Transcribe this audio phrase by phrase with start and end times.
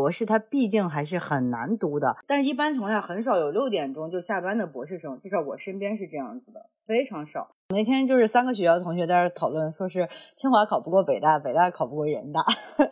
[0.00, 7.50] 博士他毕竟还是很难读的，但是一般情况下很少有六点钟就下班的博士生，至少我身边是这样子的，非常少。
[7.68, 12.40] 那天就是三个学校的同学在这讨论，说是清华考不过北大，北大考不过人大。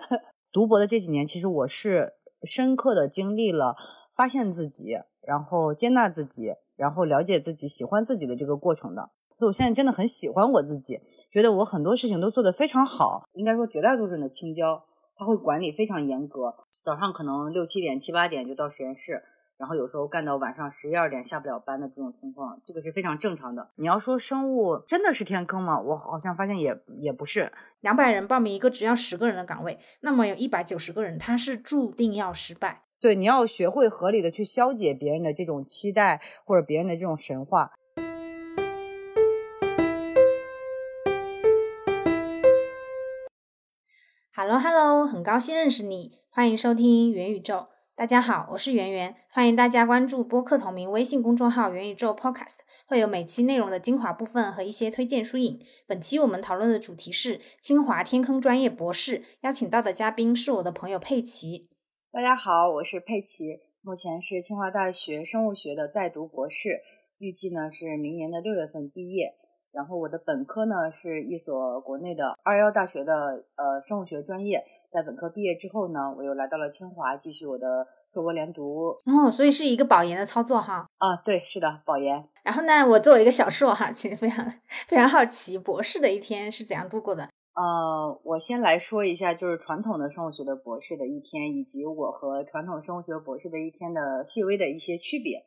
[0.53, 3.75] 读博的这几年，其实我是深刻的经历了
[4.15, 9.09] 发现自己，然后接纳自己，然后了解自己，喜欢自己的这个过程的。
[9.39, 11.01] 所以我现在真的很喜欢我自己，
[11.33, 14.85] 觉得我很多事情都做得非常好，应该说绝大多数人的青椒。
[15.19, 19.25] 他会管理非常严格，早上可能六七点、七八点就到实验室，
[19.57, 23.69] 然后有时候干到晚上十一二点下不了班的这种情况，这个是非常正常的。
[23.75, 25.81] 你要说生物真的是天坑吗？
[25.81, 27.51] 我好像发现也也不是。
[27.81, 32.85] 两百人报名一个只要十个人的岗位，那么有一百九十个人他是注定要失败。
[33.01, 37.73] 对，你要学会合理的去消解别人的这种期待或者别人的这种神话。
[44.41, 47.67] Hello，Hello，很高兴认识你，欢迎收听元宇宙。
[47.97, 55.59] 大家好，我是圆圆，欢迎大家关注播客同名微信公众号“元宇宙 Podcast”，会有每期内容的精华部分和一些推荐书影。
[55.89, 61.71] 本期我们讨论的主题是清华天坑专业博士，邀请到的嘉宾是我的朋友佩奇。
[62.13, 66.83] 大家好，我是佩奇，目前是清华大学生物学的在读博士，
[67.19, 69.35] 预计呢是明年的六月份毕业。
[69.79, 73.15] 然后我的本科呢是一所国内的二幺大学的
[73.55, 78.89] 呃生物学专业，在本科毕业之后呢，我又来到了清华继续我的硕博连读。
[79.07, 80.85] 哦，所以是一个保研的操作哈。
[80.99, 82.29] 啊，对，是的，保研。
[82.43, 84.45] 然后呢，我作为一个小硕哈，其实非常
[84.89, 87.29] 非常好奇，博士的一天是怎样度过的？
[87.55, 95.45] 呃，我先来说一下，就是传统的生物学的博士的一天，以及我和传统生物学博士的一天的细微的一些区别。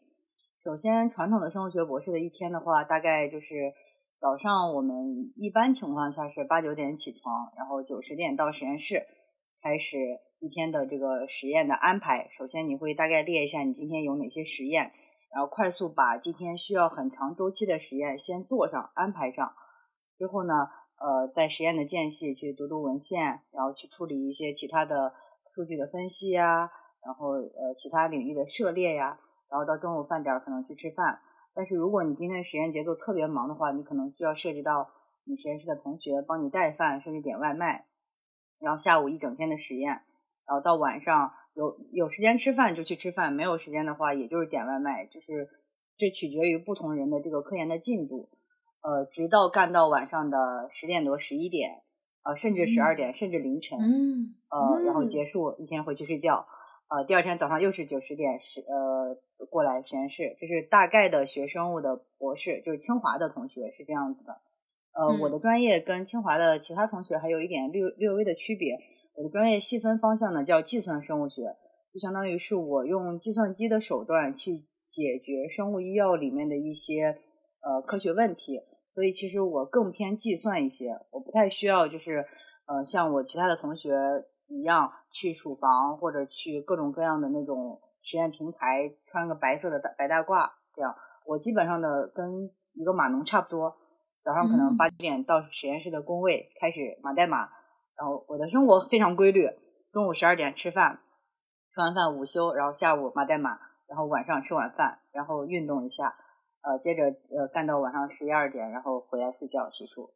[0.63, 3.73] 首先，传统的生物学博士的一天的话，大概就是。
[4.21, 9.07] 早上我们一般情况下是八九点起床，然后九十点到实验室，
[9.63, 9.97] 开始
[10.39, 12.29] 一天的这个实验的安排。
[12.37, 14.91] 首先你会大概列一下你今天有哪些实验，
[15.33, 19.53] 然后快速把今天需要很长周期的实验先做上安排上。
[20.19, 20.53] 之后呢，
[20.99, 25.15] 呃，在实验的间隙去读读文献，然后去处理一些其他的
[25.55, 26.69] 数据的分析呀，
[27.03, 29.17] 然后呃其他领域的涉猎呀，
[29.49, 31.19] 然后到中午饭点可能去吃饭。
[31.53, 34.89] 但是如果你今天实验节奏特别忙的话，你可能需要涉及到
[35.25, 37.85] 你实验室的同学帮你带饭，甚至点外卖，
[38.59, 40.01] 然后下午一整天的实验，
[40.47, 45.49] 然后到晚上有有时间吃饭就去吃饭，没有时间的话也就是点外卖，就是
[45.97, 48.29] 这取决于不同人的这个科研的进度，
[48.81, 51.81] 呃，直到干到晚上的十点多、十一点，
[52.23, 53.77] 呃，甚至十二点，甚至凌晨，
[54.49, 56.47] 呃，然后结束一天回去睡觉。
[56.91, 59.15] 呃，第二天早上又是九十点十呃
[59.49, 64.33] 过来实验室，这是大概的学生物的博士，就是清华的同学是这样子的。
[64.91, 68.77] 呃，我的专业跟清华的其他同学还有一点略略微的区别。
[69.15, 71.43] 我的专业细分方向呢叫计算生物学，
[71.93, 77.17] 就相当于是我用计算机的手段去解决生物医药里面的一些
[77.61, 78.59] 呃科学问题，
[78.93, 82.25] 所以其实我更偏计算一些，我不太需要就是
[82.67, 83.89] 呃像我其他的同学。
[84.51, 90.95] 一样去厨房或者去各种各样的那种实验平台，穿个白色的大白大褂，这样
[91.25, 93.77] 我基本上的跟一个码农差不多。
[94.23, 97.49] 早上可能八点到实验室的工位开始码代码，
[97.97, 99.49] 然后我的生活非常规律。
[99.91, 100.99] 中午十二点吃饭，
[101.73, 106.13] 吃完饭午休，然后下午码代码，然后晚上吃晚饭，然后运动一下，
[106.61, 107.03] 呃，接着
[107.35, 110.11] 呃干到晚上十一二点，然后回来睡觉洗漱，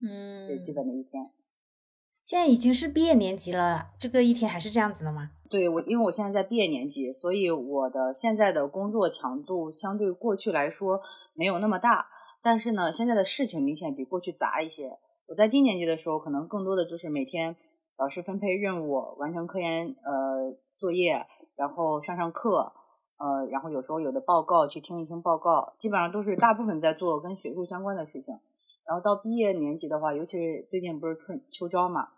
[0.00, 1.22] 嗯，最基本的一天。
[2.26, 5.30] 现在已经是毕业年级了，这个一天还是这样子的吗？
[5.48, 11.02] 对我，因为我现在在毕业年级，所以我的现在的工作强度相对过去来说
[11.34, 12.08] 没有那么大。
[12.42, 14.98] 但是呢，现在的事情明显比过去杂一些。
[15.28, 17.54] 我在低年级的时候，可能更多的就是每天
[17.96, 22.72] 老师分配任务，完成科研呃作业，然后上上课，
[23.18, 28.36] 呃，然后有时候有的报告去听一听报告，基本上都是大部分在做跟学术相关的事情。
[28.86, 32.08] 然后到毕业年级的话，尤其是最近不是春秋招嘛。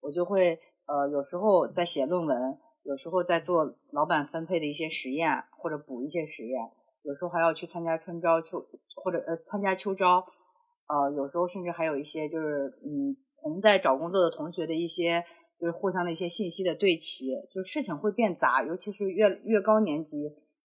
[0.00, 6.70] 我就会呃，有时候在写论文，有时候在做老板分配的一些实验，或者补一些实验，
[7.02, 8.64] 有时候还要去参加春招、秋
[8.96, 10.24] 或者呃参加秋招，
[10.88, 15.24] 呃，有时候甚至还有一些就是嗯同在找工作的同学的一些
[15.60, 20.16] 就是互相的一些信息的对齐，就事情会变杂，尤其是越越高年级，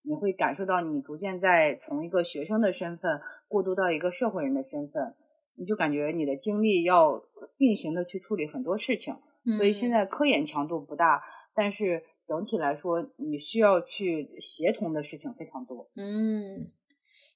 [0.03, 3.19] 你会感受到你逐渐在从一个学生的身份
[3.49, 5.15] 过渡到一个社会人的身份。
[5.55, 7.21] 你就感觉你的精力要
[7.57, 9.15] 并行的去处理很多事情，
[9.57, 11.21] 所以现在科研强度不大，
[11.53, 15.89] 但是整体来说，你需要去协同的事情非常多。
[15.95, 16.71] 嗯，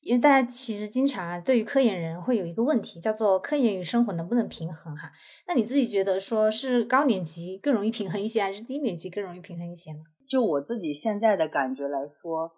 [0.02, 5.12] 因为大家其实经常啊，对于科研人会有一个问题，叫做科研与生活能不能平衡哈？
[5.48, 10.00] 那你自己觉得说是高年级更容易平衡一些，还是低年级更容易平衡一些呢？
[10.28, 12.52] 就我自己现在的感觉来说，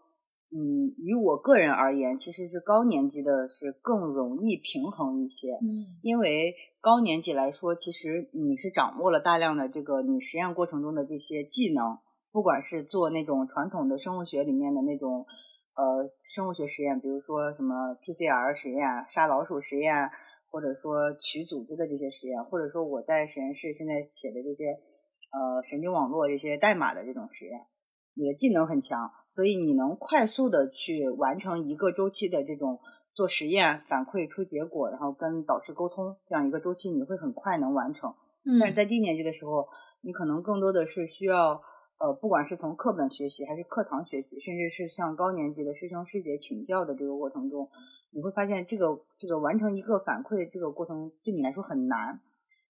[0.51, 11.99] 嗯，于我个人而言，其实是高年级的是更容易平衡一些，嗯，因为高年级来说，其实你是掌握了大量的这个你实验过程中的这些技能，
[12.31, 15.25] 不管是做那种传统的生物学里面的那种。
[15.79, 18.83] 呃，生物学实验，比如说什么 PCR 实验、
[19.15, 20.09] 杀老鼠实验，
[20.51, 24.75] 或者说取组织的这些实验，或者说我在实验室现在写的这些
[25.31, 27.61] 呃神经网络这些代码的这种实验，
[28.13, 32.79] 你的技能很强，所以你能快速的去完成一个周期的这种
[33.13, 38.13] 做实验、反馈出结果，然后跟导师沟通这样一个周期，你会很快能完成。
[38.45, 39.67] 嗯，但是在低年级的时候，
[40.01, 41.61] 你可能更多的是需要。
[42.01, 47.69] 呃，不管是从课本学习，还是课堂学习，甚至是向高年级的师兄师姐请教的这个过程中，
[48.11, 52.21] 你会发现这个这个完成一个反馈这个过程对你来说很难，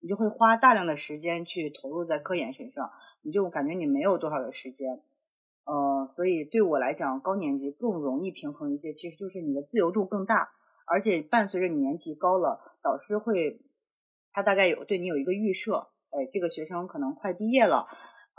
[0.01, 2.89] 你就会花大量的时间去投入在科研身上，
[3.21, 5.00] 你就感觉你没有多少的时间。
[5.69, 10.50] 呃，所以对我来讲，高年级更容易平衡一些，其实就是你的自由度更大，
[10.88, 13.62] 而且伴随着你年级高了，导师会
[14.33, 17.86] 他大概有对你有一个预设，哎，这个学生可能快毕业了。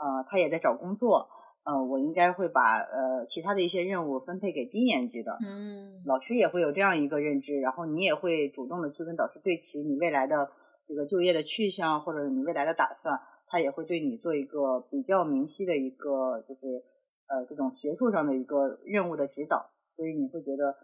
[0.02, 1.28] 呃，他也在找工作，
[1.62, 10.50] 呃，我应该会把呃其他的一些任务分配给低年级的，嗯，老师也会有这样一个认知，然后你也会主动的去跟导师对齐你未来的
[10.88, 16.82] 这个就业的去向或者你未来的打算，他也会对你做一个比较明晰的一个就是
[17.30, 20.74] 呃这种学术上的一个任务的指导，所以你会觉得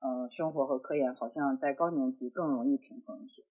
[0.00, 3.42] 呃生活和科研好像在高年级更容易平衡一些。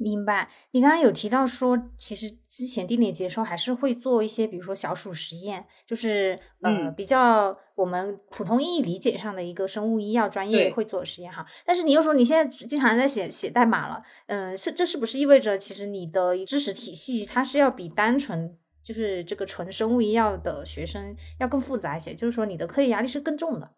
[0.00, 11.44] 明白，你刚刚有提到说，其实之前低年级的时候还是会做一些，比如说小鼠实验，就是呃比较我们普通意义理解上的一个生物医药专业会做实验哈。
[11.66, 22.14] 但是你又说你现在经常在写写代码了，嗯，是这是不是意味着其实你的知识体系它是要比单纯就是这个纯生物医药的学生要更复杂一些？
[22.14, 23.70] 就是说你的课业压力是更重的？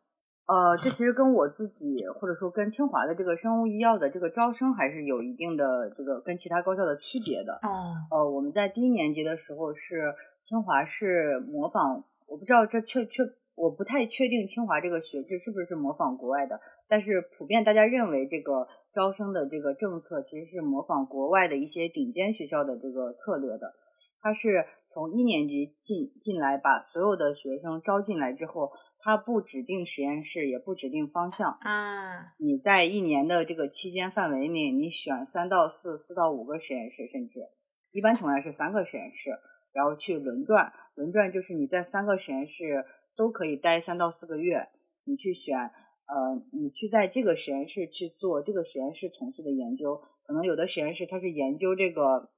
[0.47, 7.55] 呃，这其实跟我自己，或者说跟清华的这个生物医药的这个招生，还是有一定的这个跟其他高校的区别的。
[7.63, 7.97] 哦。
[8.11, 13.23] 呃，我们在低年级的时候是清华是模仿，我不知道这确确，
[13.55, 23.73] 我不太确定清华这个学制是不是模仿国外的，但是普遍大家认为这个招生的这个政策其实是模仿国外的一些顶尖学校的这个策略的。
[24.21, 28.71] 它是从一年级进进来，把所有的学生招进来之后。
[29.07, 32.33] 他不指定实验室，也不指定方向啊。
[32.39, 37.51] 你在一年的这个期间范围内，你选三到四、四到五个实验室，甚至
[37.93, 39.39] 一般情况下是三个实验室，
[39.75, 40.73] 然后去轮转。
[40.95, 44.71] 轮转就是你在三个实验室都可以待三到四个月，
[45.05, 50.01] 你去选，呃，你去在这个实验室去做这个实验室从事的研究。
[50.27, 52.31] 可能有的实验室它是研究这个，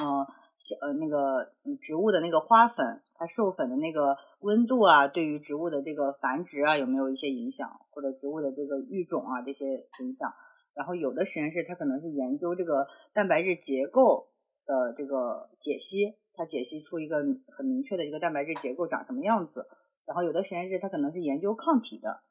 [0.00, 0.24] 嗯。
[0.24, 0.41] 小
[0.80, 9.64] 呃那个植物的那个花粉，它授粉的那个温度啊，对于植物的这个繁殖啊有没有一些影响，或者植物的这个育种啊这些
[10.00, 10.32] 影响。
[10.74, 14.28] 然后有的实验室它可能是研究这个蛋白质结构
[14.64, 19.66] 的这个解析，它解析出一个很明确的一个蛋白质结构长什么样子。
[20.06, 22.22] 然后有的实验室它可能是研究抗体的，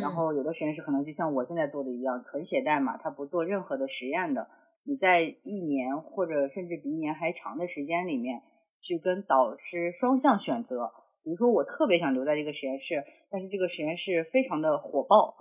[0.00, 4.48] 然后有的实验室可能就像我现在做的一样，纯写代码，它不做任何的实验的。
[4.84, 8.42] 你在一年或者甚至比一年还长的时间里面，
[8.80, 10.90] 去跟导师双向选择。
[11.24, 15.36] 比如说，我特别想留在这个实验室，但是这个实验室非常的火爆，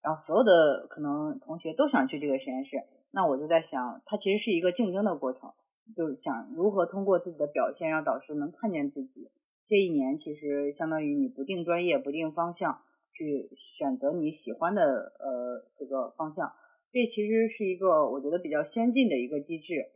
[0.00, 2.76] 然后所有的可能同学都想去这个实验室，
[3.10, 5.52] 那我就在想，它其实是一个竞争的过程，
[5.96, 9.32] 就是想如何通过自己的表现让导师能看见自己。
[9.66, 14.82] 这一年其实相当于你不定专业、不定方向，去选择你喜欢的
[15.18, 16.52] 呃这个方向。
[16.94, 19.90] 这其实是一个我觉得比较先进的一个机制，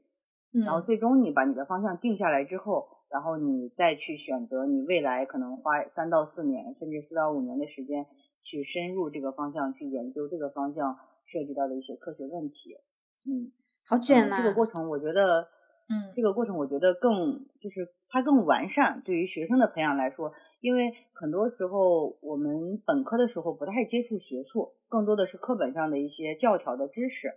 [0.50, 8.04] 然后最终你把你的方向定下来之后，然后你再去选择你未来可能花三到四年，甚至四到五年的时间
[8.42, 12.76] 去深入这个方向去研究这个方向涉及到的一些科学问题。
[13.30, 13.52] 嗯，
[13.86, 14.36] 好卷呐！
[14.36, 15.42] 这个过程我觉得，
[15.88, 20.32] 嗯，这个过程我觉得更就是它更完善，对于学生的培养来说。
[20.60, 27.28] 因为很多时候我们本科的时候不太接触学术，更多的是课本上的一些教条的知识，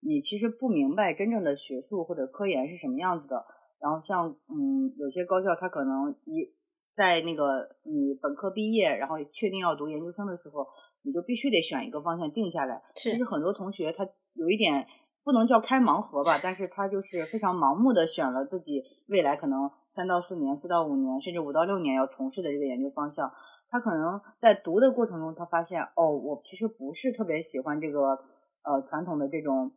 [0.00, 3.46] 你其实不明白真正的学术或者科研是什么样子的。
[3.80, 6.52] 然后像嗯有些高校它可能一
[6.92, 10.66] 在那个你本科毕业，然后确定要读研究生的时候，
[11.02, 12.82] 你就必须得选一个方向定下来。
[12.96, 14.86] 其实很多同学他有一点。
[15.28, 23.30] 不能叫开盲盒吧，但是他就是非常盲目的选了自己未来可能三到四年、四到五年，甚至五到六年要从事的这个研究方向。
[23.68, 28.18] 他可能在读的过程中，他发现哦，我其实不是特别喜欢这个
[28.62, 29.70] 呃传统的这种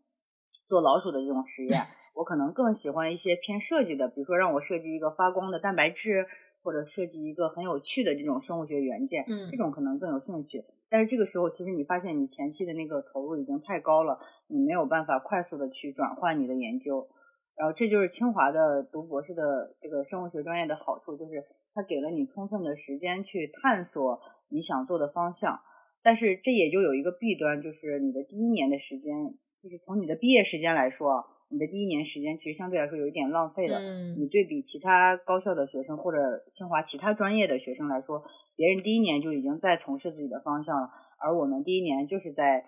[0.70, 1.82] 做老鼠的这种实验，
[2.16, 6.26] 我可能更喜欢一些偏设计的，比如说让我设计一个发光的蛋白质，
[6.64, 10.64] 或者设计一个很有趣的这种生物学元件，嗯这种可能更有兴趣。
[10.92, 17.08] 但是这个时候，其实你发现你前期的那个投入已经太高了，你没有办法快速的去转换你的研究。
[17.56, 24.20] 然后这就是清华的读博士的这个生物学专业的好处，就是它给了你充分的时间去探索
[24.50, 25.62] 你想做的方向。
[26.04, 33.78] 但是这也就有一个弊端，就是你的第一年的时间，就是从你的毕业时间来说啊，你的第一年时间其实相对来说有一点浪费了。
[33.80, 38.24] 嗯你对比其他高校的学生或者清华其他专业的学生来说，
[38.56, 40.90] 别人第一年就已经在从事自己的方向了，
[41.20, 42.66] 而我们第一年就是在，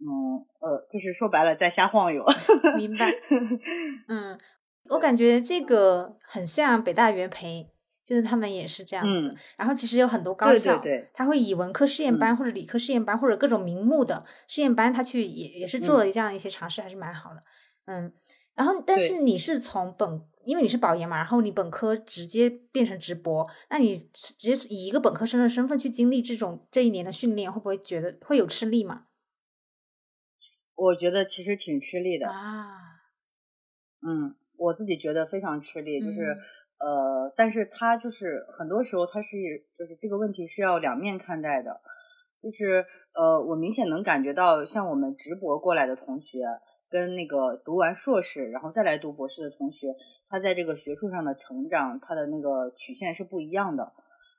[0.00, 2.24] 嗯呃，就是说白了在瞎晃悠。
[2.76, 3.06] 明白。
[4.08, 4.38] 嗯，
[4.90, 7.70] 我感觉这个很像北大元培，
[8.04, 9.28] 就是他们也是这样子。
[9.28, 17.42] 嗯然后其实有很多高对对校，对他会以文科试验班、嗯或者理科试验班或者各种名目的试验班，他去也也是做嗯了这样一些尝试，还是蛮好的。
[17.86, 18.12] 嗯，
[18.54, 29.06] 然后但是你是从本，因为你是保研嘛，然后你本科直接变成直博，那你直接以一个本科生的身份去经历这种这一年的训练，会不会觉得会有吃力吗？
[30.74, 32.74] 我觉得其实挺吃力的，啊，
[34.06, 36.38] 嗯，我自己觉得非常吃力，就是、嗯。
[36.82, 39.36] 呃，但是他就是很多时候他是
[39.78, 41.80] 就是这个问题是要两面看待的，
[42.42, 42.84] 就是
[43.14, 46.40] 呃，我明显能感觉到像我们直博过来的同学，
[46.90, 49.94] 跟那个读完硕士然后再来读博士的同学，
[50.32, 53.92] 他在这个学术上的成长，他的那个曲线是不一样的。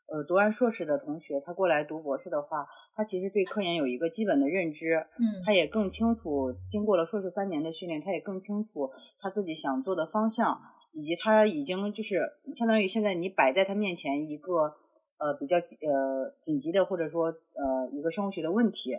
[0.07, 10.59] 呃，读完硕士的同学，他过来读博士的话，他其实对科研有一个基本的认知，嗯他也更清楚，经过了硕士三年的训练，他也更清楚他自己想做的方向，
[10.93, 14.73] 以及他已经就是相当于现在你摆在他面前一个
[15.19, 18.97] 呃比较紧呃紧急的或者说呃一个生物学的问题，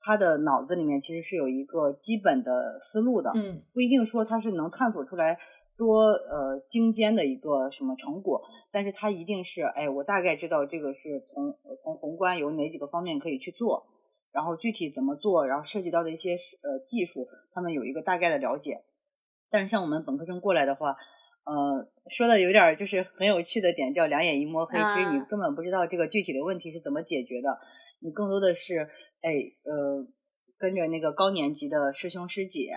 [0.00, 5.38] 他的脑子里面其实是有一个基本的思路的，嗯不一定说他是能探索出来
[5.76, 8.42] 多呃精尖的一个什么成果，
[8.72, 13.86] 但是他一定是哎，我大概知道这个是从呃从宏观有哪几个方面可以去做，
[14.32, 18.82] 然后具体怎么做，然后涉及到的一些呃技术，他们有一个大概的了解。
[19.50, 20.96] 但是像我们本科生过来的话，
[21.44, 27.58] 呃，说的有点儿就是很有趣的点叫两眼一摸黑，其实你啊根本不知道这个具体的问题是怎么解决的，
[28.00, 28.88] 你更多的是
[29.20, 29.30] 哎
[29.62, 30.06] 呃
[30.58, 32.72] 跟着那个高年级的师兄师姐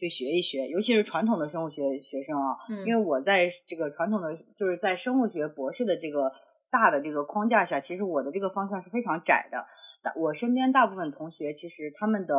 [0.00, 6.32] 去学一学，尤其是传统的生物学学生啊，嗯，因为我在这个传统的就是在生物学博士的这个
[6.70, 9.66] 大的这个框架下，其实我的这个方向是非常窄的。
[10.02, 12.34] 大我身边大部分同学其实他们的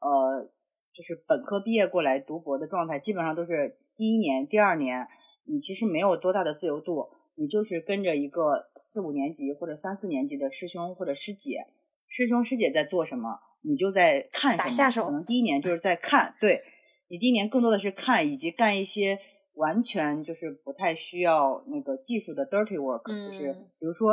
[0.00, 0.50] 呃，
[0.92, 5.06] 就是本科毕业过来读博的状态，基本上都是第一年、第二年，
[5.46, 11.66] 你其实没有多大的自由度，你就是跟着一个四五年级或者三四年级的师兄或者师姐，
[12.08, 14.64] 师兄师姐在做什么，你就在看什么。
[14.64, 16.64] 打下手可能第一年就是在看，对
[17.08, 19.18] 你第一年更多的是看以及干一些
[19.54, 24.12] 完全就是不太需要那个技术的 dirty work，、就是嗯比如说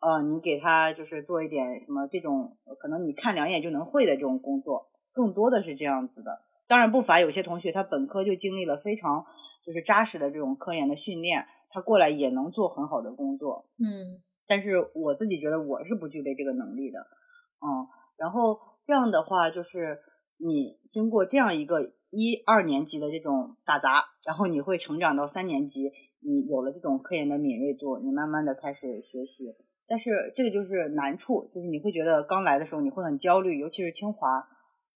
[0.00, 6.42] 呃，你给他就是做一点什么这种呃可能你看两眼就能会的这种工作，更多的是这样子的。
[6.68, 9.24] 当然不乏有些同学他本科就经历了非常
[9.66, 13.66] 就是扎实的这种科研的训练，他过来也能做很好的工作。
[13.78, 19.98] 嗯但是我自己觉得我是不具备这个能力的，嗯，然后这样的话就是
[20.46, 29.54] 你经过这样一个一二年级的这种打杂，然后你会成长到三年级，你有了这种科研的敏锐度，你慢慢的开始学习。
[29.86, 34.46] 但是这个就是难处，就是你会觉得刚来的时候你会很焦虑，尤其是清华，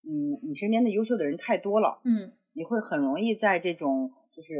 [0.02, 4.54] 嗯，你身边的优秀的人太多了，嗯你会很容易在这种就是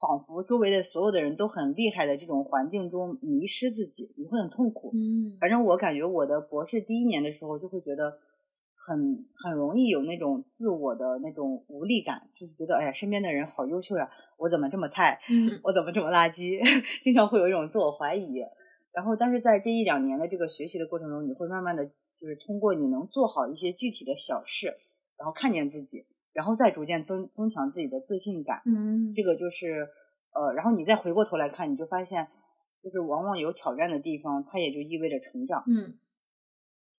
[0.00, 4.92] 仿佛周围的所有的人都很厉害的这种环境中迷失自己，你会很痛苦。
[4.94, 8.18] 嗯反正我感觉我的博士第一年的时候，就会觉得
[8.90, 15.20] 很很容易有那种自我的那种无力感，就是觉得哎呀，身边的人好优秀呀，我怎么这么菜？
[15.30, 16.58] 嗯我怎么这么垃圾？
[17.04, 18.40] 经常会有一种自我怀疑。
[18.92, 21.86] 然后，但是在这一两年的这个学习的过程中，你会慢慢的
[22.18, 24.74] 就是通过你能做好一些具体的小事，
[25.16, 28.62] 然后看见自己，然后再逐渐增增强自己的自信感。
[28.66, 29.88] 嗯这个就是
[30.34, 32.26] 呃，然后你再回过头来看，你就发现，
[32.82, 35.62] 就是往往有挑战的地方，它也就意味着成长。
[35.68, 35.94] 嗯，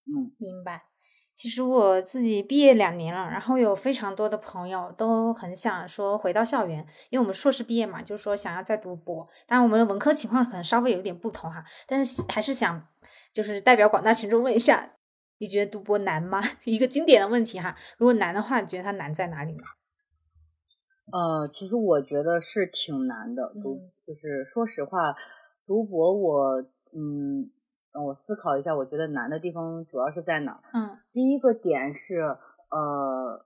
[0.07, 0.90] 嗯明白。
[1.34, 9.28] 其实我自己毕业两年了，然后有非常多的朋友都很想说回到校园，因为我们硕士毕业嘛，就是说想要再读博。
[9.48, 12.86] 当然，我们的文科情况可能稍微有一点不同哈，但是还是想
[13.34, 14.94] 就是代表广大群众问一下，
[15.40, 16.40] 你觉得读博难吗？
[16.66, 19.64] 一个经典的问题哈，如果难的话，你觉得它难在哪里呢？
[21.12, 25.16] 呃，其实我觉得是挺难的，读嗯就是说实话，
[25.66, 26.62] 读博我
[26.94, 27.50] 嗯，
[27.93, 30.62] 让我思考一下，我觉得难的地方主要是在哪儿？
[30.74, 32.19] 嗯第一个点是
[32.69, 33.45] 呃，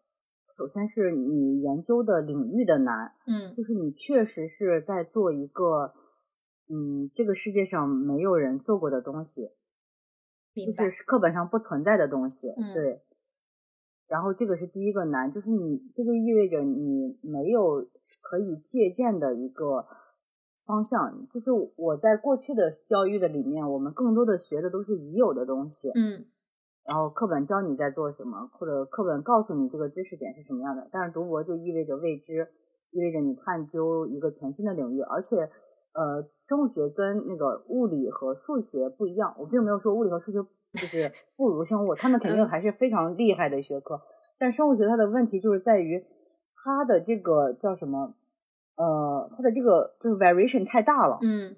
[0.54, 5.94] 首先是你研究的领域的难，嗯就是你确实是在做一个
[6.70, 9.52] 嗯，这个世界上没有人做过的东西，
[10.54, 13.02] 就是课本上不存在的东西，嗯对。
[14.08, 17.88] 然后这个是第一个难，就是你这就意味着你没有
[18.22, 19.88] 可以借鉴的一个
[20.66, 21.28] 方向。
[21.30, 26.26] 就是我在过去的教育的里面，我们更多的学的都是已有的东西，嗯
[26.88, 30.88] 然后课本教你在做什么，或者课本告诉你这个知识点是什么样的。
[30.92, 32.48] 但是读博就意味着未知，
[32.92, 35.50] 意味着你探究一个全新的领域，而且，
[35.94, 39.36] 呃，生物学跟那个物理和数学不一样。
[39.40, 40.44] 我并没有说物理和数学
[40.74, 44.02] 就是不如生物，他们肯定嗯还是非常厉害的学科。
[44.38, 46.06] 但生物学它的问题就是在于
[46.56, 48.14] 它的这个叫什么，
[48.76, 51.20] 呃，它的这个就是 variation 太大了。
[51.22, 51.56] 嗯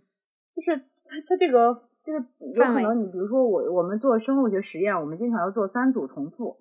[0.54, 6.58] 就是它它这个就是有可能你比如说我我们做生物学实验，我们经常要做三组重复，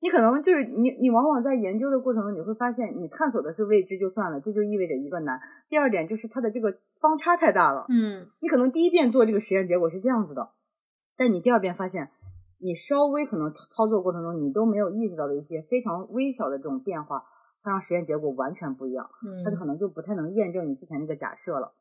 [0.00, 5.40] 你可能就是你你往往在研究的过程中，你会发现你探索的是未知就算了，这就意味着一个难。
[5.68, 10.50] 第二点就是它的这个方差太大了，嗯你可能第一遍做这个实验结果是这样子的，
[11.16, 12.10] 但你第二遍发现。
[12.60, 17.22] 你稍微可能操作过程中，你都没有意识到的一些非常微小的这种变化，
[17.62, 19.08] 它让实验结果完全不一样。
[19.44, 21.74] 它就可嗯能就不太能验证你之前那个假设了。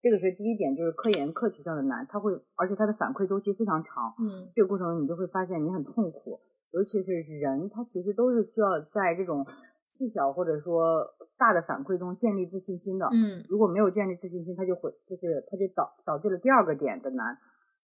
[0.00, 9.44] 这个是第一点，就是科研课题上的难，它会，而且它的反馈周期非常长，嗯这个过程中你就会发现你很痛苦，尤其是人，他其实都是需要在这种
[9.86, 11.04] 细小或者说
[11.36, 13.06] 大的反馈中建立自信心的。
[13.12, 17.36] 嗯如果没有建立自信心，它就会就是它就导导致了第二个点的难，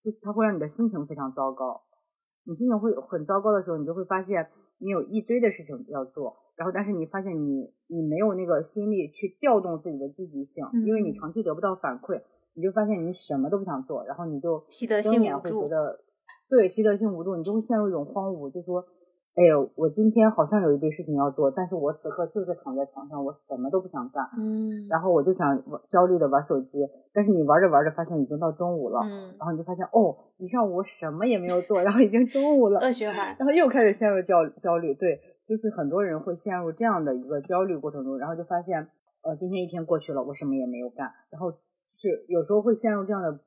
[0.03, 1.83] 就是它会让你的心情非常糟糕。
[2.45, 4.49] 你心情会很糟糕的时候，你就会发现
[4.79, 12.19] 你有一堆的事情要做，然后但是你发现你你没有那个心力去调动自己的积极性，因为你嗯长期得不到反馈，
[12.55, 15.99] 你就发现你什么都不想做，然后你就习得性无助得
[16.49, 18.83] 对习得性无助，你就会陷入一种荒芜，就说。
[19.39, 24.25] 哎呦，我今天好像有一堆事情要做，但是我此刻就是躺在床上，我什么都不想干。
[24.35, 26.79] 嗯然后我就想玩焦虑的玩手机，
[27.13, 34.91] 但是你玩着玩着发现已经到中午了，嗯然后你就发现哦，一上午我什么也没有做，然后已经中午了， 恶循环然后又开始陷入焦焦虑。
[34.95, 38.89] 对，就是很多人会陷入这样的一个焦虑过程中，然后就发现
[39.21, 41.51] 呃今天一天过去了，我什么也没有干，然后
[41.87, 43.39] 是有时候会陷入这样的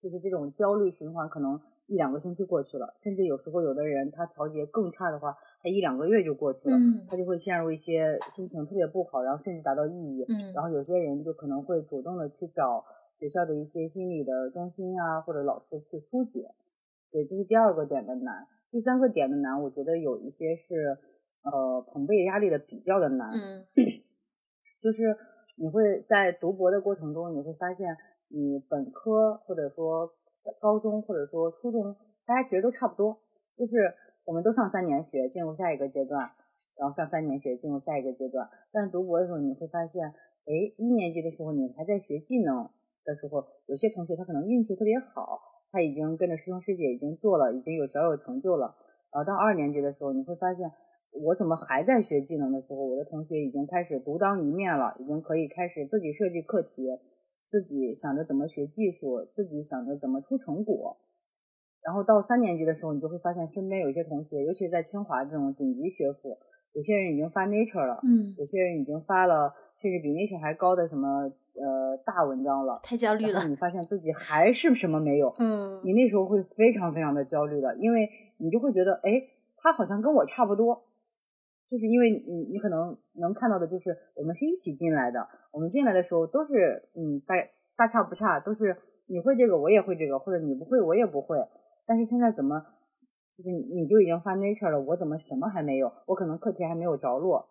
[0.00, 6.76] 就是这种焦虑循环，可能一两个星期过去了，甚至有时候有的人他调节更差的话，他一两个月就过去了。
[6.76, 10.22] 嗯他就会陷入一些心情特别不好，然后甚至达到抑郁。
[10.22, 16.54] 嗯然后有些人就可能会主动的去找学校的一些心理的中心啊，或者老师去疏解。
[17.10, 18.46] 对，这是第二个点的难。
[18.70, 20.96] 第三个点的难，我觉得有一些是
[21.42, 23.30] 呃朋辈压力的比较的难。
[23.30, 23.66] 嗯
[24.82, 25.16] 就是
[25.56, 27.96] 你会在读博的过程中，你会发现
[28.28, 30.10] 你本科或者说
[30.60, 31.94] 高中或者说初中，
[32.26, 33.20] 大家其实都差不多，
[33.56, 36.32] 就是我们都上三年学，进入下一个阶段，
[36.76, 38.48] 然后上三年学，进入下一个阶段。
[38.72, 40.06] 但是读博的时候，你会发现，
[40.46, 42.68] 哎，一年级的时候你还在学技能
[43.04, 45.38] 的时候，有些同学他可能运气特别好，
[45.70, 48.74] 他已经跟着师兄师姐已经做了，已经有小有成就了。
[49.12, 50.72] 然后到二年级的时候，你会发现，
[51.12, 56.88] 我怎么还在学技能的时候，我的同学已经开始独当一面了，已经可以开始自己设计课题，
[57.46, 60.96] 自己想着怎么学技术，自己想着怎么出成果。
[61.82, 66.38] 然后到三年级的时候，你就会发现身边有一些同学，尤其是在清华这种顶级学府，
[66.72, 72.80] 有些人已经发 Nature 了，嗯，有些人已经发了甚至比 Nature 还高的什么呃大文章了。
[72.84, 73.44] 太焦虑了。
[73.48, 80.84] 你发现自己还是什么没有，嗯你那时候会非常非常的焦虑的，因为你就会觉得，哎，他好像跟我差不多，
[81.72, 87.34] 就是因为你你可能能看到的就是我们是一起进来的，我们进来的时候都是嗯大
[87.74, 91.38] 大差不差，都是你会这个我也会这个，或者你不会我也不会，
[91.86, 92.60] 但是现在怎么
[93.34, 95.90] 就是你你就已经发 Nature 了，我怎么什么还没有？
[96.04, 97.48] 我可能课题还没有着落，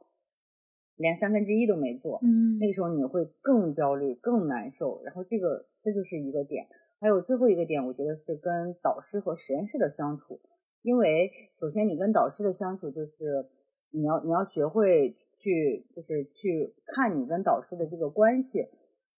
[0.98, 6.68] 连三分之一都没做，嗯那个时候你会更焦虑、更难受，然后这个这就是一个点。
[7.00, 10.40] 还有最后一个点，我觉得是跟导师和实验室的相处，
[10.84, 13.50] 因为首先你跟导师的相处就是
[13.92, 18.60] 你要你要学会去就是去看你跟导师的这个关系。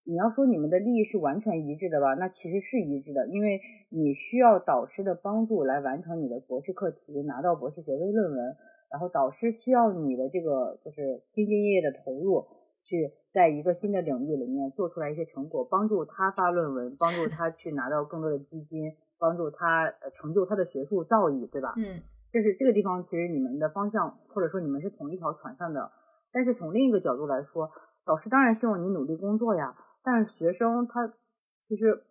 [0.06, 3.58] 你要说你们的利益是完全一致的吧，那其实是一致的，因为
[3.88, 8.56] 你需要导师的帮助来完成你的博士课题，拿到博士学位论文。
[8.90, 11.00] 然后导师需要你的这个就是
[11.32, 12.46] 兢兢业业的投入，
[12.80, 21.74] 去在一个新的领域里面做出来一些成果，帮助他发论文，帮助他去拿到更多的基金，帮助他成就他的学术造诣，对吧？
[21.76, 21.98] 嗯
[22.34, 25.92] 这是这个地方，其实你们的方向或者说你们是同一条船上的，
[26.32, 27.70] 但是从另一个角度来说，
[28.06, 31.14] 老师当然希望你努力工作呀，但是学生他
[31.60, 32.02] 其实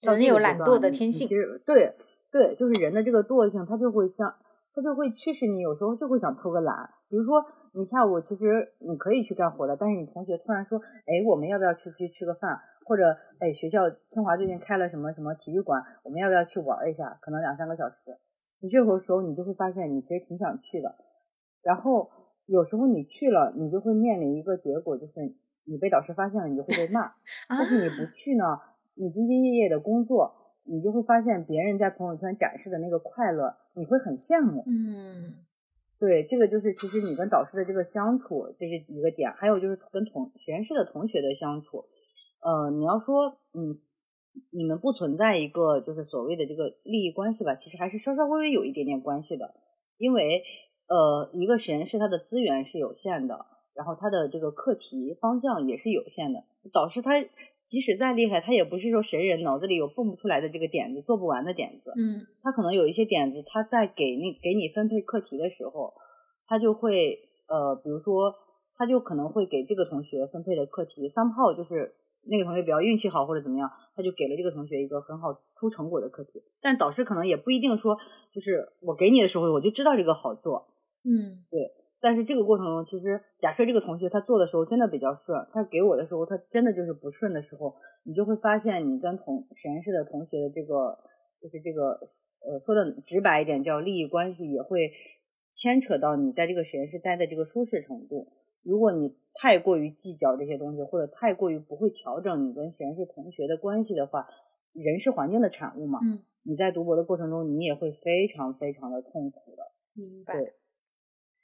[0.00, 1.96] 人有懒惰的天性，其实对
[2.30, 4.32] 对，就是人的这个惰性，他就会像
[4.72, 6.88] 他就会驱使你，有时候就会想偷个懒。
[7.08, 12.60] 比如说你下午其实你可以去干活的，但是你同学突然说，哎，我们要不要去出去吃个饭？
[12.84, 13.02] 或者
[13.40, 17.18] 哎，学校清华最近开了什么什么体育馆，我们要不要去玩一下？
[17.20, 17.96] 可能两三个小时。
[18.60, 20.96] 你这个时候你就会发现，你其实挺想去的。
[21.62, 22.10] 然后
[22.46, 25.12] 有时候你去了，你就会面临一个结果，就是
[25.64, 27.12] 你被导师发现了，你就会被骂。
[27.48, 28.44] 但是你不去呢，
[28.94, 34.64] 你兢兢业业的工作，你就会发现别人在朋友圈展示的那个快乐，你会很羡慕。
[34.66, 35.34] 嗯，
[35.98, 39.30] 对，这个就是其实你跟导师的这个相处，这是一个点。
[39.32, 41.84] 还有就是跟同实验室的同学的相处。
[42.40, 43.78] 呃，你要说，嗯。
[44.50, 47.54] 你们不存在一个就是所谓的这个利益关系吧？
[47.54, 49.54] 其实还是稍稍微微有一点点关系的，
[49.96, 50.42] 因为
[50.88, 56.42] 呃，一个实验室它的资源是有限的，然后它的这个课题方向也是有限的。
[56.72, 57.12] 导师他
[57.66, 61.92] 即使再厉害，他也不是说神人，脑子里有蹦不出来的这个点子，做不完的点子。
[61.96, 65.92] 嗯，他可能有一些点子，他在给那给你分配课题的时候，
[66.46, 68.34] 他就会呃，比如说，
[68.76, 71.94] 他就可能会给这个同学分配的课题三炮就是。
[72.30, 76.42] 那个同学比较运气好或者怎么样，他就给了这个同学一个很好出成果的课题。
[76.60, 77.96] 但导师可能也不一定说，
[78.32, 80.68] 就是我给你的时候我就知道这个好做。
[81.04, 81.72] 嗯，对。
[82.00, 90.96] 但是这个过程中，其实假设这个同学他做的时候真的比较顺，他给我的时候他真的就是不顺的时候，你就会发现你跟同实验室的同学的这个
[91.42, 91.98] 就是这个
[92.46, 94.92] 呃说的直白一点叫利益关系，也会
[95.52, 98.28] 牵扯到你在这个实验室待的这个舒适程度。
[98.68, 104.28] 如果你太过于计较这些东西，或者太过于不会调整你跟实验室同学的关系的话，
[104.74, 106.00] 人是环境的产物嘛。
[106.02, 106.20] 嗯。
[106.42, 109.62] 你在读博的过程中，你也会非常非常的痛苦的。
[109.94, 110.34] 明白。
[110.34, 110.52] 对。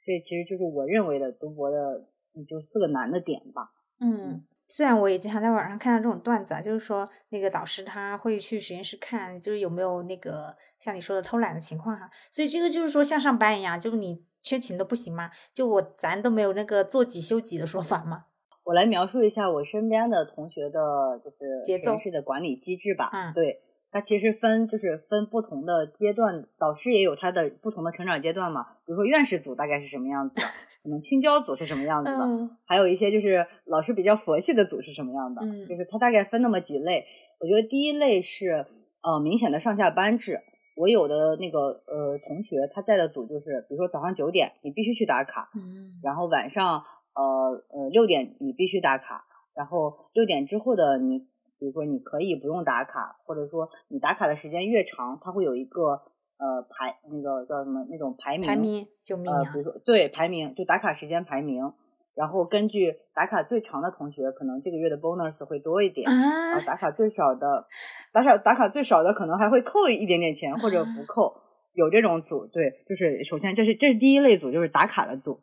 [0.05, 2.05] 这其实就是我认为的读博的，
[2.47, 3.71] 就四个难的点吧。
[3.99, 4.45] 嗯。
[4.69, 12.07] 虽然我也经常在网上看到这种段子啊，就是说那个导师他会去实验室看，就是有没有那个像你说的偷懒的情况哈。
[12.29, 14.23] 所以这个就是说像上班一样，就是你。
[14.45, 15.31] 缺勤的不行吗？
[15.55, 18.25] 就我咱都没有那个做几休几的说法吗？
[18.63, 20.79] 我来描述一下我身边的同学的，
[21.23, 23.09] 就是节奏式的管理机制吧。
[23.11, 28.63] 嗯，对，它其实分就是分不同的阶段，导师也有他的不同的成长阶段嘛。
[28.85, 30.41] 比如说院士组大概是什么样子的，
[30.83, 37.05] 可能青椒组是什么样子的，还有一些就是老师比较佛系的组是什么样的，就是它大概分那么几类。
[37.39, 38.65] 我觉得第一类是
[39.01, 40.41] 呃明显的上下班制。
[40.75, 46.83] 我有的那个呃同学他在的组就是，比如说早上九点你必须去打卡，嗯，然后晚上
[47.13, 51.19] 呃呃六点你必须打卡，然后六点之后的你，
[51.57, 56.01] 比如说你可以不用打卡，或者说你打卡的时间越长，它会有一个
[56.37, 61.73] 呃排那个叫什么那种排名，排名救命啊，比如说对排名就打卡时间排名。
[62.15, 67.67] 然后根据打卡最长的同学，可能这个月的 bonus 会多一点；然后打卡最少的，
[68.13, 71.41] 打卡打卡最少的可能还会扣一点点钱或者不扣。
[71.73, 75.41] 有这种组，对，就是首先这是这是第一类组，就是打卡的组，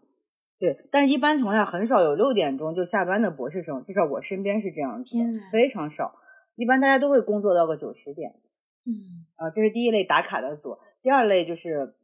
[0.58, 0.88] 对。
[0.90, 5.14] 但是一般情况下很少有六点钟就下班的博士生，至少我身边是这样子，
[5.52, 6.14] 非常少。
[6.56, 8.32] 一般大家都会工作到个九十点。
[8.86, 10.78] 嗯，啊，这是第一类打卡的组。
[11.02, 11.96] 第二类就是。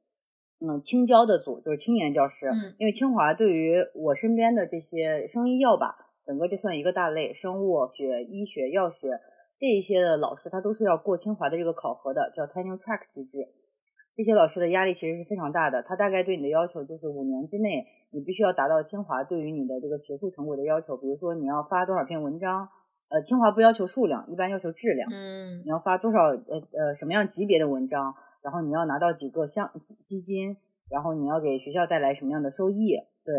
[0.61, 5.95] 嗯，青椒的组就是青年教师，嗯，因为清华对于我身边的这些生医药吧，
[6.27, 9.21] 整个这算一个大类，生物学、医学、药学
[9.61, 13.47] 这一些的老师，他都是要过清华的这个考核的，叫 tenure track 机制。
[14.17, 22.69] 这些老师的压力其实是非常大的，他大概对你的要求就是五年之内，你必须要达到清华对于你的这个学术成果的要求，比如说你要发多少篇文章，
[23.11, 28.13] 呃，清华不要求数量，一般要求质量，嗯，你要发多少呃呃什么样级别的文章。
[28.49, 30.57] 然后你要拿到几个项基基金，
[30.89, 32.97] 然后你要给学校带来什么样的收益？
[33.23, 33.35] 对，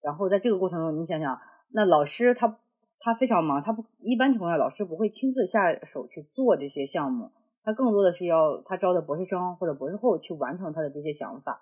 [0.00, 1.36] 然后在这个过程中，你想想，
[1.72, 2.56] 那老师他
[3.00, 7.32] 他非常忙，他不一般情况下老师不会亲自下手去做这些项目，
[7.64, 11.58] 他更多的是要他招的博士生或者博士后去完成他的这些想法，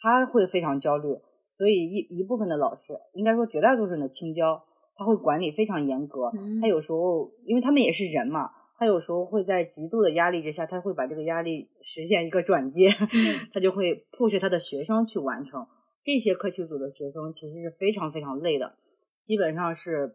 [0.00, 1.14] 他会非常焦虑，
[1.56, 4.64] 所以一一部分的老师，应该说绝大多数人的青椒，
[4.96, 8.50] 他会管理非常严格，他有时候因为他们也是人嘛。
[8.78, 12.90] 他有时候会在极度的压力之下，他会把这个压力实现一个转接，
[13.52, 15.66] 他就会迫使他的学生去完成。
[16.04, 18.76] 这些课题组的学生其实是非常非常累的，
[19.24, 20.14] 基本上是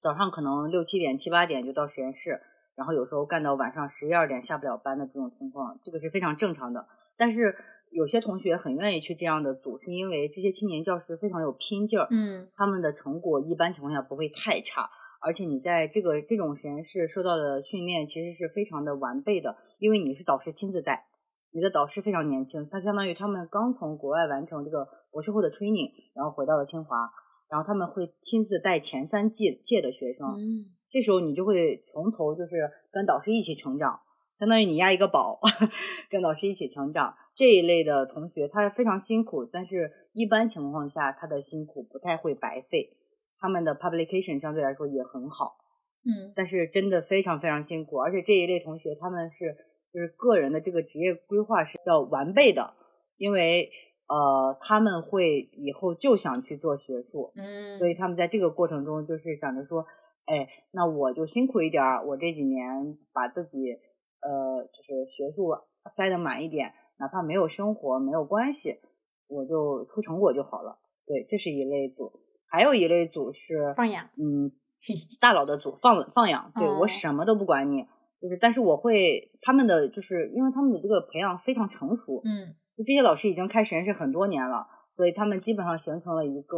[0.00, 2.40] 早上可能六七点、七八点就到实验室，
[2.74, 6.86] 然后有时候干到晚上十一二点下不了班的这种情况，这个是非常正常的。
[7.18, 7.54] 但是
[7.90, 14.88] 有些同学很愿意去这样的组，是因为这些青年教师非常有拼劲儿，嗯，他们的成果一般情况下不会太差。
[15.20, 21.06] 而且你在这个这种实验室受到的训练其实是非常的完备的，因为你是导师亲自带，
[21.52, 27.10] 你的导师非常年轻，他相当于他们刚从国外完成这个博士后的 training，然后回到了清华，
[27.50, 34.00] 然后他们会亲自带前三届届的学生，嗯这时候你就会从头就是跟导师一起成长，
[34.40, 35.38] 相当于你押一个宝，
[36.10, 37.14] 跟导师一起成长。
[37.36, 42.96] 这一类的同学他非常辛苦，但是一般情况下他的辛苦不太会白费，
[43.40, 45.56] 他们的 publication 相对来说也很好。
[46.02, 49.54] 嗯但是真的非常非常辛苦，而且这一类同学他们是
[49.92, 52.72] 就是个人的这个职业规划是要完备的，
[53.18, 53.70] 因为
[54.08, 59.84] 呃他们会以后就想去做学术，嗯，所以他们在这个过程中就是想着说，
[60.24, 63.58] 哎，那我就辛苦一点儿，我这几年把自己
[64.22, 65.54] 呃就是学术
[65.90, 68.76] 塞得满一点，哪怕没有生活没有关系，
[69.28, 70.78] 我就出成果就好了。
[71.06, 72.10] 对，这是一类组，
[72.50, 74.50] 还有一类组是放养，嗯，
[75.20, 76.78] 大佬的组放放养，对、哦。
[76.80, 77.86] 我什么都不管你，
[78.20, 82.54] 就是但是我会他们的就是因为他们的这个培养非常成熟，嗯。
[82.76, 86.56] 就这些老师已经开实验室很多年了，所以他们基本上形成了一个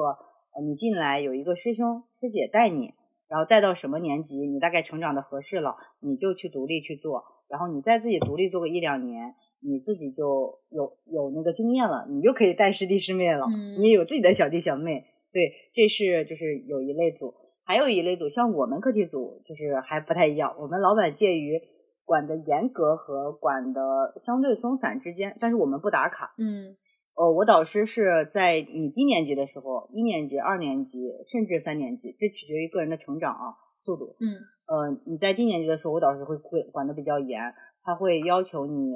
[0.54, 2.94] 呃，你进来有一个师兄师姐带你，
[3.28, 13.80] 然后带到什么年级，你大概成长的合适了，你就去独立去做，然后你再自己独立做个一两年，你自己就有有那个经验了，你就可以带师弟师妹了，嗯。
[13.80, 17.32] 你也有自己的小弟小妹，对，这是就是有一类组，
[17.64, 21.60] 还有一类组像我们课题组就是还不太一样，我们老板介于
[22.04, 26.34] 管的严格和管的相对松散之间，但是我们不打卡。
[26.38, 26.76] 嗯
[27.14, 30.98] 呃，我导师是在你低年级的时候，一年级、二年级，
[31.30, 33.52] 甚至三年级，这取决于个人的成长啊
[33.84, 34.16] 速度。
[34.18, 34.32] 嗯
[34.64, 37.38] 呃，你在低年级的时候，我导师会会管的比较严，
[37.82, 38.94] 他会要求你，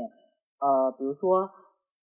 [0.59, 1.51] 呃，比如说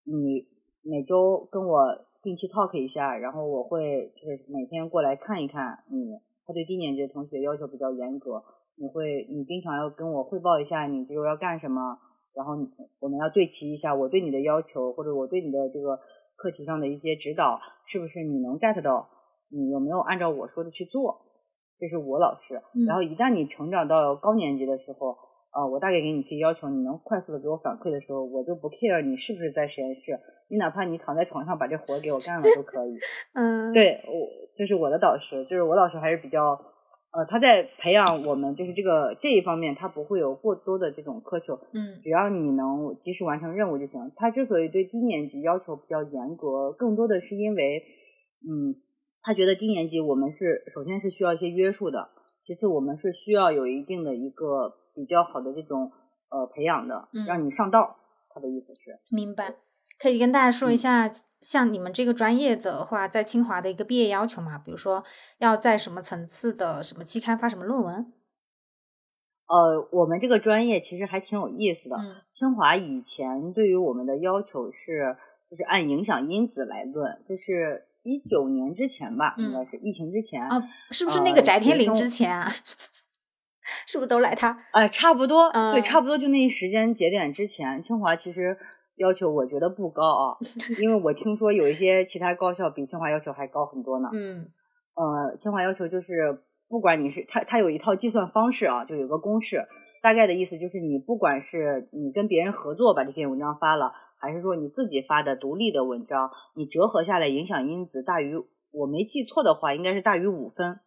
[0.06, 0.48] 你
[0.84, 1.80] 每周跟我
[2.24, 6.18] 定期 talk 一下，然后我会就是每天过来看一看你。
[6.46, 8.44] 他对低年级的同学要求比较严格，
[8.76, 11.98] 你会你经常要跟我汇报一下你这周要干什么，
[12.36, 12.58] 然后
[13.00, 16.02] 我们要对齐一下我对你的要求，或者我对你的这个
[16.36, 19.08] 课题上的一些指导，是不是你能 get 到？
[19.50, 21.22] 你有没有按照我说的去做？
[21.80, 22.62] 这是我老师。
[22.76, 25.18] 嗯然后一旦你成长到高年级的时候，
[25.56, 32.98] 呃，我大概给你提要求，你能快速的给我反馈的时候，我就不 care 你是不是在实验室，你哪怕你躺在床上把这活给我干了都可以。
[33.34, 36.60] 嗯，，对我，这是我的导师，就是我导师还是比较，
[37.12, 44.12] 呃，他在培养我们，就是这个这一方面，他不会有过多的这种苛求，嗯只要你能及时完成任务就行。
[44.16, 47.84] 他之所以对低年级要求比较严格，更多的是因为，
[48.42, 48.74] 嗯，
[49.22, 52.10] 他觉得低年级我们是首先是需要一些约束的，
[52.42, 55.92] 其次我们是需要有一定的一个比较好的这种
[56.30, 57.98] 呃培养的嗯，让你上道。
[58.36, 59.54] 他的意思是，明白。
[60.00, 65.04] 可以跟大家说一嗯下，像你们这个专业的话，在清华的一个毕业要求嘛，比如说
[65.38, 68.12] 要在什么层次的什么期刊发什么论文。
[69.48, 71.96] 呃，我们这个专业其实还挺有意思的。
[71.98, 75.16] 嗯清华以前对于我们的要求是，
[75.48, 80.42] 就是按影响因子来论，就是一九年之前吧，嗯应该是疫情之前。
[80.42, 82.50] 啊，是不是那呃个翟天临之前啊？
[83.94, 84.58] 是不是都赖他？
[84.72, 88.58] 哎，差不多，对，嗯差不多就那一时间节点之前，清华其实
[88.96, 90.38] 要求我觉得不高啊，
[90.82, 94.10] 因为我听说有一些其他高校比清华要求还高很多呢。
[94.12, 94.48] 嗯
[94.96, 99.64] 呃，清华要求就是，不管你是它它有一套计算方式啊，就有个公式，
[100.02, 110.80] 大概的意思就是你不管是你跟别人合作把这篇文章发了，还是说你自己发的独立的文章，你折合下来影响因子大于，我没记错的话，应该是大于五分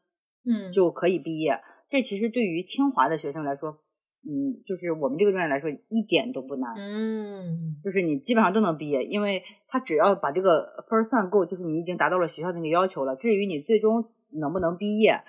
[0.44, 1.60] 嗯，就可以毕业。
[1.88, 3.70] 这其实对于清华的学生来说，
[4.28, 6.74] 嗯，就是我们这个专业来说一点都不难。
[6.76, 13.14] 嗯就是你基本上都能毕业，因为他只要把这个分儿算够，就是你已经达到了学校的那个要求了。
[13.14, 14.04] 至于你最终
[14.40, 15.20] 能不能毕业，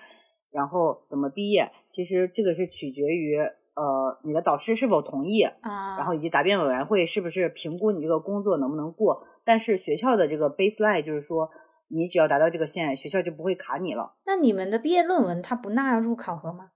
[0.52, 9.28] 然后怎么毕业，其实这个是取决于呃你的导师是否同意，啊，然后以及答辩委员会是不是评估你这个工作能不能过。
[9.46, 11.52] 但是学校的这个 baseline 就是说，
[11.88, 14.15] 你只要达到这个线，学校就不会卡你了。
[14.26, 16.71] 那你们的毕业论文它不纳入考核吗？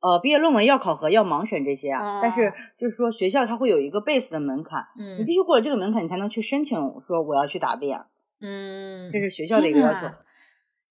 [0.00, 8.04] 呃，毕业论文要考核，要盲审这些啊，但是哦就是说学校它会有一个 base 的门槛，你嗯必须过了这个门槛，你才能去申请说我要去答辩。
[8.40, 10.08] 嗯，这是学校的一个要求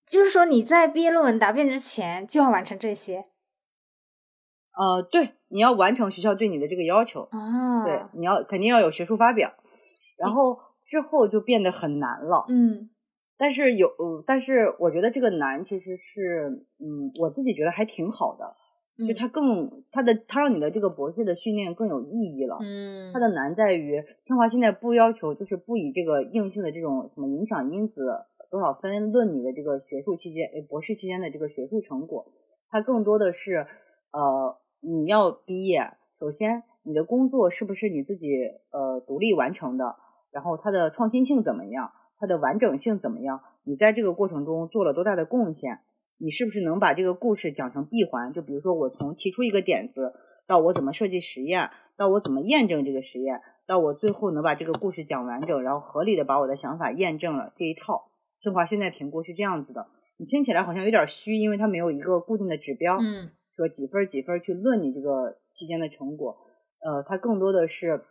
[0.06, 3.26] 就是说你在毕业论文答辩之前就要完成这些
[4.74, 7.84] 呃，对，你要完成学校对你的这个要求，哦。
[7.84, 9.52] 对，你要肯定要有学术发表，
[10.16, 12.44] 然后之后就变得很难了。
[12.48, 12.90] 嗯
[13.38, 18.54] 但是有，呃但是我觉得这个难其实是，嗯，我自己觉得还挺好的，
[18.98, 22.58] 嗯，就它更它的它让你的这个博士的训练更有意义了。
[22.60, 32.26] 嗯它的难在于，清华现在不要求，就是不以这个硬性的这种什么影响因子多少分论你的这个学术期间，呃，博士期间的这个学术成果，
[32.70, 33.66] 它更多的是，
[34.12, 35.80] 呃，你要毕业，
[36.20, 38.28] 首先你的工作是不是你自己
[38.70, 39.96] 呃独立完成的，
[40.32, 43.40] 然后它的创新性怎么样，它的完整性怎么样？
[43.64, 45.80] 你在这个过程中做了多大的贡献？
[46.18, 48.32] 你是不是能把这个故事讲成闭环？
[48.32, 50.14] 就比如说我从提出一个点子，
[50.46, 58.08] 到我怎么设计实验，到我怎么验证这个实验，到我最后能把这个故事讲完整，然后合理的把我的想法验证了这一套。
[58.40, 66.36] 清华现在评估是这样子的，你听起来好像有点虚，因为它没有一个固定的指标，嗯，说几分几分去论你这个期间的成果。
[66.84, 68.04] 呃，它更多的是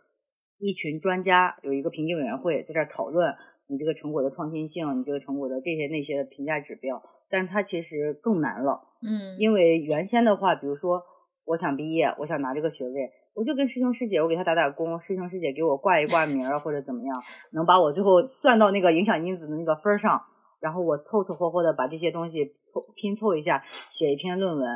[0.62, 3.34] 一群专家有一个评定委员会在这儿讨论
[3.66, 7.02] 你这个成果的创新性，你这个成果的这些那些的评价指标。
[7.28, 11.02] 但是它其实更难了，嗯，因为原先的话，比如说
[11.46, 17.16] 我想毕业，我想拿这个学位，我就跟师兄师姐，我给他打打工，师兄师姐给我挂一挂名儿或者怎么样，
[17.52, 20.22] 能把我最后算到那个影响因子的那个分儿上，
[20.60, 24.68] 然后我凑凑合合的把这些东西凑拼凑一下，写一篇论文。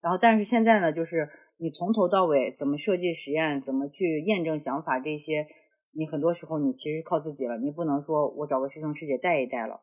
[0.00, 5.46] 然后但是现在呢，就是你从头到尾怎么设计实验，怎么去验证想法这些，
[5.92, 9.80] 你很多时候你其实靠自己了，你不能说我找个师兄师姐带一带了，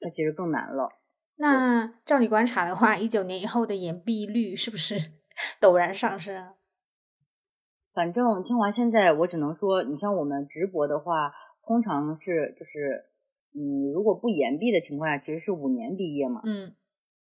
[0.00, 0.90] 那其实更难了。
[1.36, 4.94] 那照你观察的话，一九年以后的延毕率是不是
[5.60, 6.54] 陡然上升？
[7.92, 11.32] 反正清华现在，我只能说，你像我们直博的话，
[11.66, 13.06] 通常是就是，
[13.54, 16.40] 嗯，如果不延毕的情况下，其实是五年毕业嘛。
[16.44, 16.76] 嗯。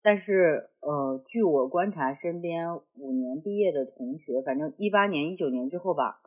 [0.08, 6.22] 但是，呃，据我观察，身边五年毕业的同学，反正一八年、一九年之后吧，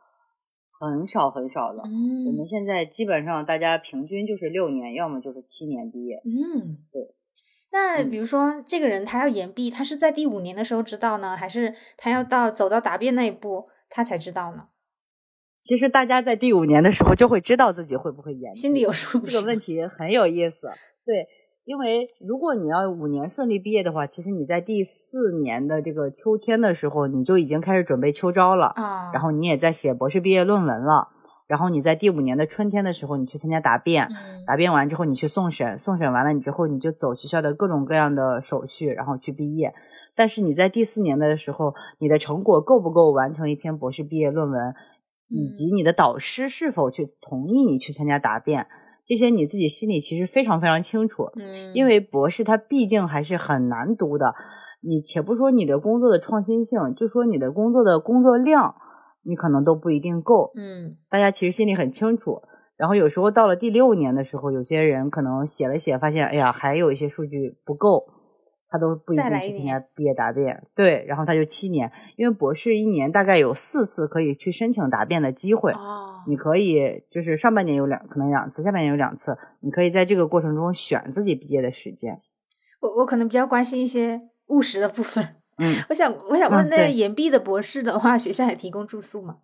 [0.79, 1.81] 很少很少了。
[1.87, 2.27] 嗯。
[2.27, 6.21] 我们现在基本上大家平均就是六年，要么就是七年毕业。
[6.23, 7.15] 嗯，对。
[7.71, 13.67] 那比如说，这个人他要延毕，他是在第五年的时候知道呢，还是他要到走到答辩那一步？
[13.89, 14.67] 他才知道呢。
[15.59, 19.19] 其实大家在第五年的时候就会知道自己会不会延，心里有数。
[19.21, 20.67] 这个问题很有意思，
[21.03, 21.27] 对，
[21.63, 31.09] 因为如果你要五年顺利毕业的话，其实你在第四年的这个秋天的时候，你就已经开始准备秋招了啊，然后你也在写博士毕业论文了，
[31.47, 34.07] 然后你在第五年的春天的时候，你去参加答辩，
[34.47, 39.73] 答辩完之后你去送审，送审完了你之后你就走学校的各种各样的手续，然后去毕业。
[40.15, 44.73] 但是你在第四年的时候，你的成果够不够完成一篇博士毕业论文，
[45.29, 48.67] 以及你的导师是否去同意你去参加答辩，
[49.11, 51.25] 这些你自己心里其实非常非常清楚。
[51.35, 54.33] 嗯，因为博士他毕竟还是很难读的，
[54.79, 58.73] 你且不说你的工作的创新性，就说你的工作的工作量，
[59.23, 60.53] 你可能都不一定够。
[60.55, 62.41] 嗯，大家其实心里很清楚。
[62.77, 68.05] 然后有时候到了第六年的时候，有些人可能写了写，发现哎呀，还有一些数据不够。
[68.73, 82.21] 他都不一定去参加毕业答辩，对，然后他就七年，因为博士一年大概有四次可以去申请答辩的机会，哦，你可以就是上半年有两可能两次，下半年有两次，你可以在这个过程中选自己毕业的时间。
[82.79, 89.37] 我我可能比较关心一些务实的部分，嗯，我想我想问，那延毕的博士的话，学校还提供住宿吗？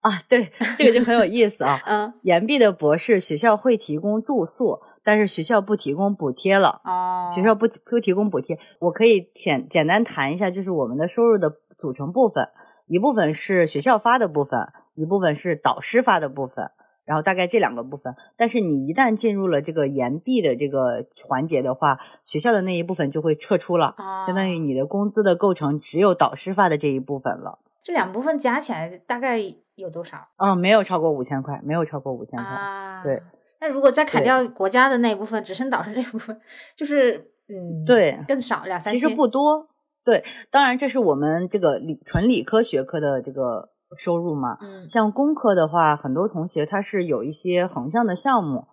[0.00, 1.80] 啊，对，这个就很有意思啊。
[1.86, 6.80] 嗯，延毕的博士学校会提供住宿，但是学校不提供补贴了。
[6.84, 12.48] 哦，学校不不提供补贴，我可以简简单谈一下，就是我们的收入的组成部分，
[12.86, 14.60] 一部分是学校发的部分，
[15.00, 16.70] 一部分是导师发的部分，
[17.04, 18.14] 然后大概这两个部分。
[18.36, 23.94] 但是你一旦进入了这个延毕的这个环节的话，学校的那一部分就会撤出了，
[24.26, 27.60] 相当于你的工资的构成只有导师发的这一部分了。
[27.82, 29.40] 这两部分加起来大概。
[29.78, 30.26] 有多少？
[30.38, 32.48] 嗯，没有超过五千块，没有超过五千块。
[32.48, 33.22] 啊，对。
[33.60, 36.36] 那如果再砍掉国家的那一部分，只剩导师这部分，
[36.74, 38.98] 就是嗯，对，更少两三千。
[39.00, 39.68] 其实不多。
[40.04, 44.58] 对，当然这是我们这个理纯理科学科的这个收入嘛。
[44.60, 44.88] 嗯。
[44.88, 48.66] 像工科的话，很多同学他是有一些横向的项目。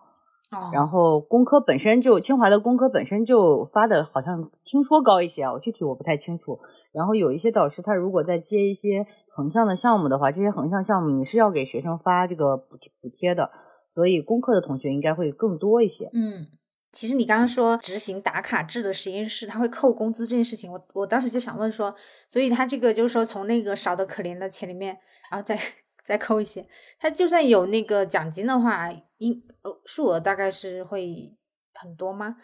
[0.52, 0.70] 哦。
[0.72, 6.58] 然后工科本身就清华的工科本身就发的好像听说高一些啊，我具体我不太清楚。
[6.92, 9.06] 然后有一些导师他如果再接一些。
[9.36, 13.50] 横向的项目的话，这些横向项目你是要给学生发这个补补贴的，
[13.86, 16.06] 所以工科的同学应该会更多一些。
[16.06, 16.48] 嗯，
[16.96, 21.94] 其实你刚刚说执行打卡制的实验室，他会扣工资这件事情，我我当时就想问说，
[22.26, 24.98] 所以他这个就是说从那个少的可怜的钱里面，
[25.30, 25.58] 然后再
[26.02, 26.66] 再扣一些，
[26.98, 31.36] 他就算有那个奖金的话，应呃数额大概是会
[31.74, 32.36] 很多吗？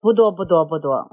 [0.00, 1.08] 不多，不多，不多，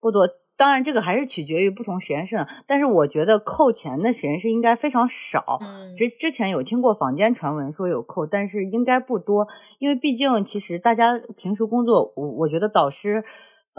[0.00, 0.28] 不多。
[0.58, 2.48] 当然，这个还是取决于不同实验室的。
[2.66, 5.60] 但是我觉得扣钱的实验室应该非常少。
[5.96, 9.46] 之之前有听过坊间传闻说有扣，但是应该不多，
[9.78, 13.24] 因为毕竟其实大家平时工作，我我觉得导师。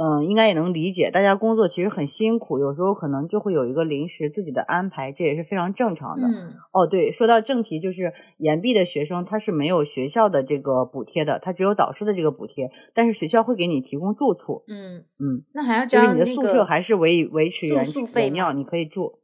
[0.02, 6.26] 嗯，应该也能理解，大家工作其实很辛苦，有时候可能就会有一个临时自己的安排，这也是非常正常的。
[6.26, 14.64] 嗯，哦，对，说到正题，就是延毕的学生他是没有学校的这个补贴的，他只有导师的这个补贴，但是学校会给你提供住处。
[14.68, 17.86] 嗯嗯，那还要就是你的宿舍还是维维持原
[18.16, 19.20] 原样，你可以住。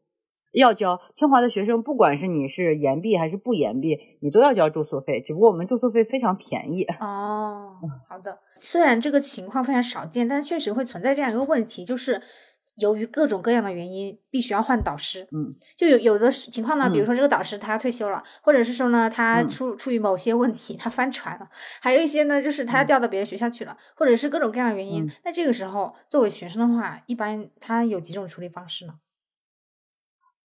[0.51, 0.99] 要交。
[1.13, 5.21] 清华的学生，不管是你是延毕还是不延毕，你都要交住宿费。
[5.21, 6.83] 只不过我们住宿费非常便宜。
[7.01, 7.75] 哦，
[8.09, 8.39] 好的。
[8.65, 12.21] 虽然这个情况非常少见，但确实会存在这样一个问题，就是。
[12.77, 15.25] 由于各种各样的原因，必须要换导师。
[15.31, 21.47] 嗯，就有有的情况呢，比如说这个导师他退休了，或者是说呢，他出出于某些问题他翻船了，
[21.81, 25.09] 还有一些呢，就是他调到别的学校去了，或者是各种各样的原因。
[25.23, 28.95] 那这个时候，作为学生的话，一般他有几种处理方式呢？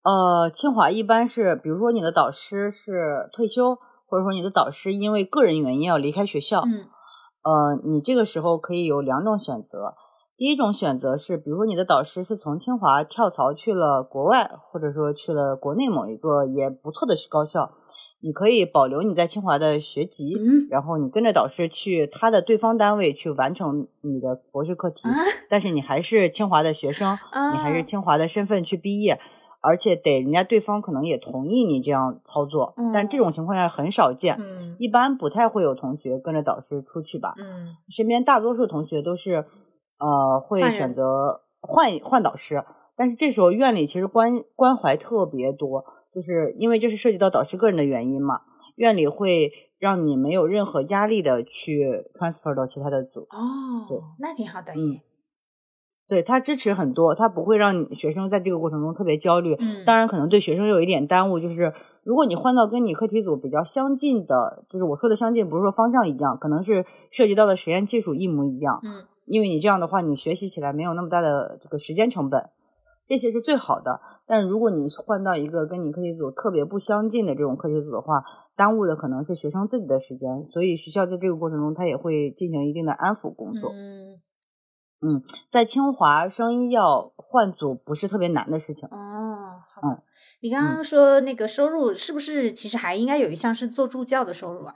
[0.04, 3.74] 呃，清华一般是，比如说你的导师是退休，
[4.06, 6.86] 或者说你的导师因为个人原因要离开学校，嗯，
[7.42, 9.94] 呃，你这个时候可以有两种选择。
[10.36, 17.70] 第一种选择是，比如说你的导师是从清华跳槽去了国外，或者说去了国内某一个也不错的高校，
[18.22, 20.34] 你可以保留你在清华的学籍，
[20.70, 25.02] 然后你跟着导师去他的对方单位去完成你的博士课题，
[25.50, 27.18] 但是你还是清华的学生，
[27.52, 29.20] 你还是清华的身份去毕业，
[29.60, 34.38] 而且得人家对方可能也同意你这样操作，但这种情况下很少见，
[34.78, 37.34] 一般不太会有同学跟着导师出去吧，
[37.88, 39.46] 身边大多数同学都是。
[40.02, 42.64] 呃，会选择换换导师，
[42.96, 48.40] 但是这时候院里其实关关怀特别多，就是因为这是涉及到导师个人的原因嘛，
[48.76, 51.82] 院里会让你没有任何压力的去
[52.14, 53.26] transfer 到其他的组。
[53.28, 54.72] 哦，对，那挺好的。
[54.72, 54.98] 嗯，
[56.10, 59.54] 对他支持很多，他不会让学生在这个过程中特别焦虑。
[59.60, 68.80] 嗯，当然可能对学生有一点耽误，就是如果你换到跟你课题组比较相近的，就是我说的相近，不是说方向一样，可能是涉及到的实验技术一模一样。
[68.82, 69.06] 嗯。
[69.26, 72.50] 因为你这样的话，你学习起来没有那么大的这个时间成本，
[73.06, 74.00] 这些是最好的。
[74.26, 78.24] 但如果你换到一个跟你课题组特别不相近的这种课题组的话，
[78.56, 80.44] 耽误的可能是学生自己的时间。
[80.46, 83.70] 所以学校在这个过程中，他也会进行一定的安抚工作。
[83.70, 84.18] 嗯，
[85.02, 88.88] 嗯，在清华生医药换组不是特别难的事情。
[88.90, 90.02] 哦，好的。
[90.42, 94.74] 你刚刚说那个收入是不是其实还应该有一项是做助教的收入啊？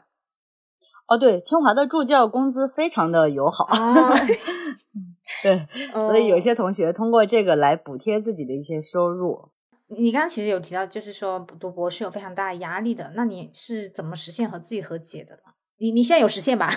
[1.07, 3.67] 哦，对，清华的助教工资非常的友好，
[5.43, 9.51] 对，所以有些同学通过这个来补贴自己的一些收入。
[9.89, 15.53] 你刚刚其实有提到，就是说读博是有非常大的压力的，那你是怎么实现和自己和解的呢？
[15.77, 16.71] 你你现在有实现吧？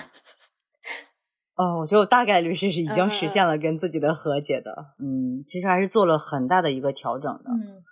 [1.58, 4.94] 哦，我觉得我大概率是已经实现了跟自己的和解的。
[4.98, 7.50] 嗯，其实还是做了很大的一个调整的。
[7.50, 7.82] 嗯，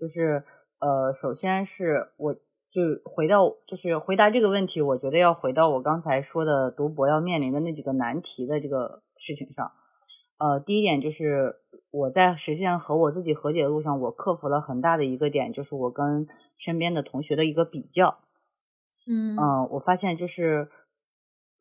[0.00, 0.44] 就是
[0.80, 2.34] 呃，首先是我。
[2.72, 9.72] 就回到，就是回答这个问题，我觉得要回到我刚才说的读博要面临的那几个难题的这个事情上。
[10.38, 11.56] 呃，第一点就是
[11.90, 18.20] 我在实现和我自己和解的路上，我克服了很大的一个点，就是我跟身边的同学的一个比较。
[19.06, 20.70] 嗯嗯，我发现就是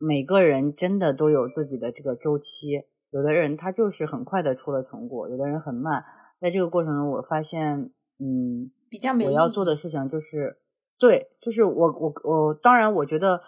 [0.02, 2.82] 每个人真的都有自己的这个周期，
[3.12, 6.04] 有的人他就是很快的出了成果，有的人很慢。
[6.39, 10.58] 在这个过程中，我发现，嗯，比较没我要做的事情就是。
[10.99, 13.41] 对，就是我我我，当然我觉得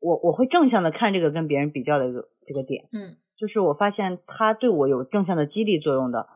[0.00, 6.26] 我我会正向的看这个跟别人比较的这个这个点，嗯，就是我发现他对我有正向的激励作用的，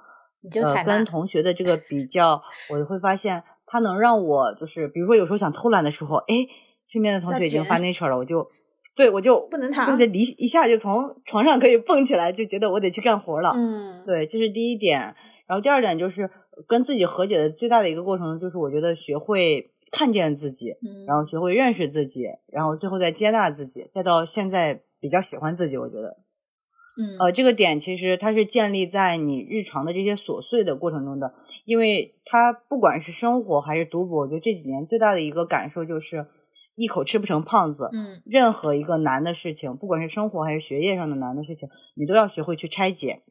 [0.41, 2.41] 你就呃跟同学的这个比较，
[2.71, 6.47] 我会发现他能让我就是比如说有时候想偷懒的时候，哎，
[6.87, 8.49] 身边的同学已经发 nature 了，我就
[8.95, 15.15] 对我就不能躺，就是离一下就从床上可以蹦起来，就觉得我得去干活了，嗯，对，这是第一点，
[15.47, 16.31] 然后第二点就是
[16.67, 19.69] 跟自己和解的最大的一个过程，就是我觉得学会。
[19.95, 20.75] 看见自己，
[21.07, 25.77] 然后学会认识自己，然后最后再接纳自己，再到现在比较喜欢自己。
[25.77, 26.17] 我觉得，
[26.97, 31.35] 嗯，呃，这个点其实它是建立在你日常的这些琐碎的过程中的，
[31.67, 36.27] 因为它不管是生活还是读博，我觉得这几年最大的一个感受就是
[36.75, 37.91] 一口吃不成胖子。
[37.93, 43.23] 嗯，任何一个难的事情，不管是生活还是学业上的难的事情，你都要学会去拆解，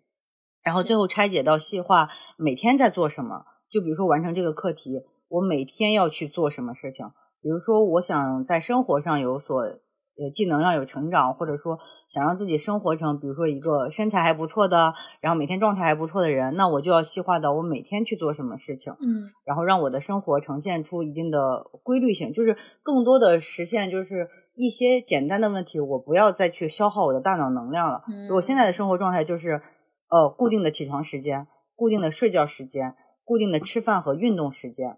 [0.63, 3.45] 然后最后拆解到细化，每天在做什么。
[3.69, 5.03] 就比如说完成这个课题。
[5.31, 7.07] 我每天要去做什么事情？
[7.41, 11.79] 比如说，我想在生活上有所呃技能上有成长，或者说
[12.11, 28.03] 想让自己生活成，比如说一个身材还不错的，然后每天状态还不错的人，那我就要细化到我每天去做什么事情，嗯，然后让我的生活呈现出一定的规律性，就是更多的实现，就是一些简单的问题，我不要再去消耗我的大脑能量了。
[28.35, 29.61] 我现在的生活状态就是，
[30.09, 31.47] 呃，固定的起床时间，
[31.77, 32.93] 固定的睡觉时间，
[33.23, 34.97] 固定的吃饭和运动时间。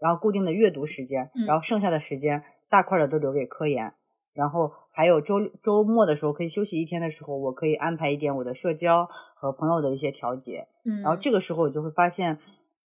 [0.00, 3.94] 然后固定的阅读时间，然后剩下的时间大块的都留给科研，
[4.34, 10.68] 然后还有周周末的时候可以休息一天的时候，我可以安排一点我的社交和朋友的一些调节。
[10.84, 12.38] 嗯，然后这个时候我就会发现，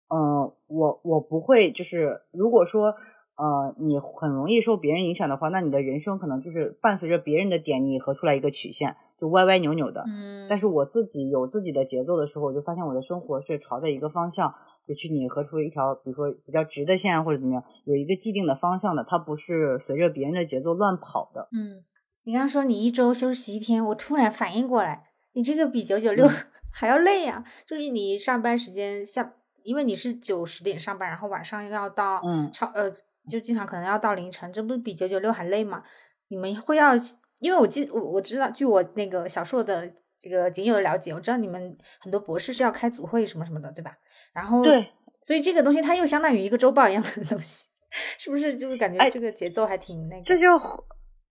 [0.08, 2.94] 嗯，我我不会就是如果说
[3.36, 10.02] 呃你很容易受别人影响的话，那你的人生可能就是伴随着别人的点你合出来一个曲线，就歪歪扭扭的。
[10.08, 14.54] 嗯，但是我自己有自己的节奏的时候，我就发现我的生活是朝着一个方向。
[14.88, 21.46] 就去拟合出一条，比如说比较直的线或者怎么样，有一个既定的方向的，它不是随着别人的节奏乱跑的。
[21.52, 21.84] 嗯，
[22.24, 26.28] 你刚刚说你一周休息一天，我突然反应过来，你这个比九九六
[26.72, 27.44] 还要累呀。
[27.66, 32.92] 就是你上班时间下，因为你是九十点上班，然后晚上要到嗯超呃，
[33.30, 35.82] 就经常可能要到凌晨，这不是比九九六还累吗？
[36.28, 36.92] 你们会要，
[37.40, 43.96] 因为我记我我知道，据我那个小硕的这个仅有的了解，我知道你们很多博士是要开组会什么什么的，对吧？
[44.34, 44.92] 然后对，
[45.22, 47.68] 所以这个东西它又相当于一个周报一样的东西，
[48.18, 48.54] 是不是？
[48.54, 50.22] 就是感觉哎这个节奏还挺那个。
[50.22, 50.58] 这就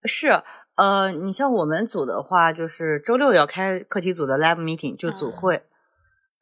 [0.06, 0.30] 是
[0.78, 5.64] 呃，你像我们组的话，就是周六要开课题组的 lab meeting，就组嗯会。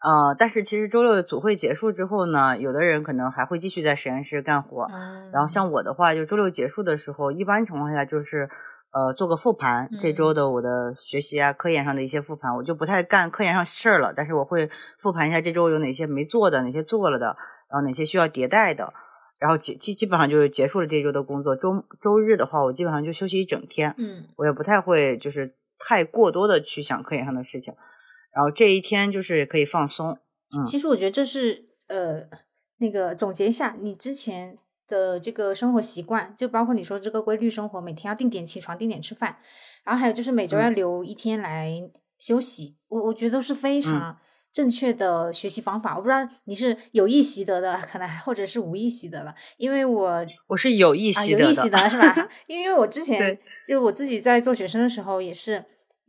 [0.03, 4.83] 呃，但是其实周六的组会结束之后呢，有的人可能还会继续在实验室干活。
[4.91, 8.49] 嗯，然后像我的话，就周六结束的时候，一般情况下就是
[8.91, 14.69] 呃做个复盘，这嗯周的我的学习啊、科研上的一些复盘，我就不太干科研上事儿了，但是我会
[14.99, 17.37] 复盘一下这周有哪些没做的，哪些做了的，
[17.71, 18.93] 然后哪些需要迭代的，
[19.37, 21.55] 然后基基基本上就是结束了这周的工作。
[21.55, 27.73] 周周日的话，我基本上就休息一整天，嗯我也不太会就是太过多的去想科研上的事情，
[28.33, 30.17] 然后这一天就是可以放松。
[30.55, 32.21] 嗯其实我觉得这是呃，
[32.77, 34.57] 那个总结一下你之前
[34.87, 39.37] 的这个生活习惯，就包括你说这个规律生活，每天要定点起床、定点吃饭，
[39.83, 41.71] 然后还有就是每周要嗯留一天来
[42.19, 42.77] 休息。
[42.87, 44.17] 我我觉得都是非嗯常
[44.55, 45.97] 正确的学习方法。
[45.97, 52.29] 我不知道你是有意习得的，可能还或者是无意习得了，因为我我是有意啊，习得的，有意习得是吧？
[52.47, 53.37] 因为我之前
[53.67, 55.61] 就我自己在做学生的时候，也是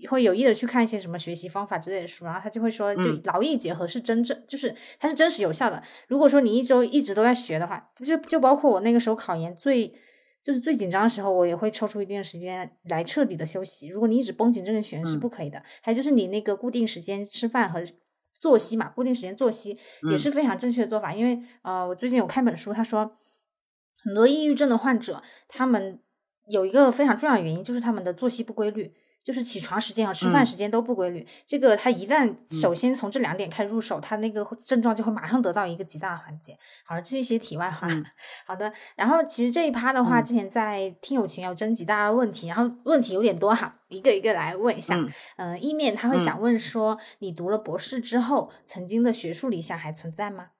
[0.08, 5.82] 会有意的去看一些什么学习方法之类的书，然后他就会说，就嗯劳逸结合是真正，就是它是真实有效的。
[6.06, 9.92] 如果说你一周一直都在学的话，就就包括我那个时候考研最。
[10.46, 13.88] 就是最紧张的时候，我也会抽出一定的时间来彻底的休息。
[13.88, 15.60] 如果你一直绷紧这根弦是嗯不可以的。
[15.82, 17.82] 还有就是你那个固定时间吃饭和
[18.40, 21.12] 作息嘛，固定时间作息也嗯是非常正确的做法。
[21.12, 23.16] 因为呃，我最近有看本书，他说
[24.02, 26.00] 很多抑郁症的患者，他们
[26.48, 28.94] 有一个非常重要的原因，就是他们的作息不规律，
[29.26, 31.26] 就是起床时间和吃饭嗯时间都不规律。
[31.48, 36.56] 这个他一旦首先从这两点开始入手，他那个症状就会马上得到一个极大的缓解。
[36.84, 37.88] 好了，这一些题外话。
[37.90, 38.06] 嗯
[38.46, 44.94] 好的，然后其实这一趴的话，嗯之前在听友群要征集大家的问题，然后问题有点多哈，一个一个来问一下。
[44.94, 50.50] 嗯嗯、一面他会嗯想问说，你读了博士之后，曾经的学术理想还存在吗？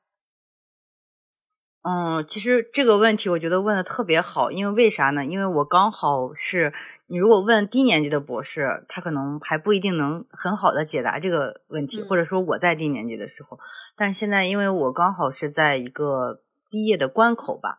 [1.89, 5.25] 嗯，其实这个问题我觉得问的特别好，因为为啥呢？
[5.25, 6.73] 因为我刚好是
[7.09, 12.09] 你如果问低年级的博士，他可能还不一定能很好的解答这个问题，嗯。
[12.09, 13.59] 或者说我在低年级的时候，
[13.97, 17.79] 但是现在因为我刚好是在一个毕业的关口吧，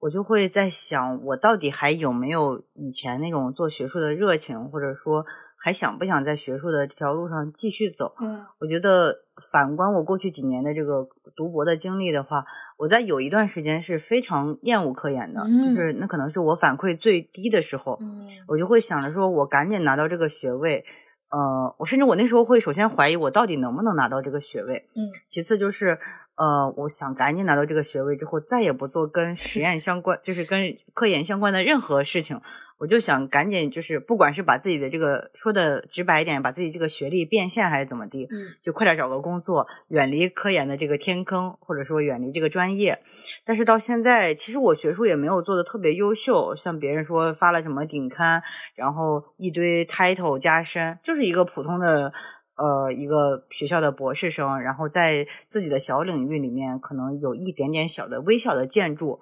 [0.00, 5.24] 我就会在想，我到底还有没有以前那种做学术的热情，或者说
[5.56, 8.14] 还想不想在学术的这条路上继续走？
[8.20, 8.44] 嗯。
[8.58, 12.44] 我觉得反观我过去几年的这个读博的经历的话，
[12.80, 20.82] 我在有一段时间是非常厌恶科研的，嗯就是那可能是我反馈最低的时候，嗯我就会想着说，我赶紧拿到这个学位。
[21.28, 25.98] 呃，我甚至我那时候会首先怀疑我到底能不能拿到这个学位，嗯其次就是
[26.36, 30.58] 呃，我想赶紧拿到这个学位之后，再也不做跟实验相关，就是跟
[30.94, 32.40] 科研相关的任何事情。
[32.80, 43.00] 我就想赶紧，就是不管是把自己的这个说的直白一点，把自己这个学历变现还是怎么地，嗯就快点找个工作，远离科研的这个天坑，或者说远离这个专业。
[43.44, 48.42] 但是到现在，其实我学术也没有做的特别优秀，像别人说发了什么顶刊，
[48.74, 52.10] 然后一堆 title 加深，就是一个普通的
[52.56, 59.20] 呃一个学校的博士生，然后在自己的小领域里面可能有一点点小的微小的建筑。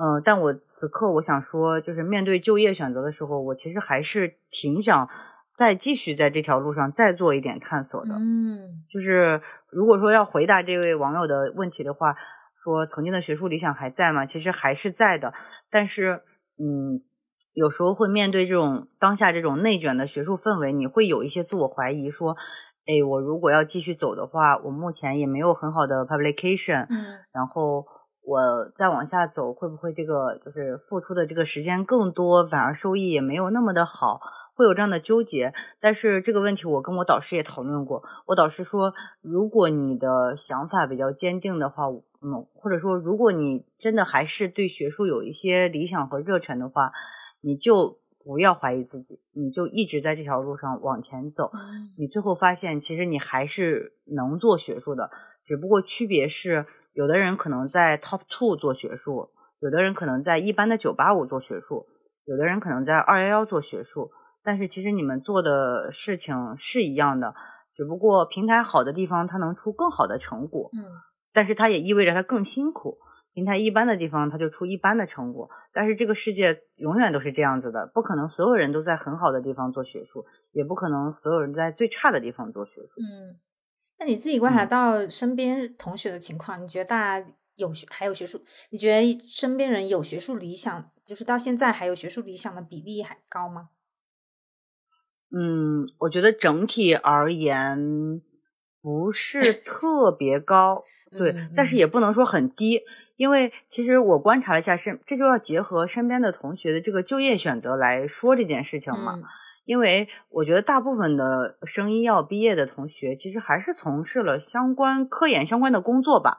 [0.00, 5.08] 嗯、但我此刻我想说，就是面对就业选择的时候，我其实还是挺想
[5.52, 8.14] 再继续在这条路上再做一点探索的。
[8.14, 12.14] 嗯就是如果说要回答这位网友的问题的话，
[12.62, 14.24] 说曾经的学术理想还在吗？
[14.24, 15.34] 其实还是在的，
[15.70, 16.22] 但是
[16.58, 17.02] 嗯，
[17.54, 22.36] 有时候会面对这种当下这种内卷的学术氛围，你会有一些自我怀疑，说，
[22.86, 27.84] 哎，我如果要继续走的话，我目前也没有很好的 publication，嗯然后
[28.28, 34.20] 我再往下走，会不会这个就是付出的这个时间更多，反而收益也没有那么的好，
[34.54, 35.54] 会有这样的纠结。
[35.80, 41.84] 但是这个问题我跟我导师也讨论过，我导师说，如果你的想法比较坚定的话，
[42.20, 46.92] 嗯，或者说如果你真的还是对学术有一些理想和热忱的话，
[47.40, 51.50] 你就不要怀疑自己，你就一直在这条路上往前走。
[51.54, 55.10] 嗯你最后发现，其实你还是能做学术的，
[55.42, 56.66] 只不过区别是，
[56.98, 59.30] 有的人可能在 top two 做学术，
[59.60, 61.86] 有的人可能在一般的九八五做学术，
[62.24, 64.10] 有的人可能在二幺幺做学术，
[64.42, 67.32] 但是其实你们做的事情是一样的，
[67.72, 70.70] 只不过平台好的地方，它能出更好的成果。
[70.74, 70.82] 嗯
[71.30, 72.98] 但是它也意味着它更辛苦。
[73.32, 75.48] 平台一般的地方，它就出一般的成果。
[75.72, 83.00] 但是这个世界永远都是这样子的，不可能所有人都在很好的地方做学术，也不可能所有人在最差的地方做学术。
[83.00, 83.38] 嗯，
[83.98, 87.26] 那你自己观察到身边同学的情况，你觉得大家
[87.56, 88.44] 有学还有学术？
[88.70, 93.70] 你觉得身边人有学术理想，就是到现在还有学术理想的比例还高吗？
[95.30, 98.22] 嗯，我觉得整体而言
[98.80, 102.82] 不是特别高， 对，但是也不能说很低。
[103.16, 109.18] 因为其实我观察了一下，身这就要结合身边的同学的这个就业选择来说这件事情嘛。
[109.68, 116.38] 因为我觉得大部分的生医要毕业的同学，其实还是从事了相关科研相关的工作吧。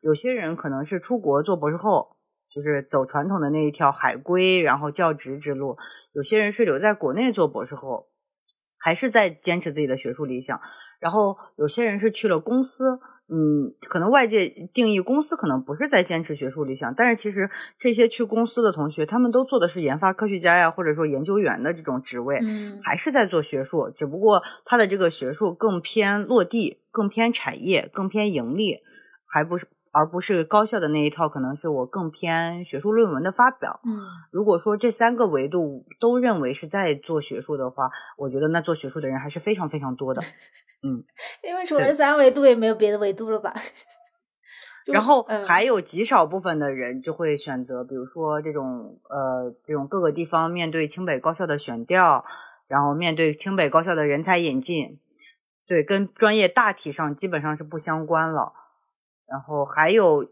[0.00, 2.16] 有些人可能是出国做博士后，
[2.48, 5.76] 就是走传统的那一条海归然后教职之路；
[6.12, 8.06] 有些人是留在国内做博士后，
[8.78, 10.60] 还是在坚持自己的学术理想；
[10.98, 13.00] 然后有些人是去了公司。
[13.30, 28.78] 嗯，可能外界定义公司可能不是在坚持学术理想，但是其实这些去公司的同学，他们都做的是研发科学家呀，或者说研究员的这种职位，嗯，还是在做学术，只不过他的这个学术更偏落地，更偏产业，更偏盈利，
[29.26, 29.66] 还不是。
[29.92, 33.80] 而不是高校的那一套，可能是我更偏学术论文的发表。
[33.84, 33.98] 嗯，
[34.30, 40.22] 如果说这三个维度都认为是在做学术的话，我觉得那做学术的人还是非常非常多的。
[40.82, 41.02] 嗯，
[41.42, 43.52] 因为除了三维度，也没有别的维度了吧？
[44.90, 52.24] 然后还有极少部分的人就会选择，比如说这种呃，这种各个地方面对清北高校的选调，
[52.68, 54.98] 然后面对清北高校的人才引进，
[55.66, 58.54] 对，跟专业大体上基本上是不相关了。
[59.28, 60.24] 然后还有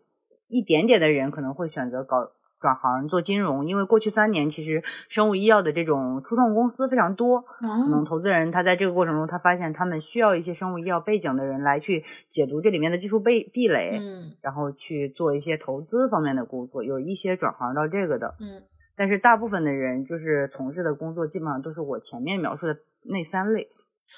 [0.49, 18.63] 一点点的人可能会选择搞转行做金融，因为过去三年其实生物医药的这种初创公司非常多，可能投资人他在这个过程中他发现他们需要一些生物医药背景的人来去解读这里面的技术壁壁垒，嗯，然后去做一些投资方面的工作，有一些转行到这个的，嗯，
[18.97, 23.69] 但是大部分的人就是从事的工作基本上都是我前面描述的那三类。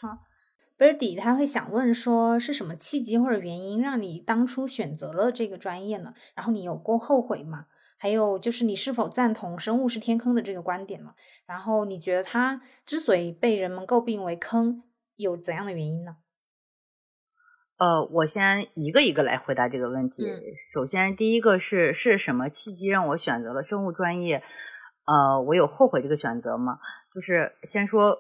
[0.01, 0.28] 好。
[0.79, 6.15] Birdy 他会想问说，是什么契机或者原因让你当初选择了这个专业呢？
[6.37, 7.67] 然后你有过后悔吗？
[7.99, 11.15] 还有就是你是否赞同生物是天坑的这个观点呢？
[11.47, 14.85] 然后你觉得它之所以被人们诟病为坑，
[15.17, 16.19] 有怎样的原因呢？
[17.79, 20.23] 呃，我先一个一个来回答这个问题。
[20.73, 24.45] 首先，第一个是是什么契机让我选择了生物专业？
[25.07, 26.79] 呃，我有后悔这个选择吗？
[27.13, 28.17] 就是先说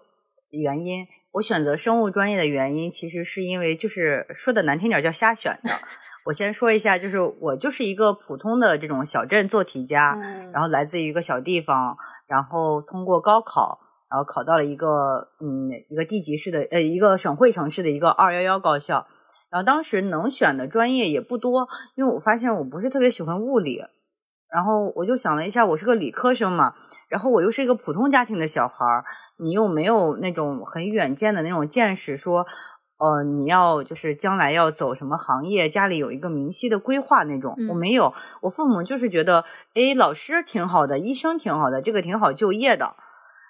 [0.50, 1.06] 原因。
[1.32, 5.70] 我选择生物专业的原因，其实是因为就是说的难听点叫瞎选的。
[6.26, 10.18] 我先说一下，就是我就是一个普通的这种小镇做题家，
[10.52, 13.78] 然后来自于一个小地方，然后通过高考，
[14.10, 19.06] 然后考到了一个嗯一个地级市的呃一个省会城市的一个二幺幺高校。
[19.50, 23.78] 然后当时能选的专业也不多，因为我发现我不是特别喜欢物理，
[24.52, 26.74] 然后我就想了一下，我是个理科生嘛，
[27.08, 29.04] 然后我又是一个普通家庭的小孩儿。
[29.38, 32.46] 你又没有那种很远见的那种见识，说，
[32.98, 37.56] 呃，你要就是将来要走什么行业，家里有一个明晰的规划那种。
[37.68, 38.12] 我没有，
[38.42, 42.96] 我父母就是觉得，哎，老师挺好的，医生挺好的，这个挺好就业的。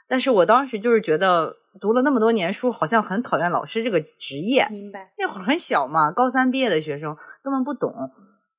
[0.06, 4.66] 但是我当时就是觉得，读了那么多年书，好像很讨厌老师这个职业。
[4.70, 5.12] 明白。
[5.18, 7.94] 那会儿很小嘛，高三毕业的学生根本不懂。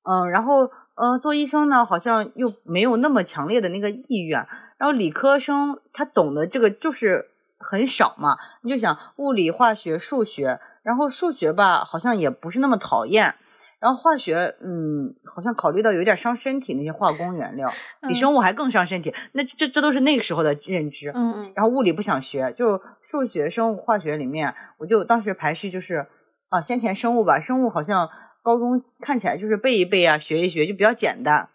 [0.03, 0.65] 嗯，然后，
[0.95, 4.47] 嗯，做医生呢，好像又没有那么强烈的那个意愿。
[4.79, 7.27] 然后理科生他懂得这个就是
[7.59, 13.35] 很少嘛，你就想物理、化学、数学，然后数学吧好像也不是那么讨厌，
[13.79, 17.69] 然后化学嗯好像考虑到有点伤身体那些化工原料，
[18.07, 21.11] 比生物还更伤身体，那这这都是那个时候的认知。
[21.13, 21.51] 嗯嗯。
[21.53, 26.07] 然后物理不想学，就数学、生物、化学里面，我就当时排序就是
[26.47, 28.09] 啊先填生物吧，生物好像
[28.41, 31.49] 高中看起来就是背一背啊，学一学就比较简单。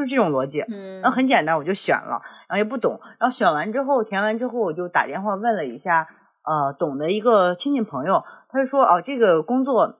[0.00, 6.06] 就是这种逻辑，嗯，然后很简单，我就选了，然后也不懂，然后选完之后填完之后，我就打电话问了一下，
[6.42, 9.98] 呃，懂的一个亲戚朋友，他就说，哦，这个工作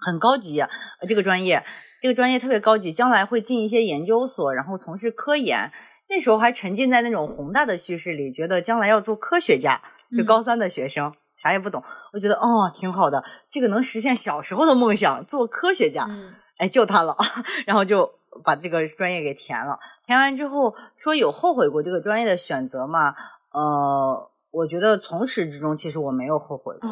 [0.00, 0.64] 很高级，
[1.06, 1.64] 这个专业，
[2.02, 5.70] 这个专业特别高级，将来会进一些研究所，然后从事科研。
[6.10, 9.80] 那时候还沉浸在那种宏大的叙事里，觉得将来要做科学家，
[10.16, 16.08] 就高三的学生，啥也不懂，我觉得哦，挺好的，这个能实现小时候的梦想，做科学家，
[16.56, 17.14] 哎，就他了，
[17.66, 18.18] 然后就。
[18.42, 23.14] 把这个专业给填了，填完之后说有后悔过这个专业的选择吗？
[23.52, 26.90] 呃，我觉得从始至终其实我没有后悔过，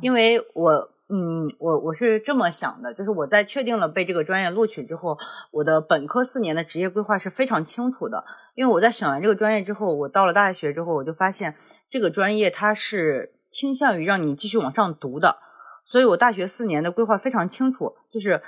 [0.00, 5.16] 因为我嗯，我我是这么想的，就是我在确定了被这个专业录取之后，
[5.52, 8.24] 我的本科四年的职业规划是非常清楚的，
[8.54, 11.54] 因为我在选完这个专业之后，我到了大学之后，我就发现
[11.88, 15.38] 这个专业它是倾向于让你继续往上读的，
[15.84, 18.42] 所以我大学四年的规划非常清楚，就是。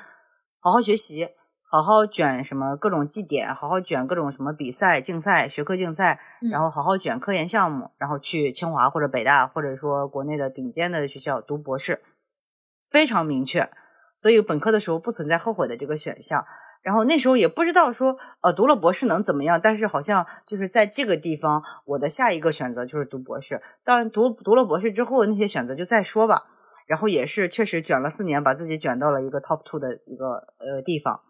[0.61, 1.28] 好好学习，
[1.70, 6.18] 好好卷什么各种绩点，好好卷各种什么比赛、竞赛、学科竞赛，
[6.50, 12.00] 然后好好卷科研项目，然后去清华或者北大，或者说国内的顶尖的学校读博士，
[12.88, 13.70] 非常明确。
[14.16, 16.44] 所以本科的时候不存在后悔的这个选项。
[16.80, 19.60] 然后那时候也不知道说，呃，读了博士能怎么样？
[19.62, 23.60] 但是好像就是在这个地方，我的下一个选择就是读博士。
[23.84, 26.46] 当然，读读了博士之后，那些选择就再说吧。
[26.86, 31.20] 然后也是确实卷了四年，把自己卷到了一个 top two 的一个呃地方。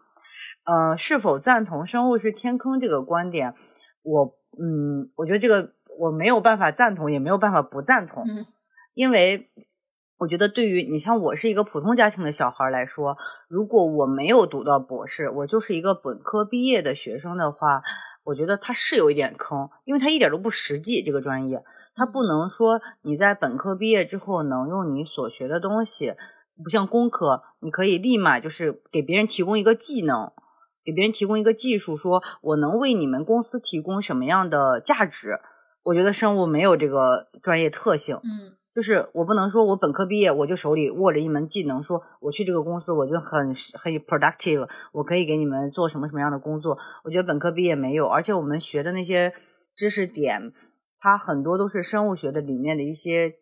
[0.63, 3.53] 呃，是否赞同生物是天坑这个观点？
[4.03, 8.25] 我嗯，我觉得这个我没有办法赞同，也没有办法不赞同，
[8.93, 9.51] 因为。
[10.21, 13.15] 我觉得，对于你像我是一个普通家庭的小孩来说，
[13.47, 17.81] 如果我没有读到博士，我就是一个本科毕业的学生的话，
[18.25, 21.01] 我觉得他是有一点坑，因为他一点都不实际。
[21.01, 21.63] 这个专业，
[21.95, 26.15] 他不能说你在本科毕业之后能用你所学的东西，
[26.61, 30.33] 不像工科，你可以立马就是给别人提供一个技能，
[30.89, 35.39] 给别人提供一个技术，说我能为你们公司提供什么样的价值。
[35.83, 38.15] 我觉得生物没有这个专业特性。
[38.17, 38.57] 嗯。
[38.71, 46.77] 就是我不能说我本科毕业我就手里握着一门技能，说我去这个公司我就很很 productive，我可以给你们做什么什么样的工作。
[47.03, 49.33] 我觉得本科毕业没有，而且我们学的那些
[49.75, 50.53] 知识点，
[50.99, 53.37] 它很多都是生物学的里面的一些，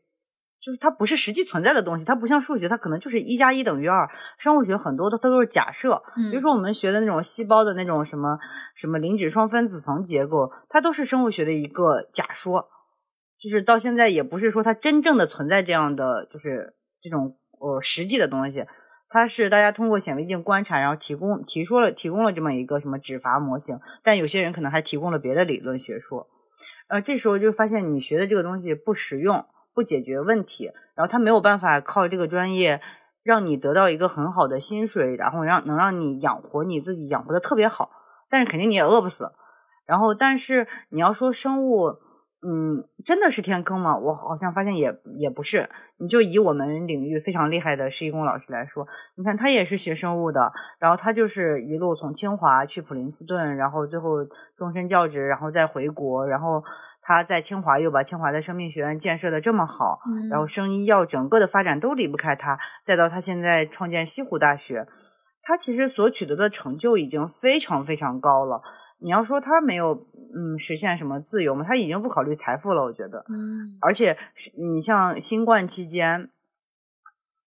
[0.60, 4.10] 就是它不是实际存在的东西，它不像数学，它可能就是一加一等于二。
[4.38, 6.02] 生物学很多的它都是假设，
[6.32, 8.40] 比如说我们学的那种细胞的那种什么
[8.76, 12.70] 什么磷脂双分子层结构，它都是生物学的一个假说。
[13.40, 18.66] 就是到现在也不是说它真正的存在这样的就是这种呃实际的东西，
[19.10, 26.28] 它是大家通过显微镜观察，然后提供提出了提供了这么一个什么脂阀模型，但有些人可能还提供了别的理论学说，
[26.90, 29.46] 呃，这时候就发现你学的这个东西不实用，
[29.78, 32.82] 不解决问题，然后他没有办法靠这个专业
[33.22, 37.92] 让你得到一个很好的薪水，然后让能让你养活你自己，养活的特别好，
[38.28, 39.32] 但是肯定你也饿不死，
[39.86, 42.00] 然后但是你要说生物。
[42.40, 43.98] 嗯，真的是天坑吗？
[43.98, 45.68] 我好像发现也也不是。
[45.98, 54.24] 你就以我们领域非常厉害的施一公老师来说，你看他也是学生物的，然后他就是一路从清华去普林斯顿，然后最后
[54.56, 56.64] 终身教职，然后再回国，然后
[57.08, 64.86] 他在清华又把清华的生命学院建设的这么好，然后生医药整个的发展都离不开他，再到他现在创建西湖大学，
[65.42, 68.62] 他其实所取得的成就已经非常非常高了。
[69.00, 70.06] 你要说他没有
[70.36, 71.64] 嗯实现什么自由吗？
[71.66, 73.24] 他已经不考虑财富了，我觉得。
[73.30, 73.78] 嗯。
[73.80, 74.18] 而且
[74.58, 76.30] 你像新冠期间，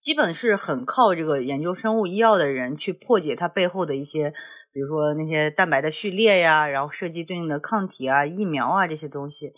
[0.00, 4.32] 基本是很靠这个研究生物医药的人去破解它背后的一些，
[4.72, 9.52] 比如说那些蛋白的序列呀，然后设计对应的抗体啊、疫苗啊这些东西。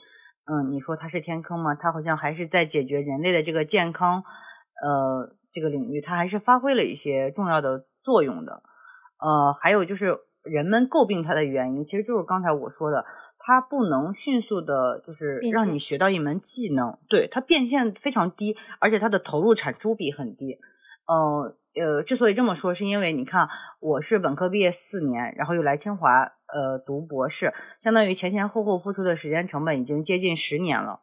[0.44, 1.74] 嗯，你说它是天坑吗？
[1.74, 4.24] 它好像还是在解决人类的这个健康，
[4.82, 8.62] 呃，这个领域，它还是发挥了一些重要的作用的。
[9.18, 10.18] 呃，还有就是。
[10.44, 13.04] 人们诟病它的原因，其实就是刚才我说的，
[13.38, 20.58] 它不能迅速的，就是让你学到一门技能，对它变现非常低，而且它的投入产出比很低。
[21.06, 23.48] 呃呃，之所以这么说，是因为你看，
[23.80, 31.00] 我是本科毕业四年，然后又来清华呃读博士，相当于前前后后付出的时间成本已经接近十年了。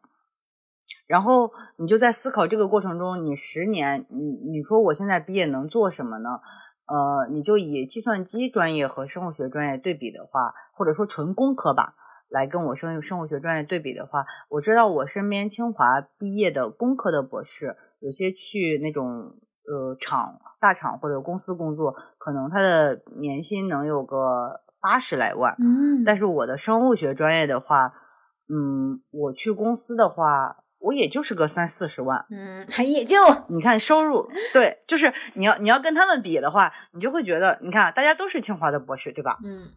[1.08, 6.40] 然后你就在思考这个过程中，你十年，你你说我现在毕业能做什么呢？
[6.86, 11.96] 呃，你就以计算机专业和生物学专业对比的话，或者说纯工科吧，
[12.30, 19.40] 来跟我生生物学专业对比的话，我知道我身边清华毕业的工科的博士，有些去那种
[19.70, 25.56] 呃厂大厂或者公司工作，可能他的年薪能有个八十来万。
[25.60, 27.94] 嗯，但是我的生物学专业的话，
[28.50, 30.58] 嗯，我去公司的话。
[30.82, 33.18] 我也就是个三四十万，嗯，还也就
[33.50, 39.38] 你看收入，对，就是你要你要跟他们比的话，你就会觉得，你看大家都是清华的博士，对吧？
[39.44, 39.68] 嗯，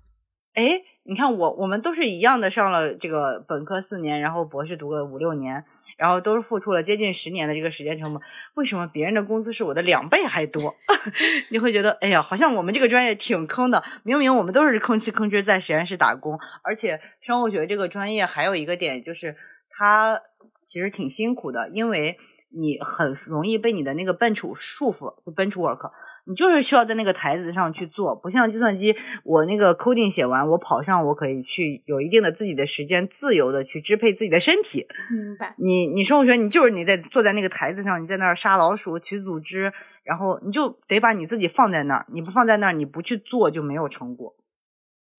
[0.55, 5.65] 哎，你看我我们都是一样的，上了这个本科四年，然后博士读个五六年，
[6.03, 8.21] 然后都是付出了接近十年的这个时间成本，
[8.55, 10.75] 为什么别人的工资是我的两倍还多？
[11.51, 19.37] 你会觉得，哎呀，好像我们这个专业挺坑的，明明我们都是吭哧吭哧在实验室打工，而且生物学这个专业还有一个点就是
[19.71, 20.21] 它。
[20.65, 22.17] 其实挺辛苦的，因为
[22.49, 25.91] 你很容易被你的那个 bench 束缚，就 bench work，
[26.25, 28.95] 你就是需要在那个台子上去做，不像计算机，
[29.25, 34.87] 我那个 coding 写完，我跑上，我可以去有一定的自己的时间，自由的去支配自己的身体。
[35.11, 35.55] 明白。
[35.59, 39.73] 你你生物学，你就是你在坐在那个台子上，你在那儿杀老鼠、取组织，
[40.05, 44.37] 然后你就得把你自己放在那儿，你不放在那儿，你不去做就没有成果。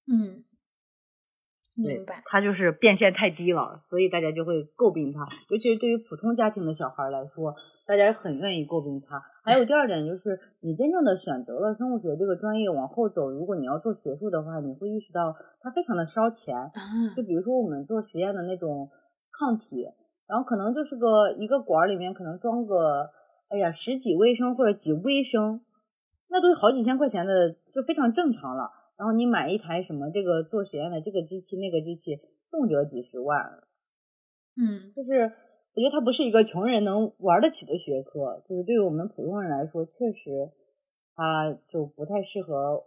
[0.07, 0.43] 嗯。
[1.75, 5.25] 明白，他就是变现太低了，所以大家就会诟病他。
[5.49, 7.55] 尤其是对于普通家庭的小孩来说，
[7.87, 9.32] 大家很愿意诟病他。
[9.43, 16.55] 还有第二点就是，你真正的选择了生物学这个专业往后走，如果你要做学术的话，你会意识到它非常的烧钱。
[17.13, 18.89] 就比如说我们做实验的那种
[19.37, 19.83] 抗体，
[20.27, 23.09] 然后可能就是个一个管里面可能装个，
[23.49, 25.59] 哎呀十几微升或者几微升，
[26.29, 28.71] 那都好几千块钱的，就非常正常了。
[28.97, 32.17] 然后你买一台什么这个做实验的这个机器那个机器，
[32.49, 33.59] 动辄几十万。
[34.55, 35.29] 嗯，就是。
[35.75, 40.51] 我觉得它不是一个穷人能玩得起的学科，就是对于我们普通人来说，确实，
[41.15, 42.85] 它就不太适合，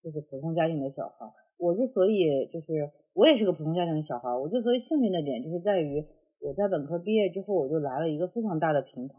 [0.00, 1.26] 就是普通家庭的小孩。
[1.58, 6.06] 我之所以就是我也是个普通家庭的小孩，我之所以幸运的点就是在于
[6.38, 9.14] 我在本科毕业之后，我就来了一个非常大的平台，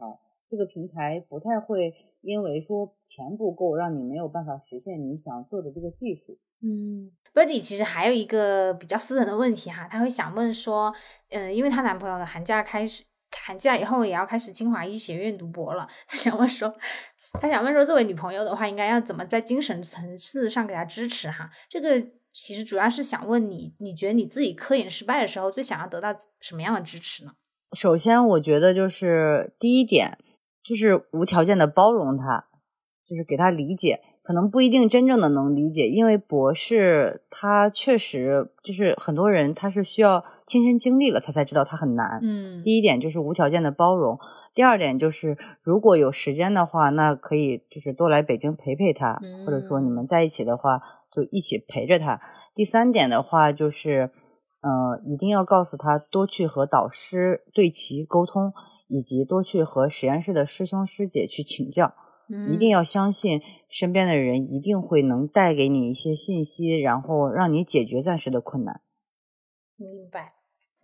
[0.47, 6.37] 这个平台不太会因为说钱不够，让你没有办法实现你想做的这个技术。
[6.65, 10.95] 嗯，Birdy 其实还有一个比较私人的问题哈，他会想问说，
[11.29, 13.03] 嗯，因为她男朋友寒假开始，
[13.45, 16.73] 寒假以后也要开始清华医学院读博了，他想问说，
[17.41, 21.49] 他想问说，作为女朋友的话，应该要怎么在精神层次上给他支持哈？
[21.67, 22.01] 这个
[22.31, 27.33] 其实主要是想问你，你觉得你自己科研失败的时候，最想要得到什么样的支持呢？
[27.75, 30.17] 首先，我觉得就是第一点，
[30.63, 32.47] 就是无条件的包容他，
[33.05, 33.99] 就是给他理解。
[34.23, 42.21] 可能不一定真正的能理解，因为博士他确实就是很多人他是需要亲身经历了他才知道他很难。
[42.23, 44.17] 嗯，第一点就是无条件的包容，
[44.55, 50.79] 第二点就是如果有时间的话，那可以就是多来北京陪陪他，或者说你们在一起的话
[51.13, 52.21] 就一起陪着他。
[52.55, 54.09] 第三点的话就是，
[54.61, 58.53] 呃，一定要告诉他多去和导师对齐沟通，
[58.87, 61.93] 以及多去和实验室的师兄师姐去请教。
[62.53, 68.81] 一定要相信身边的人一定会能带给你一些信息，然后让你解决暂时的困难。
[69.77, 70.33] 明白。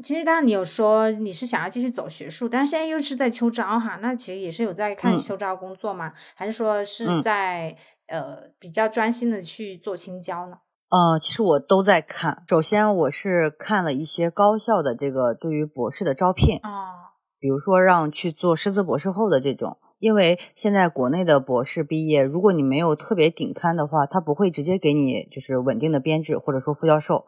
[0.01, 6.13] 其实刚刚你有说你是想要继续走学术，但是现在又是在秋招哈，那其实也是有在看秋招工作吗？
[6.35, 7.75] 还是说是在
[8.07, 10.59] 呃比较专心的去做青椒呢？
[10.89, 12.43] 嗯，其实我都在看。
[12.47, 19.77] 首先我是看了一些高校的这个对于博士的招聘啊，比如说让去做师资博士后的这种。
[19.99, 27.25] 因为现在国内的博士毕业，如果你没有特别顶刊的话，他不会直接给你就是稳定的编制或者说副教授，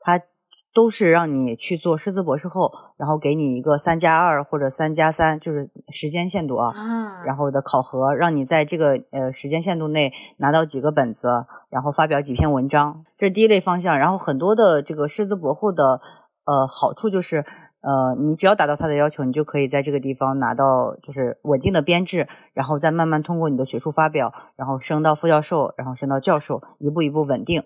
[0.00, 0.20] 他
[0.74, 6.74] 都是让你去做师资博士后，然后给你一个三加二或者三加三，就是时间限度啊，
[7.24, 13.98] 然后的考核，让你在这个呃时间限度内拿到几个本子，然后发表几篇文章，这是第一类方向。
[13.98, 16.00] 然后很多的这个师资博后的
[16.44, 17.44] 呃好处就是。
[17.84, 27.64] 呃，你只要达到他的要求，你就可以在这个地方拿到就是稳定的编制，然后再慢慢通过你的学术发表，然后升到副教授，然后升到教授，一步一步稳定。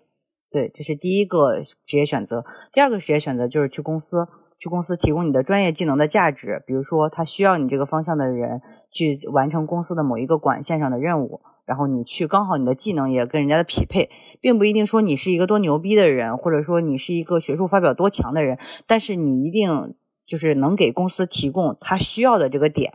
[0.50, 2.44] 对，这是第一个职业选择。
[2.72, 4.26] 第二个职业选择就是去公司，
[4.58, 8.60] 去公司提供你的专业技能的价值，比如说他需要你这个方向的人
[8.90, 11.42] 去完成公司的某一个管线上的任务。
[11.64, 14.10] 然后你去，刚好你的技能也跟人家的匹配，
[14.40, 18.58] 并不一定说你是一个多牛逼的人，或者说你是一个学术发表多强的人，
[18.88, 19.94] 但是你一定。
[20.28, 22.92] 就是能给公司提供他需要的这个点，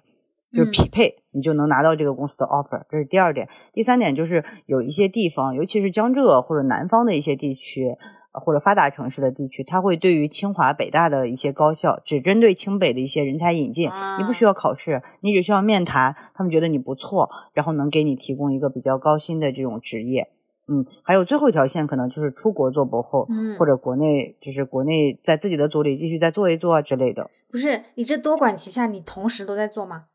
[0.54, 2.84] 就是匹配，你就能拿到这个公司的 offer。
[2.90, 3.50] 这是第二点。
[3.74, 7.98] 第三点就是有一些地方，尤其是江浙或者南方的一些地区，
[8.32, 13.90] 或者发达城市的地区，他会对于清华、北大的一些高校，只针对清北的一些人才引进。
[14.20, 20.30] 你不需要考试，你只需要面谈，他们觉得你不错，然后能给你提供一个比较高薪的这种职业。
[20.66, 27.30] 嗯，还有最后一条线，可能就是出国做博后，嗯，或者国内就是国内在自己的组里继续再做一做啊之类的。
[27.52, 30.06] 不是，你这多管齐下，你同时都在做吗？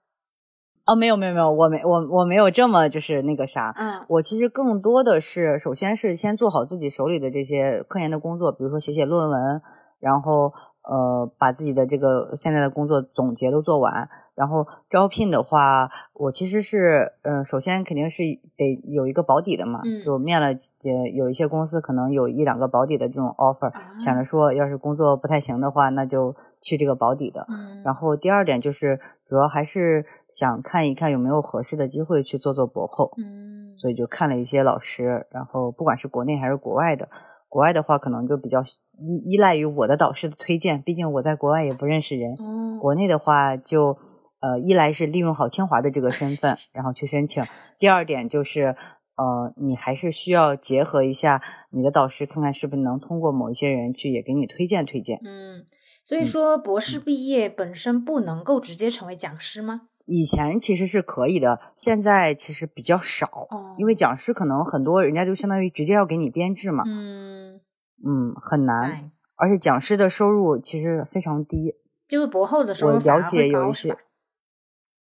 [0.86, 9.60] 哦，没有没有没有，我没我我没有这么就是那个啥，嗯，我其实更多的是，首先是先做好自己手里的这些科研的工作，比如说写写论文，
[10.00, 14.08] 然后呃把自己的这个现在的工作总结都做完。
[14.38, 18.22] 然后招聘的话，我其实是，嗯，首先肯定是
[18.56, 20.46] 得有一个保底的嘛，就面了，
[20.84, 27.48] 呃，有一些公司可能有一两个保底的这种 offer，想着说要是工作不太行的话，那就去这个保底的。
[27.84, 37.08] 然后第二点就是，主要还是想看一看有没有合适的机会去做做博后，嗯，所以就看了一些老师，然后不管是国内还是国外的，
[37.48, 38.62] 国外的话可能就比较
[39.00, 42.36] 依依赖于我的导师的推荐，毕竟我在国外也不认识人，
[42.78, 43.98] 国内的话就。
[44.40, 47.44] 呃，一来是利用好清华的这个身份，然后去申请；
[47.78, 48.76] 第二点就是，
[49.16, 55.18] 呃，你还是需要结合一下你的导师，看看是不是能通过某一些人去也给你推荐推荐。
[55.24, 55.66] 嗯，
[56.04, 59.88] 所以说博士毕业本身不能够直接成为讲师吗？
[60.06, 66.84] 以前其实是可以的，现在其实比较少，因为讲师可能很多人家就相当于直接要给你编制嘛。
[66.86, 67.60] 嗯
[68.06, 71.74] 嗯，很难，而且讲师的收入其实非常低，
[72.06, 73.94] 就是博后的收入我了解有一些。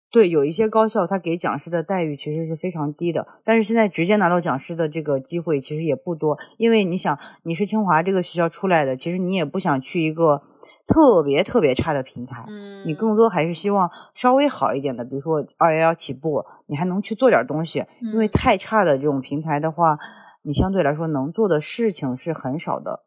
[0.09, 10.41] 对，有一些高校它给讲师的待遇其实是非常低的，但是现在直接拿到讲师的这个机会其实也不多，因为你想你是清华这个学校出来的，其实你也不想去一个
[10.87, 19.99] 特别特别差的平台，嗯，你更多还是希望稍微好一点的，比如说二幺幺起步，你还能去做点东西，因为嗯太差的这种平台的话，
[20.41, 23.03] 你相对来说能做的事情是很少的。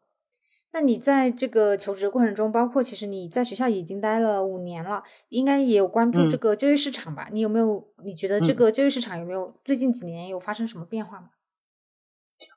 [0.73, 7.27] 那你在这个求职过程中，包括其实你在学校已经待了五年了，应该也有关注这嗯个就业市场吧？
[7.31, 7.83] 你有没有？
[8.03, 11.29] 你觉得这嗯个就业市场有没有最近几年有发生什么变化吗？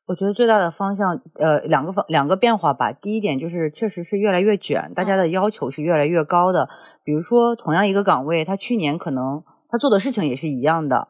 [0.07, 2.93] 我觉得最大的方向，呃，两个方两个变化吧。
[2.93, 6.69] 第一点就是，确实是越来越卷，大家的要求是越来越高的。
[7.05, 11.09] 比如说，同样一个岗位，他去年可能他做的事情也是一样的，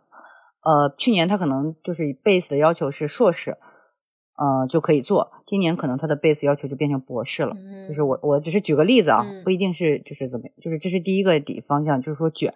[0.63, 3.59] 呃，去年他可能就是 base 的要求是硕士，
[4.37, 5.33] 呃，就可以做。
[5.47, 7.55] 今年可能他的 base 要求就变成博士了。
[7.57, 12.53] 嗯，就是我我只是举个例子啊，嗯不一定是就是怎么，就是这是第一个底方向，就是说卷。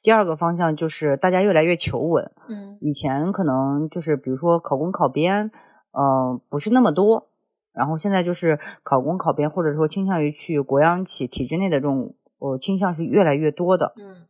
[0.00, 5.50] 第二个方向就是大家越来越求稳，嗯以前可能就是比如说考公考编，
[5.90, 7.28] 呃，不是那么多，
[7.72, 13.92] 然后现在就是考公考编，或者说倾向于去国央企体制内的这种，呃，倾向是越来越多的。
[13.96, 14.28] 嗯，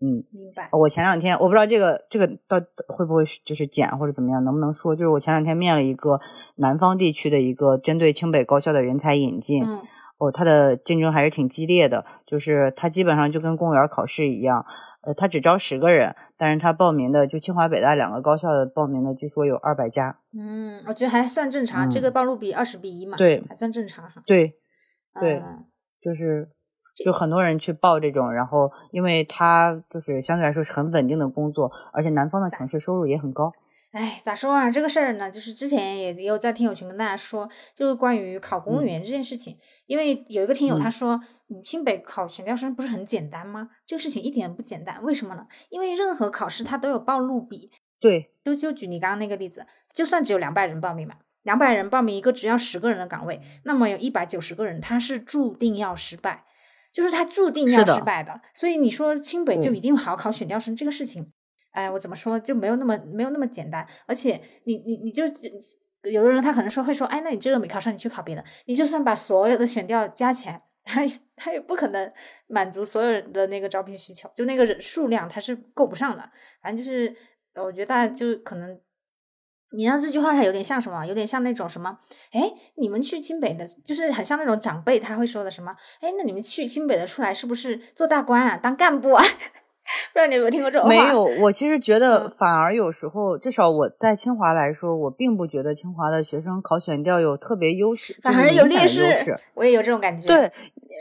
[0.00, 0.68] 嗯，明白。
[0.72, 4.94] 我前两天我不知道这个这个到会不会就是减或者怎么样，能不能说？
[4.94, 6.20] 就是我前两天面了一个
[6.56, 9.80] 南方地区的一个针对清北高校的人才引进，嗯
[10.18, 14.64] 哦，它的竞争还是挺激烈的，就是它基本上就跟公务员考试一样，
[15.02, 20.18] 呃，他只招十个人，但是他报名的就清华北大两个高校的报名的，据说有二百家。
[20.36, 24.22] 嗯，我觉得还算正常，这嗯个报录比二十比一嘛，对还算正常哈。
[24.26, 24.54] 对，
[25.20, 25.64] 对嗯
[26.00, 26.48] 就是
[27.04, 33.52] 就很多人去报这种，然后因为他就是相对来说是很稳定的工作，而且南方的城市收入也很高。
[33.92, 34.70] 哎，咋说啊？
[34.70, 39.56] 这个事儿呢，就是之前也也有在听友群跟大家说，就是关于考公务嗯员这件事情。
[39.86, 43.70] 因为有一个听友他嗯说，嗯清北考选调生不是很简单吗？
[43.86, 45.46] 这个事情一点也不简单，为什么呢？
[45.70, 47.70] 因为任何考试它都有报录比。
[47.98, 56.44] 对，就就举你刚刚那个例子，就算只有两百人报名嘛，两百人报名一个只要十个人的岗位，那么有一百九十个人他是注定要失败，
[56.96, 58.40] 就是他注定要失败的。
[58.54, 61.30] 所以你说清北就一定好考选调生这个事情，
[61.72, 65.24] 哎，我怎么说就没有那么没有那么简单，而且你你你就。
[66.02, 68.44] 有的人他可能说会说，哎，那你这个没考上，你去考别的。
[68.66, 71.02] 你就算把所有的选调加起来， 他
[71.34, 72.12] 他也不可能
[72.46, 76.30] 满足所有人的那个招聘需求，就那个人数量他是够不上的。
[76.62, 77.12] 反正就是，
[77.54, 78.78] 呃我觉得大家就可能，
[79.70, 81.04] 你让这句话它有点像什么？
[81.04, 81.98] 有点像那种什么？
[82.32, 85.74] 哎，你们去清北的，就是很像那种长辈他会说的什么？
[86.00, 89.24] 哎，那你们去清北的出来是不是做大官啊，当干部啊？
[90.12, 90.94] 不知道你有没有听过这种话？
[90.94, 100.26] 没有，我其实觉得嗯反而有时候，至少我在清华来说，我并不觉得清华的学生考选调有特别优势，反而有劣明显的优势势。，我也有这种感觉。
[100.26, 100.50] 对，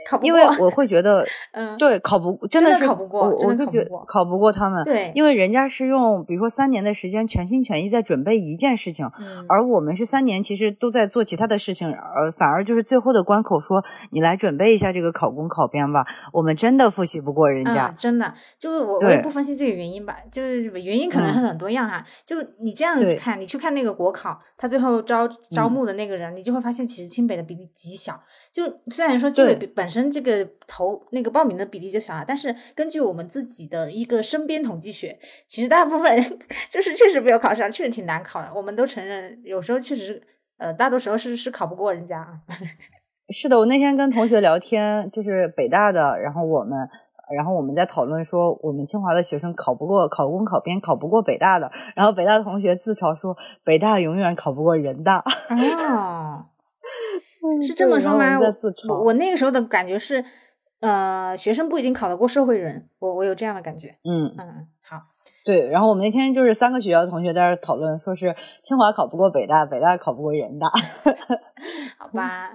[0.09, 22.05] 考不因为我会觉得， 嗯，对，考不真真的是考不过我就觉得考不过考不过他们，对因为人家是用比如说三年的时间全心全意在准备一件事情，嗯，而我们是三年其实都在做其他的事情，而反而就是最后的关口说你来准备一下这个考公考编吧，我们真的复习不过人家，嗯、真的，就是我我也不分析这个原因吧，就是原因可能嗯很多样哈。
[22.25, 28.19] 就你这样子对看，你去看那个国考，他最后招招嗯募的那个人，你就会发现其实清北的比例极小。
[28.51, 35.17] 就虽然说清北比本身这个投那个报名的比例就小了，但是根据我们自己的一个身边统计学，
[35.47, 38.51] 其实大部分人就是确实没有考上，确实挺难考的。
[38.53, 40.21] 我们都承认，有时候确实
[40.57, 42.39] 呃，大多时候是是考不过人家啊。
[43.29, 46.87] 是的，我那天跟同学聊天，就是北大的，然后我们，
[47.33, 55.23] 然后我们在讨论说，我们清华的学生考不过考公考编，考不过北大的，然后北大的同学自嘲说，北大永远考不过人大。
[57.45, 58.39] 哦，是这么说吗？
[58.89, 60.23] 我我那个时候的感觉是，
[60.81, 63.97] 呃，学生不一定考得过社会人，我我有这样的感觉。
[64.03, 64.97] 嗯，嗯，好，
[65.45, 65.69] 对。
[65.69, 70.67] 然后我们那天就是三个学校的同学在那讨论，说是清华考不过北大，北大考不过人大。
[71.97, 72.51] 好吧。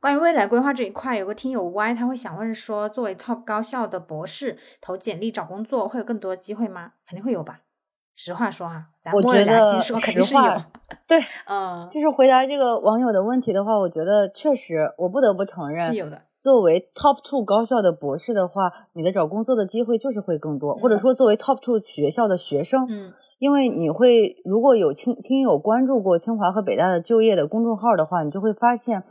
[0.00, 6.92] 关于未来规划这一块，有个听友 Y 他会想问说，作为 top 高校的博士投简历找工作会有更多机会吗？
[7.04, 7.60] 肯定会有吧。
[8.14, 10.42] 实话说哈，咱我摸着觉得良心说，肯定是有。
[11.08, 11.18] 对，
[11.48, 16.22] 嗯，就是回答这个网友的问题的话，我觉得确实，我不得不承认是，有的。
[16.38, 29.02] 作为 top two 高校的博士的话，你的找工作的机会就是会更多，或者嗯说作为 top two 学校的学生，嗯因为你会如果有清听友关注过清华和北大的就业的公众号的话，你就会发现。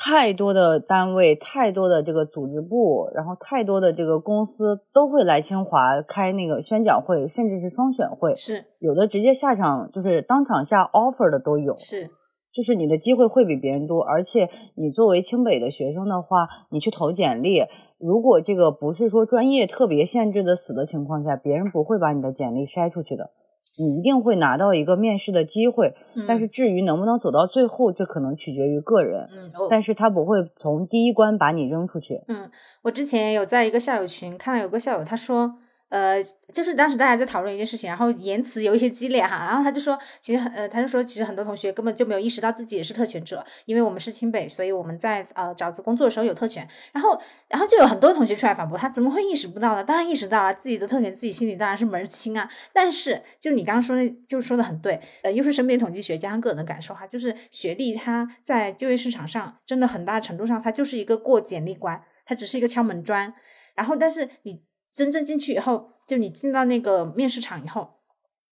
[0.00, 11.76] 太多的单位，太多的这个组织部，然后太多的这个公司都会来清华开那个宣讲会，甚至是双选会，是有的直接下场就是当场下 offer 的都有。
[11.76, 12.10] 是，
[12.52, 17.64] 就是你的机会会比别人多，而且你作为清北的学生的话，你去投简历，
[17.98, 23.32] 如果这个不是说专业特别限制的死的情况下，别人不会把你的简历筛出去的。
[23.78, 25.94] 你一定会拿到一个面试的机会，
[26.26, 29.28] 但是至于能不能走到最后，这可能取决于个人。
[29.32, 32.20] 嗯，但是他不会从第一关把你扔出去。
[32.26, 32.50] 嗯，
[32.82, 35.54] 我之前有在一个校友群看到有个校友他说。
[35.88, 36.22] 呃，
[36.52, 47.18] 就是当时大家在讨论一件事情，然后言辞有一些激烈哈，然后他就说，其实很呃，他就说，其实很多同学根本就没有意识到自己也是特权者，因为我们是清北，所以我们在呃找工作的时候有特权，然后
[47.48, 49.82] 然后就有很多同学出来反驳他，怎么会意识不到呢？
[49.82, 52.48] 当然意识到了自己的特权，自己心里当然是门清啊。
[52.72, 63.32] 但是就你刚刚说的，就说的很对，呃，又是身边统计学加上个人的感受哈，就是学历它在就业市场上真的很大程度上它就是一个过简历关，它只是一个敲门砖，
[63.74, 64.60] 然后但是你。
[64.98, 67.88] 真正进去以后，就你进到那个面试场以后，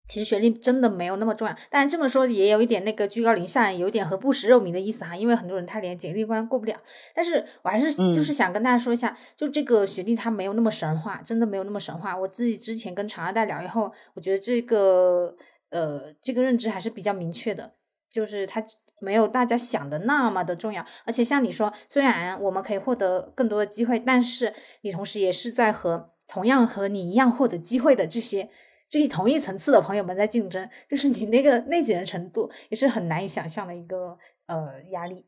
[0.08, 1.54] 其实学历真的没有那么重要。
[1.70, 5.14] 当然这么说也有一点那个居高临下，有点和不食肉糜的意思哈。
[5.14, 6.76] 因为很多人他连简历关过不了。
[7.14, 12.18] 但是我还是就是想跟大家说一下，就这个学历它没有那么神话，真的没有那么神话。
[12.18, 15.36] 我自己之前跟长二代聊以后，我觉得这个
[15.70, 17.74] 呃这个认知还是比较明确的，
[18.10, 18.60] 就是它
[19.02, 20.84] 没有大家想的那么的重要。
[21.06, 28.48] 而且像你说，虽然我们可以获得更多的机会，但是你同时也是在和同样和你一样获得机会的这些，
[28.88, 34.16] 这一同一层次的朋友们在竞争，就是你那个内卷的程度也是很难以想象的一个
[34.46, 35.26] 呃压力。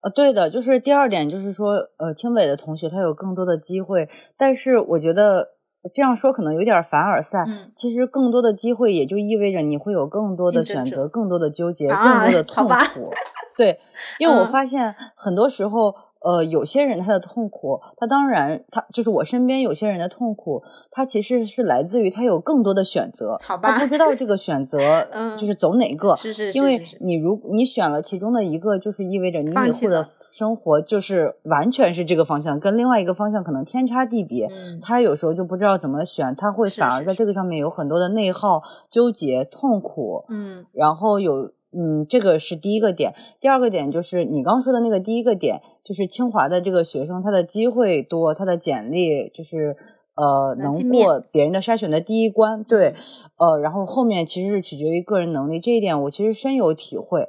[0.00, 4.08] 呃，对的，就是第二点，就是说，呃，清北的同学他有更多的机会，
[4.38, 5.48] 但是我觉得
[5.92, 7.44] 这样说可能有点凡尔赛。
[7.46, 13.12] 嗯，其实更多的机会也就意味着你会有更多的选择，更多的纠结，更多的痛苦。
[13.58, 13.78] 对，
[14.18, 15.94] 因为我发现很多时候。
[16.20, 23.78] 呃，有些人他的痛苦，他当然他就是我身边有些人的痛苦，他其实是来自于他有更多的选择，好吧？
[23.78, 24.78] 他不知道这个选择，
[25.12, 34.46] 嗯，就是走哪个，是是是，因为你如你选了其中的一个，就是意味着你以后的生活就是完全是这个方向，跟另外一个方向可能天差地别。
[34.46, 40.24] 嗯，他有时候就不知道怎么选，他会反而在这个上面有很多的内耗、纠结、痛苦。
[40.28, 41.52] 嗯，然后有。
[41.70, 43.14] 嗯，这个是第一个点。
[43.40, 49.76] 第二个点就是你刚说的那个第一个点，就是清华的这个学生，他的机会多，他的简历就是
[50.16, 52.64] 呃能过别人的筛选的第一关。
[52.64, 52.94] 对，
[53.36, 57.28] 呃，然后后面其实是取决于个人能力，这一点我其实深有体会。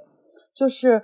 [0.56, 1.04] 就是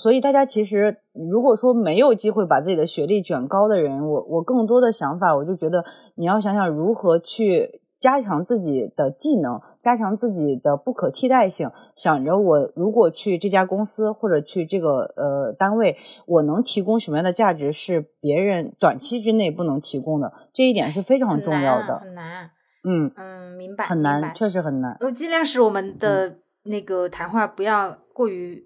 [0.00, 5.84] 所以大家其实如果说没有机会把自己的学历卷高的人，我我更多的想法，我就觉得
[6.14, 7.80] 你要想想如何去。
[7.98, 11.70] 加强自己的技能，加强自己的不可替代性。
[11.94, 21.98] 想着我如果去这家公司或者去这个呃单位，我能提供什么样的价值是别人短期之内不能提供的，这一点是非常重要的。
[21.98, 22.50] 很难，
[22.84, 24.96] 嗯嗯，明白，很难，确实很难。
[25.00, 28.64] 我尽量使我们的那个谈话不要过于。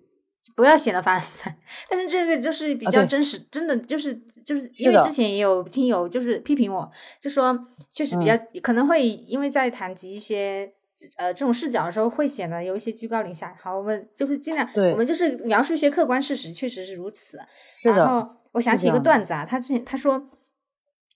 [0.55, 1.57] 不要显得凡尔赛，
[1.89, 6.91] 但是这个就是比较真实，真的就是就是因为之前也有听友就是批评我，
[7.21, 8.33] 就说确实比较
[8.63, 10.73] 可能会因为在谈及一些
[11.17, 13.57] 呃这种视角的时候会显得有一些居高临下。
[13.61, 17.39] 好，我们就是尽量，我们就是描述一些客观事实，确实是如此。
[17.83, 20.29] 然后我想起一个段子啊，他之前他说。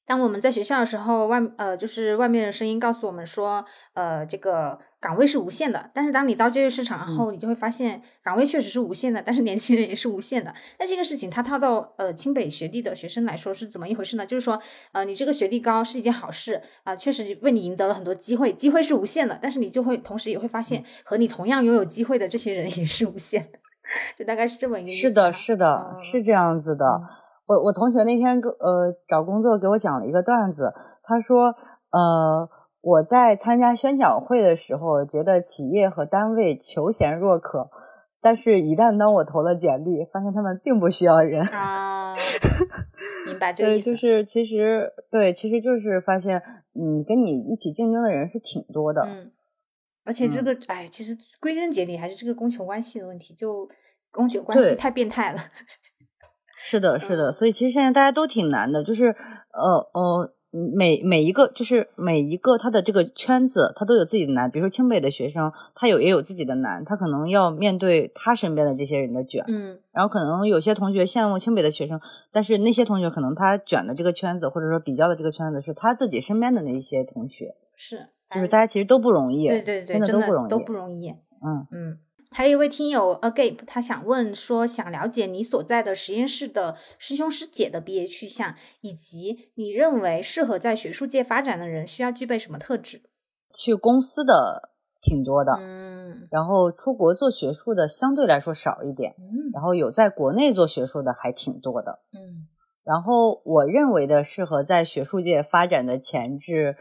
[0.07, 3.65] 当我们在学校的时候，外呃就是外面的声音告诉我们说，
[3.95, 5.91] 呃这个岗位是无限的。
[5.93, 10.55] 但是当你到就业市场后，你就会发现岗位确实是无限的，但是年轻人也是无限的。
[10.79, 14.25] 那这个事情它套到呃清北学历的学生来说是怎么一回事呢？
[14.25, 14.59] 就是说，
[14.93, 19.39] 呃你这个学历高是一件好事啊，确实为你赢得了很多机会，机会是无限的。
[19.43, 23.59] 但是你就会同时也会发现，和你同样拥有机会的这些人也是无限的，
[24.17, 25.01] 就大概是这么一个意思。
[25.09, 26.85] 是的，是的，是这样子的。
[27.47, 31.55] 我我同学那天给呃找工作给我讲了一个段子，他说
[31.91, 32.49] 呃
[32.85, 37.71] 我在参加宣讲会的时候觉得企业和单位求贤若渴，
[38.21, 42.15] 但是一旦当我投了简历，发现他们并不需要人啊，
[43.27, 43.93] 明白这个意思？
[43.93, 46.43] 就是其实对，其实就是发现
[46.75, 49.33] 嗯跟你一起竞争的人是挺多的，嗯，
[50.05, 53.67] 而且这个哎其实归根结底还是这个供求关系的问题，就
[54.11, 55.39] 供求关系太变态了。
[56.57, 60.35] 是的，是的，所以其实现在大家都挺难的，就是呃呃，
[60.77, 64.49] 每每一个就是每一个他的这个圈子，他都有自己的难。
[64.49, 69.45] 比如说清北的学生，他有也有自己的难，他可能要面对他身边的这些人的卷。
[69.49, 72.01] 嗯，然后可能有些同学羡慕清北的学生，
[72.31, 77.57] 但是那些同学可能他卷的这个圈子，或者说比较的这个圈子，是他自己身边的那些同学。
[77.75, 81.11] 是，就是大家其实都不容易，对对对，真的都不容易，都不容易。
[81.43, 81.99] 嗯嗯。
[82.35, 93.03] 还有一位听友 Agape，他想问说，想了解你所在的实验室的师兄师姐的毕业去向，以及你认为适合在学术界发展的人需要具备什么特质？
[93.57, 94.71] 去公司的
[95.01, 102.49] 挺多的，嗯，然后出国做学术的相对来说少一点，嗯，然后有在国内做学术的还挺多的，嗯。
[102.83, 106.77] 然后我认为的适合在学术界发展的潜质，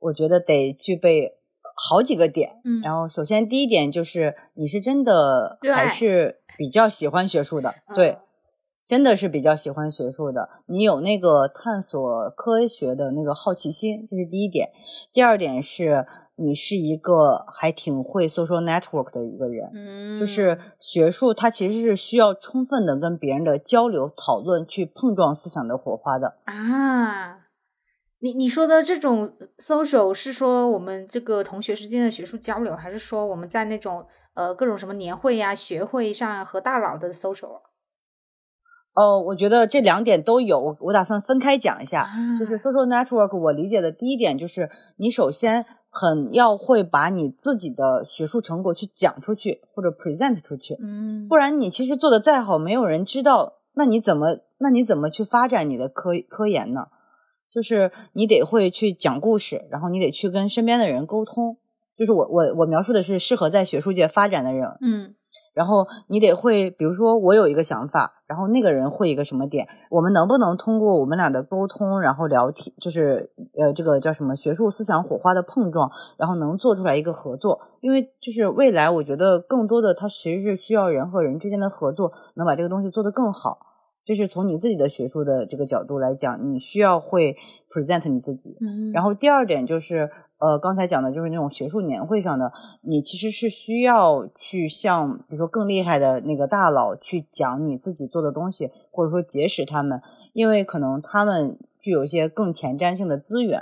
[0.00, 1.38] 我觉得得具备
[1.78, 2.60] 好几个点。
[2.64, 8.18] 嗯然后首先第一点就是你是真的还是比较喜欢学术的，嗯对，
[8.86, 14.70] 真的是比较喜欢学术的，你有那个探索科学的那个好奇心，这是第一点。
[15.12, 26.34] 第二点是你是一个还挺会 social network 的一个人，嗯，就是学术它其实是需要充分的跟别人的交流、讨论，去碰撞思想的火花的。
[26.44, 27.47] 啊。
[28.20, 34.04] 你你说的这种 social 是说我们这个同学之间的学术交流，还是说我们在那种
[34.34, 37.60] 呃各种什么年会呀、学会上和大佬的 social 啊？
[38.94, 42.02] 哦，我觉得这两点都有，我我打算分开讲一下。
[42.02, 56.88] 啊就是 social network，我理解的第一点就是你首先很要会把你自己的学术成果去讲出去，或者 present 出去，嗯不然你其实做的再好，没有人知道，那你怎么那你怎么去发展你的科科研呢？
[57.50, 61.56] 就是你得会去讲故事，然后你得去跟身边的人沟通。
[61.96, 65.14] 就是我我我描述的是适合在学术界发展的人，嗯
[65.52, 77.60] 然后你得会，比如说我有一个想法，然后那个人会一个什么点，我们能不能通过我们俩的沟通，然后聊天，就是呃这个叫什么学术思想火花的碰撞，然后能做出来一个合作？
[77.80, 83.58] 因为就是未来，我觉得更多的它其实是需要人和人之间的合作，能把这个东西做得更好。
[84.08, 87.36] 就是从你自己的学术的这个角度来讲，你需要会
[87.70, 100.00] present 你自己，嗯，然后第二点就是，呃，刚才讲的就是那种学术年会上的，你其实是需要去向，比如说更厉害的那个大佬去讲你自己做的东西，或者说结识他们，
[100.32, 103.60] 因为可能他们具有一些更前瞻性的资源，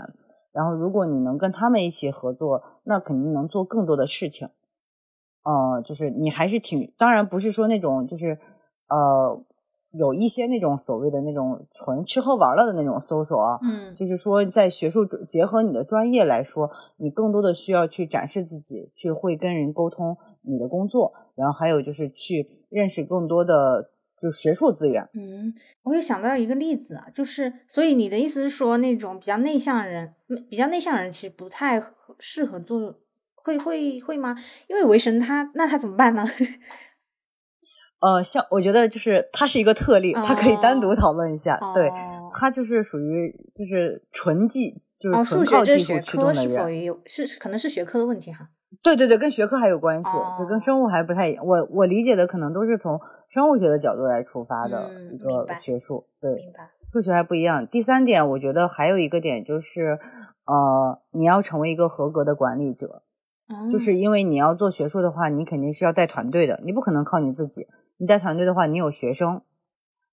[0.53, 4.51] 然后如果你能跟他们一起合作，那肯定能做更多的事情。
[5.43, 8.39] 呃，就是你还是挺，当然不是说那种就是，
[8.89, 9.43] 呃。
[9.99, 23.91] 有一些那种所谓的那种纯吃喝玩乐的那种搜索啊，嗯就是说，在学术结合你的专业来说，你更多的需要去展示自己，去会跟人沟通你的工作，然后还有就是去认识更多的
[24.21, 25.09] 就是学术资源。
[25.15, 25.55] 嗯，
[25.85, 31.83] 我又想到一个例子啊，就是所以你的意思是说，那种比较内向的人，嗯比较内向的人其实不太
[32.19, 32.95] 适合做，
[33.35, 34.37] 会会会吗？
[34.69, 36.23] 因为维神他那他怎么办呢？
[38.07, 41.59] 呃，像我觉得就是它是一个特例，它可以单独哦讨论一下。
[41.75, 46.51] 对，哦它就是属于就是纯技，就是哦，纯靠技术驱动的人。
[46.51, 48.51] 是否也有是可能是学科的问题哈？
[48.81, 51.45] 对对对，跟学科还有关系，就哦跟生物还不太一样。
[51.45, 56.07] 我我理解的可能都是从生物学的角度来出发的一个学术。
[56.21, 56.71] 对，明白。
[56.93, 57.67] 数学还不一样。
[57.67, 59.99] 第三点，我觉得还有一个点就是，
[60.45, 63.03] 呃，你要成为一个合格的管理者，
[63.49, 67.67] 哦就是因为你要做学术的话，你肯定是要带团队的，你不可能靠你自己。
[67.99, 69.43] 你带团队的话，你有学生，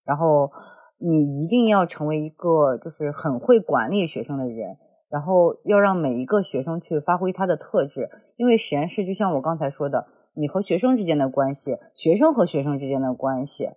[0.03, 0.51] 然后
[0.97, 4.77] 你一定要成为一个就是很会管理学生的人，
[5.09, 13.67] 然后要让每一个学生去发挥他的特质，因为实验室就像我刚才说的，你和学生之间的关系，学生和学生之间的关系，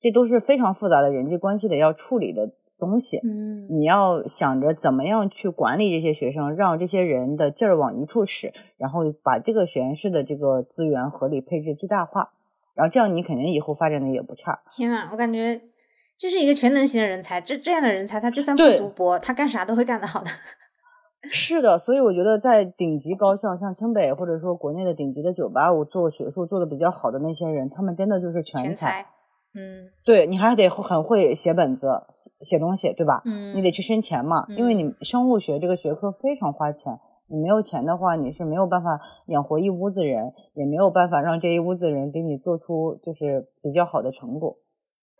[0.00, 3.18] 这都是非常复杂的人际关系的要处理的东西。
[3.18, 12.32] 嗯你要想着怎么样去管理这些学生，让这些人的劲儿往一处使，然后把这个实验室的这个资源合理配置最大化，
[12.74, 14.62] 然后这样你肯定以后发展的也不差。
[14.70, 15.60] 天呐，我感觉
[16.18, 20.30] 这是一个全能型的人才，这这样的人才，他就算不读博，他干啥都会干得好的。
[21.30, 29.06] 是的，所以我觉得在顶级高校，像清北或者说国内的顶级的九八五做学术做的比较好的那些人，他们真的就是全全才，
[29.54, 33.22] 嗯对你还得很会写本子、写写东西，对吧？
[33.24, 36.98] 嗯，你得去申钱嘛，因为你生物学这个学科非常花钱，
[37.32, 44.58] 你没有钱的话，你是没有办法养活一屋子人，也没有办法让这一屋子人给你做出就是比较好的成果。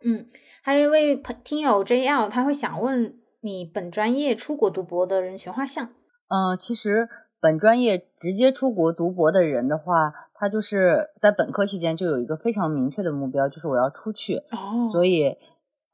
[0.05, 0.27] 嗯，
[0.61, 5.85] 还有一位朋听友 JL，他会想问你本专业出国读博的人群画像。
[6.27, 7.09] 嗯、其实
[7.41, 14.35] 本专业直接出国读博的人的话，他就是在本科期间就有一个非常明确的目标，就是我要出去。
[14.51, 15.29] 哦所以，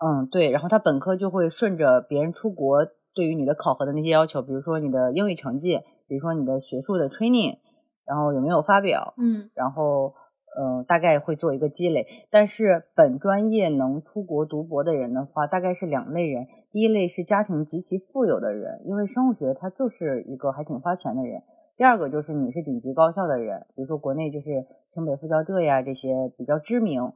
[0.03, 5.79] 嗯，对，然后他本科就会顺着别人出国对于你的考核的那些要求，比如说你的英语成绩，
[6.10, 7.60] 比如说你的学术的 training，
[8.06, 10.15] 然后有没有发表，嗯然后
[10.57, 12.07] 嗯、呃大概会做一个积累。
[12.31, 16.48] 但是本专业能出国读博的人的话，大概是两类人。
[16.72, 21.44] 第一类是家庭极其富有的人，因为生物学它就是一个还挺花钱的人。
[21.77, 27.14] 第二个就是你是顶级高校的人，比如说国内就是清北、复交浙呀这些比较知名，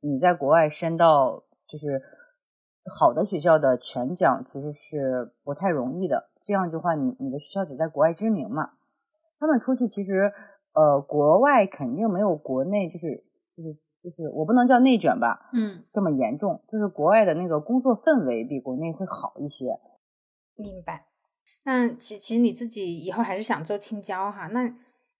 [0.00, 2.00] 你在国外申到就是
[3.00, 6.28] 好的学校的全奖，其实是不太容易的。
[6.46, 8.70] 这样的话，你你的学校只在国外知名嘛。
[9.38, 10.32] 他们出去其实
[10.72, 19.80] 呃，国外肯定没有国内就是就是就就是我不能叫内卷吧，嗯，这么严重，就是国外的那个工作氛围比国内会好一些。
[20.54, 21.06] 明白。
[21.64, 24.46] 那其其实你自己以后还是想做青椒哈？
[24.46, 24.72] 那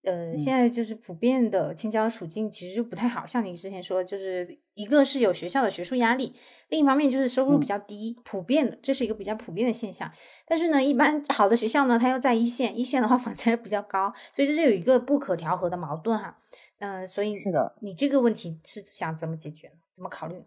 [0.07, 6.35] 呃，嗯现在就是普遍的青椒处境其实就不太好，像你之前说，就是一个是有学校的学术压力，
[6.69, 10.11] 另一方面就是收入比嗯较低，普遍的这是一个比较普遍的现象。
[10.47, 16.39] 但是呢，一般好的学校呢，它又在一线，一线的话房价又比较高，所以这是有一个不可调和的矛盾哈。
[16.78, 19.74] 嗯、所以是的，你这个问题是想怎么解决呢？
[19.93, 20.45] 怎么考虑呢？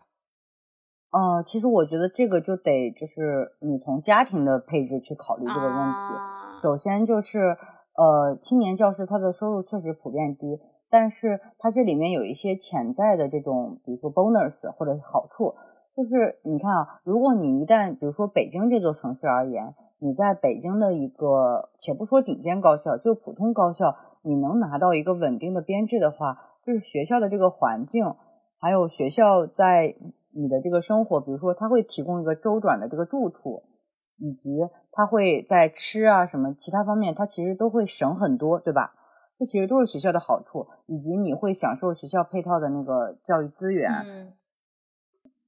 [1.12, 6.16] 呃，其实我觉得这个就得就是你从家庭的配置去考虑这个问题。
[6.16, 7.58] 啊首先就是
[8.00, 10.58] 呃，青年教师他的收入确实普遍低，
[10.90, 15.54] 但是他这里面有一些潜在的这种，比如说 bonus 或者是好处，
[15.98, 28.16] 就是你看啊，如果你一旦比如说北京这座城市而言，你在北京的一个，且不说顶尖高校，就普通高校，你能拿到一个稳定的编制的话，就是学校的这个环境，
[28.62, 29.96] 还有学校在
[30.32, 33.64] 你的这个生活，比如说它会提供一个周转的这个住处，
[34.20, 34.60] 以及
[34.92, 38.94] 他会在吃啊什么其他方面，他其实都会省很多，对吧？
[39.38, 44.34] 这其实都是学校的好处，以及你会享受学校配套的那个教育资源嗯，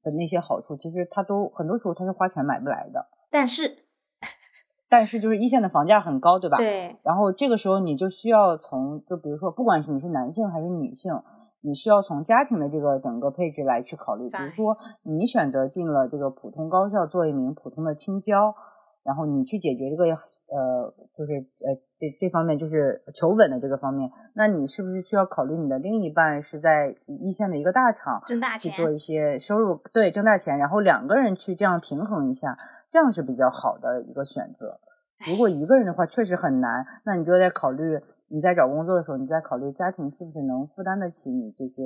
[0.01, 3.07] 的那些好处，其实他都很多时候他是花钱买不来的。
[3.29, 3.79] 但是
[4.87, 6.57] 但是就是一线的房价很高，对吧？。
[6.57, 11.13] 对，然后这个时候你就需要从，就比如说，不管是你是男性还是女性，
[11.61, 14.23] 你需要从家庭的这个整个配置来去考虑。
[14.29, 18.53] 比如说，你选择进了这个普通高校做一名普通的青椒，
[19.03, 32.57] 然后你去解决这个呃，就是呃这这方面就是求稳的这个方面，那你是不是需要考虑你的另一半是在一线的一个大厂挣大钱，去做一些收入，对，挣大钱，然后两个人去这样平衡一下，
[32.89, 34.79] 这样是比较好的一个选择。
[35.27, 37.99] 如果一个人的话，确实很难，那你就在考虑
[38.31, 41.83] 你在找工作的时候，你在考虑家庭是不是能负担得起你这些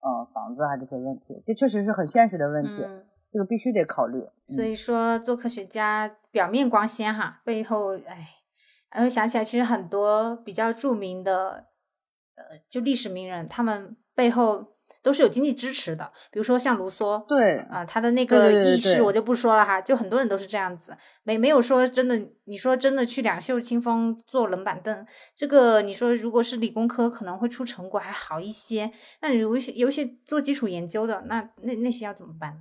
[0.00, 4.24] 呃房子啊这些问题，这确实是很现实的问题，嗯，这个必须得考虑。
[4.44, 8.28] 所嗯以说做科学家表面光鲜哈，背后哎，
[8.92, 11.66] 然后想起来其实很多比较著名的
[12.36, 14.73] 呃，就历史名人，他们背后
[15.04, 25.06] 都是有经济支持的，比如说像卢梭，对啊、他的那个对对对轶事我就不说了哈，就很多人都是这样子，没没有说真的，你说真的去两袖清风坐冷板凳，
[25.36, 28.90] 这个你说如果是理工科可能会出成果还好一些，
[29.20, 32.60] 那你有一些有一些做基础研究的，那那那些要怎么办呢？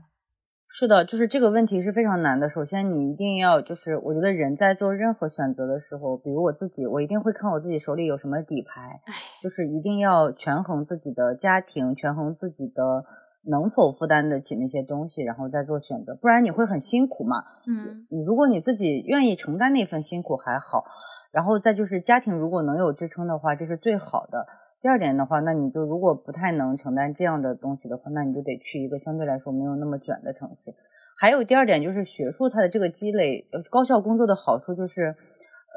[0.75, 2.49] 是的，就是这个问题是非常难的。
[2.49, 9.13] 首先，你一定要就是，我觉得人在做任何选择的时候，比如我自己，我一定会看我自己手里有什么底牌，唉，
[9.43, 13.05] 就是一定要权衡自己的家庭，权衡自己的
[13.43, 17.37] 能否负担得起那些东西，然后再做选择，不然你会很辛苦嘛。
[17.67, 20.85] 嗯你如果你自己愿意承担那份辛苦还好，
[21.31, 24.47] 然后再就是家庭如果能有支撑的话，这是最好的。
[24.83, 30.75] 第二点的话，那你就如果不太能承担这样的东西的话，那你就得去一个相对来说没有那么卷的城市。
[31.17, 35.15] 还有第二点就是学术它的这个积累，高校工作的好处就是，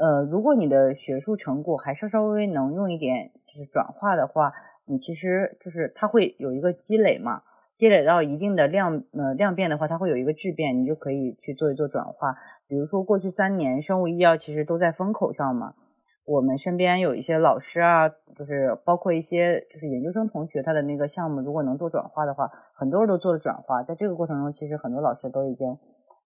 [0.01, 4.53] 呃，如果你的学术成果还稍稍微微能用一点就是转化的话，
[4.87, 7.43] 你其实就是它会有一个积累嘛，
[7.77, 12.35] 积累到一定的量呃量变的话，它会有一个质变，你就可以去做一做转化。
[12.67, 15.75] 比如说过去三年生物医药其实都在风口上嘛，
[16.27, 23.83] 我们身边有一些老师啊，就是包括一些就是研究生同学，他的那个项目如果能做转化的话，很多人都做了转化。
[23.83, 25.69] 在这个过程中，其实很多老师都已经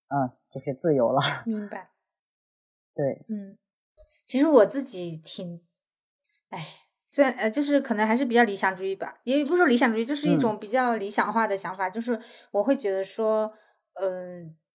[0.09, 1.21] 嗯、呃就是自由了。
[1.47, 1.91] 明白。
[2.95, 3.57] 对，嗯，
[4.27, 5.61] 其实我自己挺，
[6.49, 6.59] 哎，
[7.07, 12.19] 虽然呃，就是可能还是比较理想主义吧，也不是说理想主义，就是一嗯种比较理想化的想法，就是
[12.53, 13.53] 我会觉得说，
[14.01, 14.70] 嗯、就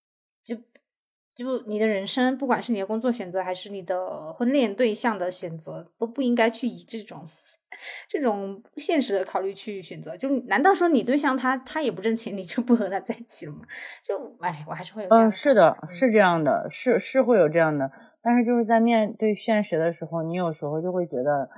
[1.36, 7.26] 就你的人生，不管是你的工作选择，还是你的婚恋对象的选择，都不应该去以这种
[8.08, 10.16] 这种现实的考虑去选择。
[10.16, 13.60] 就难道说你对象他他也不挣钱，你就不和他在一起了吗？
[14.02, 17.92] 就哎，我还是会有这样嗯，是的，嗯是这样的，是是会有这样的，
[18.24, 21.50] 但是就是在面对现实的时候，你有时候就会觉得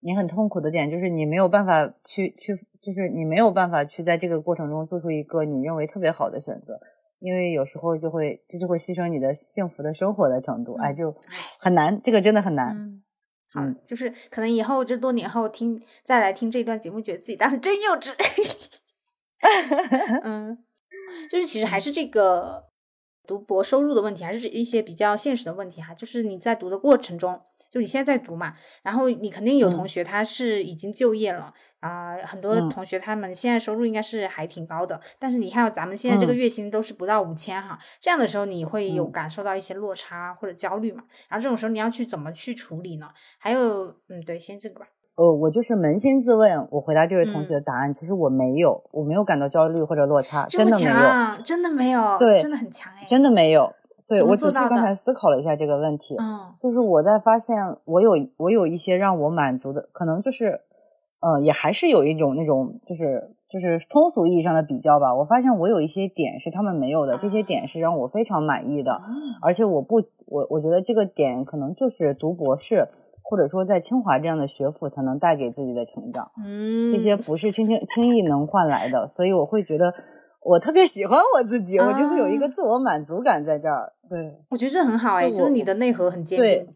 [0.00, 6.80] 你很痛苦的点就是你没有办法去去，就是你没有办法去在这个过程中做出一个你认为特别好的选择，
[7.20, 11.14] 因为有时候就会这就会牺牲你的幸福的生活的程度，哎，嗯就
[11.58, 12.76] 很难，这个真的很难。
[12.76, 13.02] 嗯，
[13.52, 18.14] 好嗯，就是可能以后这多年后听再来听这段节目，觉得自己当时真幼稚。
[20.22, 20.58] 嗯，
[21.30, 22.66] 就是其实还是这个
[23.26, 25.94] 读博收入的问题，还是一些比较现实的问题哈。
[25.94, 27.40] 就是你在读的过程中，
[27.70, 41.04] 就你现在在读嘛，然后你肯定有同嗯学他是已经就业了啊、很多嗯同学他们现在收入应该是还挺高的，但是你看咱们现在这个嗯月薪都是不到五千哈，这样的时候你会有嗯感受到一些落差或者焦虑嘛？
[41.28, 43.08] 然后这种时候你要去怎么去处理呢？
[43.38, 44.86] 还有，嗯，对，先这个吧。
[45.14, 53.72] 呃，我就是扪心自问，我回答这位同学的答案，其实我没有，我没有感到焦虑或者落差，真的没有，真的没有，对，真的很强哎，真的没有。
[54.08, 57.54] 对我仔细刚才思考了一下这个问题，嗯，就是我在发现
[57.84, 60.62] 我有我有一些让我满足的，可能就是，
[61.20, 65.14] 呃，也还是有一种那种就是就是通俗意义上的比较吧。
[65.14, 68.98] 我发现我有一些点是他们没有的，这些点是让我非常满意的，
[69.42, 72.88] 而且我不我我觉得这个点可能就是读博士
[73.22, 79.92] 或者说在清华这样的学府才能带给自己的成长，嗯，这些不是轻轻轻易能换来的，所以我会觉得。
[80.48, 83.92] 我特别喜欢我自己，我就会有一个自我满足感在这儿。
[84.08, 86.74] 对，我觉得这很好哎，就是你的内核很坚定。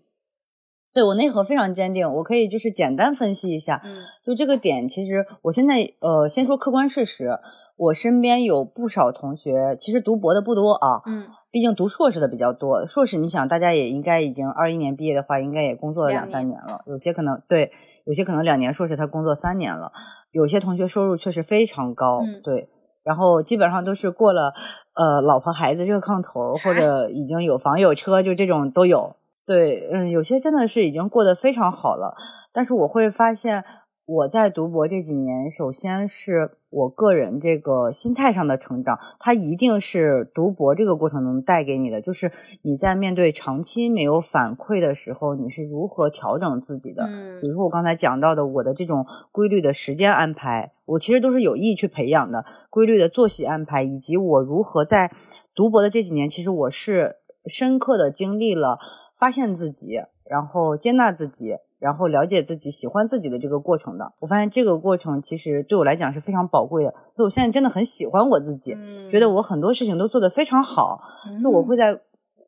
[0.92, 2.06] 对，我内核非常坚定。
[2.16, 7.38] 我可以就是简单分析一下，嗯，就这个点，其实我现在呃，先说客观事实，
[7.78, 12.86] 我身边有不少同学，其实读博的不多啊，嗯，毕竟读硕士的比较多。
[12.86, 16.82] 硕士，你想，大家也应该已经二一年毕业的话，应该也工作了两三年了。
[16.86, 17.70] 有些可能对，
[18.04, 19.92] 有些可能两年硕士他工作三年了。
[20.30, 22.68] 有些同学收入确实非常高，对。
[23.04, 24.52] 然后基本上都是过了，
[24.94, 29.16] 呃，老婆孩子热炕头，或 者已经有房有车，就这种都有。
[29.44, 32.14] 对，嗯，有些真的是已经过得非常好了。
[32.52, 33.64] 但是我会发现。
[34.04, 42.02] 我在读博这几年，首先是我个人这个心态上的成长，它一定是读博这个过程中带给你的。
[42.02, 47.04] 就是你在面对长期没有反馈的时候，你是如何调整自己的？
[47.04, 55.12] 嗯，比如说我刚才讲到的，我的这种规律的时间安排，我其实都是有意去培养的规律的作息安排，以及我如何在
[55.54, 58.78] 读博的这几年，其实我是深刻的经历了
[59.16, 61.54] 发现自己，然后接纳自己。
[61.82, 66.90] 然后了解自己、喜欢自己的这个过程的，我发现这个过程其实对我来讲是非常宝贵的。
[67.16, 68.76] 所以我现在真的很喜欢我自己，
[69.10, 71.00] 觉得我很多事情都做得非常好。
[71.42, 72.00] 就我会在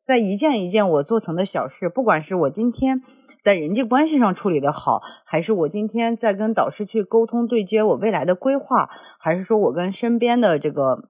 [0.05, 3.01] 在一件一件我做成的小事，不管是我今天
[3.43, 8.89] 在人际关系上处理的好，还是我今天在跟导师去沟通对接我未来的规划，
[9.19, 11.09] 还是说我跟身边的这个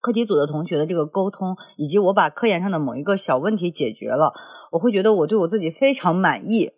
[0.00, 4.32] 课题组的同学的这个沟通，以及我把科研上的某一个小问题解决了，
[4.72, 6.72] 我会觉得我对我自己非常满意。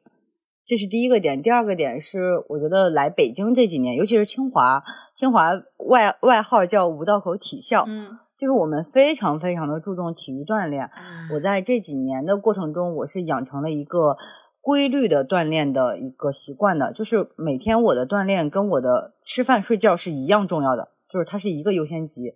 [0.64, 4.82] 这是第一个点，第二个点是，我觉得来北京这几年，尤其是清华，
[5.16, 10.88] 清华外外号叫五道口体校，嗯，就是我们非常非常的注重体育锻炼。
[11.34, 14.16] 我在这几年的过程中，我是养成了一个
[14.60, 22.34] 规律的锻炼的一个习惯的，就是每天我的锻炼跟我的吃饭睡觉是一样重要的，就是它是一个优先级。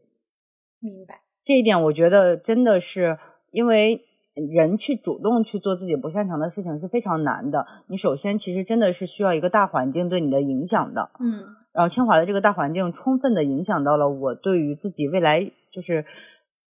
[0.81, 1.21] 明白。
[1.45, 3.19] 这一点，我觉得真的是
[3.53, 4.03] 因为。
[4.37, 7.67] 人去主动去做自己不擅长的事情是非常难的。
[7.89, 11.11] 你首先其实真的是需要一个大环境对你的影响的。
[11.19, 11.57] 嗯。
[11.73, 16.05] 然后清华的这个大环境充分的影响到了我对于自己未来就是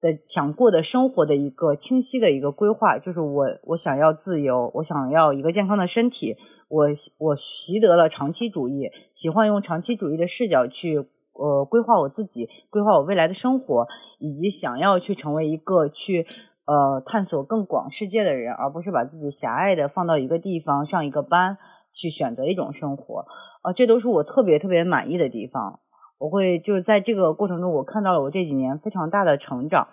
[0.01, 6.35] 的想过的生活的一个清晰的一个规划，就是我我想要自由，我想要一个健康的身体，
[6.69, 6.85] 我
[7.17, 10.97] 我习得了长期主义，喜欢用长期主义的视角去
[11.33, 13.87] 呃规划我自己，规划我未来的生活，
[14.19, 16.25] 以及想要去成为一个去。
[16.69, 21.57] 呃，探索更广世界的人，而不是把自己狭隘的放到一个地方上一个班
[21.91, 23.25] 去选择一种生活，
[23.63, 25.79] 呃，这都是我特别特别满意的地方。
[26.19, 29.87] 我会就是在这个过程中，我看到了我这几年非常大的成长，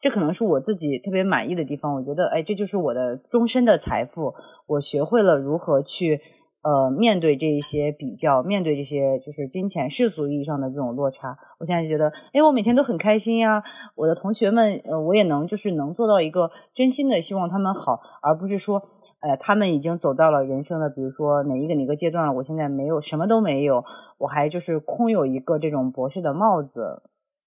[0.00, 1.94] 这可能是我自己特别满意的地方。
[1.96, 4.32] 我觉得，哎，这就是我的终身的财富。
[4.68, 6.22] 我学会了如何去。
[6.62, 13.62] 呃，面对这一些比较，面对这些就是金钱世俗意义上的这种落差，我现在就觉得，哎，我每天都很开心呀。
[13.96, 18.80] 我的同学们，呃，我也能就是能做到一个真心的希望他们好，而不是说，
[19.18, 23.84] 哎，他们已经走到了人生的，比如说哪一个哪个阶段了，我现在没有什么都没有，
[24.18, 27.02] 我还就是空有一个这种博士的帽子，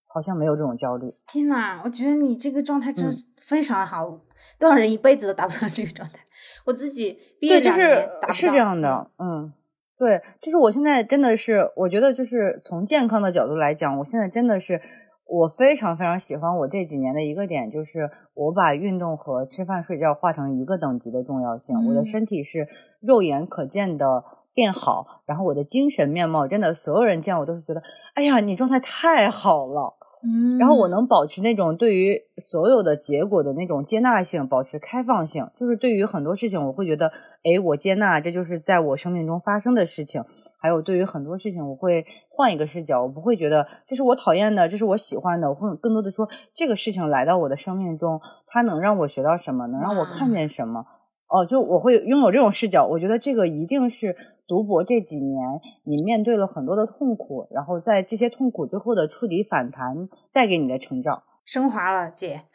[0.08, 1.10] 好像没有这种焦虑。
[1.28, 4.20] 天呐，我觉得你这个状态真非常好，
[4.60, 6.20] 多少人一辈子都达不到这个状态。
[6.66, 9.54] 我自己毕业两年是这样的，嗯，
[9.98, 14.82] 对，就是我现在真的是，我觉得就是从健康的角度来讲，我现在真的是
[15.28, 21.88] 我非常非常喜欢我这几年的一个点，就是我把运动和吃饭睡觉画成一个等级的重要性。
[21.88, 22.68] 我的身体是
[23.00, 24.24] 肉眼可见的
[24.54, 27.82] 变好，然后我的精神面貌真的，所有人见我都是觉得，
[28.16, 29.96] 哎呀，你状态太好了。
[30.60, 37.08] 然后我能保持那种对于所有的结果的那种接纳性，保持开放性，就是对于很多事情，我会觉得，
[37.44, 40.24] 哎，我接纳，这就是在我生命中发生的事情。
[40.60, 50.86] 还有对于很多事情，我会换一个视角，我不会觉得这是我讨厌的，这是我喜欢的，我会更多的说，这个事情来到我的生命中，它能让我学到什么，能让我看见什么。
[51.28, 54.16] 哦，就我会拥有这种视角，我觉得这个一定是
[54.48, 62.42] 读博这几年你面对了很多的痛苦，然后在这些痛苦之后的触底反弹带给你的成长，升华了，姐。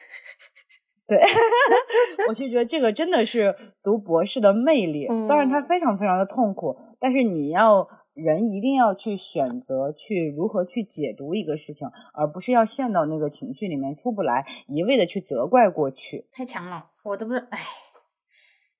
[1.06, 1.18] 对，
[2.28, 5.08] 我就觉得这个真的是读博士的魅力。
[5.28, 16.26] 当然，它非常非常的痛苦，但是你要人一定要去选择去如何去解读一个事情，而不是要陷到那个情绪里面出不来，一味的去责怪过去。
[16.30, 17.58] 太强了，我都不是，哎，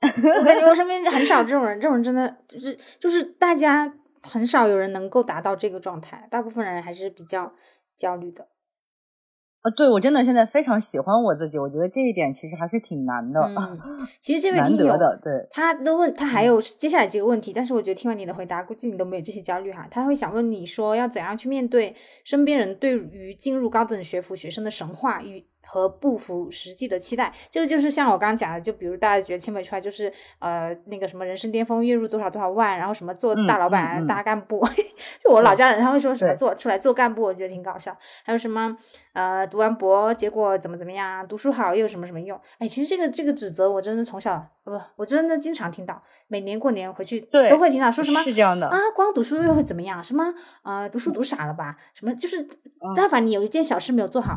[0.41, 7.53] 我感觉我身边很少这种人，这种人真的就是就是大家很少有人能够达到这个状态，大部分人还是比较
[7.97, 8.49] 焦虑的。
[9.61, 13.43] 啊，对我真的现在非常喜欢我自己，我觉得这一点其实还是挺难的。
[13.43, 13.79] 嗯，
[14.23, 19.87] 其实这位听友的对他的问，他还有接下来几个问题，但是我觉得听完你的回答，估计你都没有这些焦虑哈。
[19.91, 21.95] 他会想问你说，要怎样去面对
[22.25, 25.47] 身边人对于进入高等学府学生的神话与。
[25.71, 34.67] 和不符实际的期待，这个就是像我刚刚讲的，就比如大家觉得清北出来就是呃那个什么人生巅峰，月入多少多少万，然后什么做大老板、大干部，
[35.23, 37.97] 就我老家人他会说什么做出来做干部，我觉得挺搞笑。
[38.25, 38.77] 还有什么
[39.13, 42.37] 呃读完博结果怎么怎么样，读书好又有什么什么用？
[42.59, 50.03] 哎，其实这个这个指责我真的从小不，我真的经常听到，每年过年回去都会听到说什么是这样的啊，光读书又会怎么样？
[50.03, 50.35] 什么
[50.65, 51.77] 呃读书读傻了吧？
[51.95, 52.45] 什么就是
[52.97, 54.37] 但凡你有一件小事没有做好。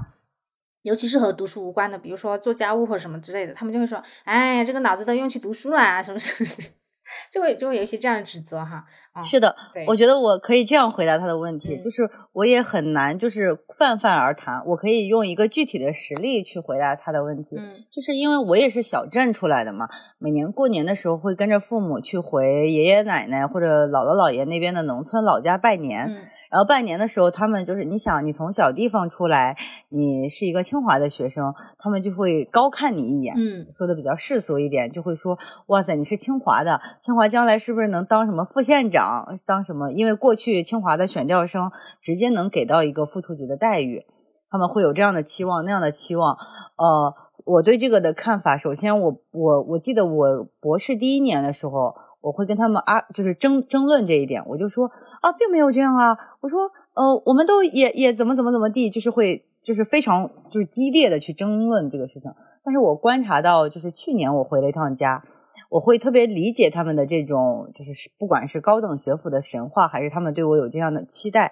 [0.84, 6.74] 尤其是和读书无关的，比如说做家务或者什么之类的，他们就会说：“哎，这个脑子都用去读书了，什么什么，
[7.32, 8.86] 就会就会有一些这样的指责哈。”
[9.24, 9.56] 是的，
[9.88, 17.56] 我觉得我可以这样回答他的问题，就是我也很难就是泛泛而谈，我可以用一个具体的实例去回答他的问题。
[17.58, 19.88] 嗯，就是因为我也是小镇出来的嘛，
[20.18, 26.08] 每年过年的时候会跟着父母去回爷爷奶奶或者姥姥姥爷那边的农村老家拜年。
[26.08, 26.28] 嗯。
[26.54, 29.58] 然后半年的时候，他们就是你想，你从小地方出来，
[29.90, 35.36] 你是一个清华的学生，他们就会高看你一眼，嗯，说的比较世俗一点，就会说，
[35.66, 39.92] 哇塞，你是清华的，清华将来是不是能当什么副县长，当什么？
[39.92, 44.06] 因为过去清华的选调生直接能给到一个副处级的待遇，
[44.52, 46.38] 他们会有这样的期望，那样的期望。
[46.78, 47.16] 呃，
[47.46, 51.96] 我对这个的看法，首先，我我我记得我博士第一年的时候。
[52.24, 54.88] 我会跟他们啊，就是争争论这一点，我就说
[55.22, 56.16] 啊，并没有这样啊。
[56.40, 62.32] 我说，呃，我们都也也怎么怎么怎么地，就是会就是非常就是激烈的去争论这个事情。
[62.64, 65.26] 但是我观察到，就是去年我回了一趟家，
[65.70, 71.52] 我会特别理解他们的这种，就是不管是高等学府的神话，还是他们对我有这样的期待，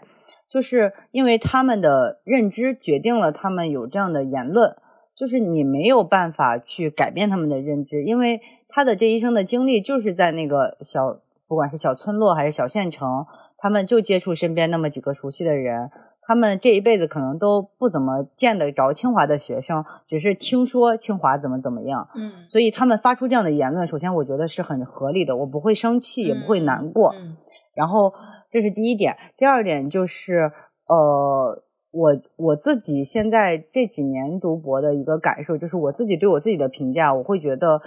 [0.49, 4.77] 就是因为他们的认知决定了他们有这样的言论，
[5.17, 8.39] 就是你没有办法去改变他们的认知，因为。
[8.71, 13.25] 他的这一生的经历就是在那个小，不管是小村落还是小县城，
[13.57, 15.91] 他们就接触身边那么几个熟悉的人，
[16.21, 27.35] 他们这一辈子可能都不怎么见得着清华的学生，只是听说清华怎么怎么样，嗯，所以他们发出这样的言论，首先我觉得是很合理的，我不会生气，也不会难过，嗯，
[27.75, 28.13] 然后
[28.49, 30.51] 这是第一点，第二点就是，
[30.87, 31.61] 呃，
[31.91, 37.81] 我我自己现在这几年读博的一个感受，就是我自己对我自己的评价，我会觉得。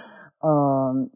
[0.45, 1.09] 嗯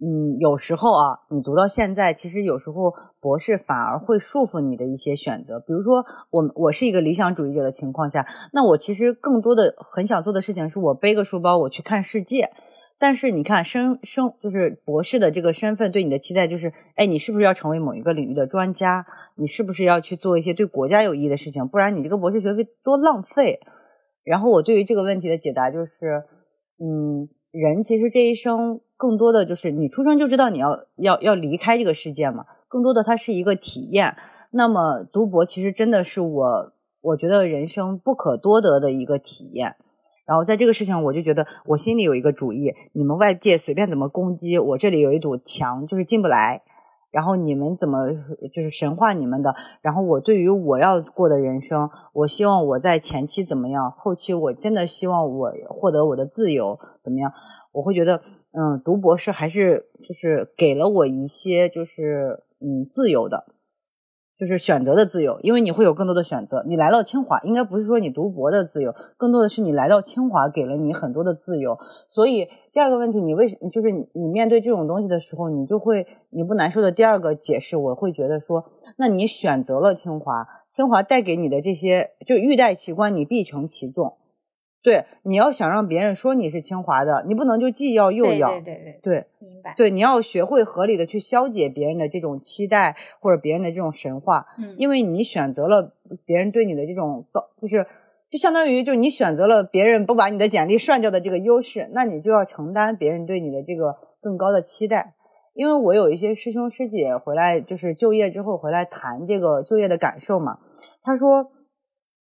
[0.00, 5.60] 嗯，有时候啊，你读到现在，其实有时候博士反而会束缚你的一些选择。
[5.60, 12.50] 比如说，我我是一个理想主义者的情况下，那我其实更多的很想做的事情是我背个书包，我去看世界。
[12.98, 19.06] 但是你看，生生就是博士的这个身份对你的期待就是，哎，你是不是要成为某一个领域的专家？
[19.36, 21.68] 你是不是要去做一些对国家有益的事情？
[21.68, 23.60] 不然你这个博士学位多浪费。
[24.24, 26.24] 然后我对于这个问题的解答就是，
[26.78, 27.28] 嗯。
[27.54, 34.16] 人其实这一生更多的就是你出生就知道你要要要离开这个世界嘛，更多的它是一个体验。
[34.50, 39.76] 那么读博其实真的是我我觉得人生不可多得的一个体验。
[40.26, 46.62] 然后在这个事情，我就觉得我心里有一个主意，你们外界随便怎么攻击，我这里有一堵墙，就是进不来。
[47.14, 48.12] 然后你们怎么
[48.52, 49.54] 就是神话你们的？
[49.82, 57.32] 然后我对于我要过的人生，我希望我在前期怎么样，后期我真的希望我获得我的自由怎么样？
[57.70, 58.20] 我会觉得，
[58.50, 63.44] 嗯，读博士还是就是给了我一些就是嗯自由的。
[64.38, 66.64] 就是选择的自由，因为你会有更多的选择。
[66.66, 71.78] 你来到清华，应该不是说你读博的自由，更多的是你来到清华给了你很多的自由。
[72.08, 78.64] 所以第二个问题，你为就是你面对这种东西的时候，你就会你不难受的第二个解释，我会觉得说，
[78.96, 84.16] 那你选择了清华，清华带给你的这些就欲戴其冠，你必承其重。
[84.84, 88.50] 对，你要想让别人说你是清华的，你不能就既要又要。
[88.50, 89.72] 对对对对，明白。
[89.78, 94.46] 对，你要学会合理的去消解别人的这种期待或者别人的这种神话。
[94.58, 95.94] 嗯，因为你选择了
[96.26, 97.86] 别人对你的这种高，就是
[98.28, 105.14] 就相当于就是你选择了别人不把你的简历涮掉的这个优势，那你就要承担别人对你的这个更高的期待。
[105.54, 110.58] 因为我有一些师兄师姐回来，就是就业之后回来谈这个就业的感受嘛，
[111.02, 111.52] 他说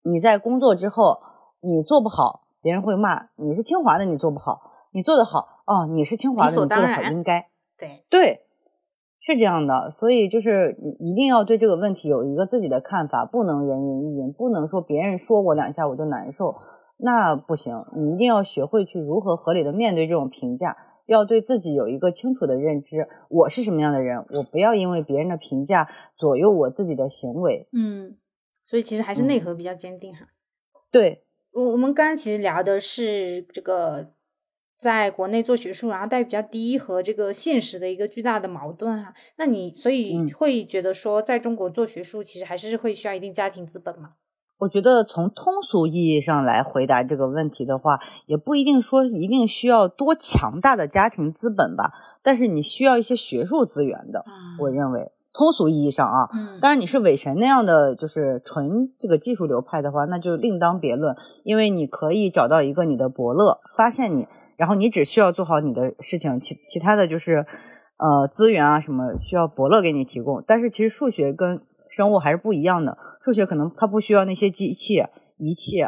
[0.02, 1.20] 你在工作之后
[1.62, 2.42] 你做不好。
[2.62, 4.60] 别人会骂你是清华的，你做不好；
[4.92, 7.48] 你做得好，哦，你是清华的，你做得好，应该。
[7.78, 8.40] 对对，
[9.20, 16.56] 是这样的，所以就是一定要对这个问题有一个自己的看法，不能人云亦云，不能说别人说我两下我就难受，
[16.98, 17.74] 那不行。
[17.96, 20.76] 你一定要学会去如何合理的面对这种评价，
[21.06, 27.68] 要对自己有一个清楚的认知，我是什么样的人，我不要因为别人的评价左右我自己的行为。
[27.72, 28.16] 嗯，
[28.66, 30.26] 所以其实还是内核比较坚定哈。
[30.90, 34.12] 对，我我们刚刚其实聊的是这个。
[34.80, 44.12] 在国内做学术，然后待遇比较低和这个现实的一个巨大的矛盾哈，那你所以会觉得说，在中国做学术其实还是会需要一定家庭资本吗？
[44.56, 54.24] 我觉得从通俗意义上来回答这个问题的话，也不一定说一定需要多强大的家庭资本吧，但是你需要一些学术资源的。
[54.58, 56.28] 我认为通俗意义上啊，
[56.60, 64.26] 当然你是伪神那样的就是纯这个技术流派的话，那就另当别论，因为你可以找到一个你的伯乐发现你。
[64.56, 67.46] 然后你只需要做好你的事情，其其他的就是，
[67.96, 70.44] 呃，资源啊什么需要伯乐给你提供。
[70.46, 75.02] 但是其实数学跟生物还是不一样的，数学可能它不需要那些机器
[75.38, 75.78] 仪器，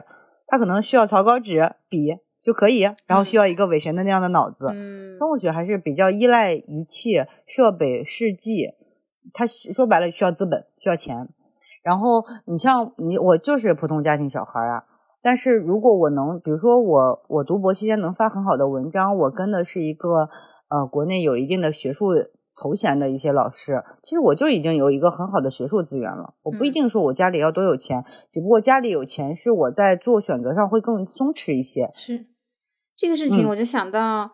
[0.46, 4.68] 它可能需要草稿纸、笔就可以，然后需要一个伪神的那样的脑子。
[4.72, 8.70] 嗯生物学还是比较依赖仪器设备试剂，
[9.32, 11.28] 它说白了需要资本，需要钱。
[11.82, 14.84] 然后你像你我就是普通家庭小孩啊。
[15.24, 20.28] 但是如果我能，比如说我我读博期间能发很好的文章，我跟的是一个
[20.68, 22.06] 呃国内有一定的学术
[22.60, 26.34] 头衔的一些老师，其实我就已经有一个很好的学术资源了。
[26.42, 31.88] 我不一定说我家里要多有钱，只不过家里有钱是我在做选择上会更松弛一些。
[31.92, 32.26] 是
[32.96, 34.28] 这个事情，我就想到，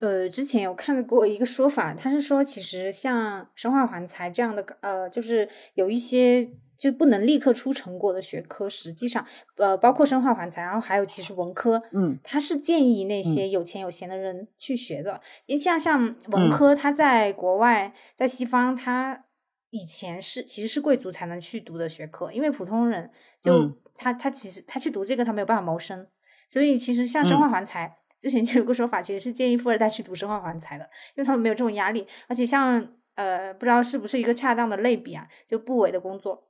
[0.00, 6.50] 呃，之前有看过一个说法，他是说其实像生化环材这样的，呃，就是有一些。
[6.78, 9.26] 就不能立刻出成果的学科，实际上，
[9.56, 15.20] 呃，包括生化环材，然后还有其实文科，嗯，他是建议那些有钱有闲的人去学的。
[15.46, 19.24] 因为像像文科，他在国外，在西方，他
[19.70, 23.10] 以前是其实是贵族才能去读的学科，因为普通人
[23.42, 26.06] 就他他其实他去读这个，他没有办法谋生。
[26.48, 30.84] 所以其实像生化环材，之前就有个说法，其实是建议富二代去读生化环材的，
[31.16, 32.06] 因为他们没有这种压力。
[32.26, 36.48] 而且像呃，不知道是不是一个恰当的类比啊，就部委的工作。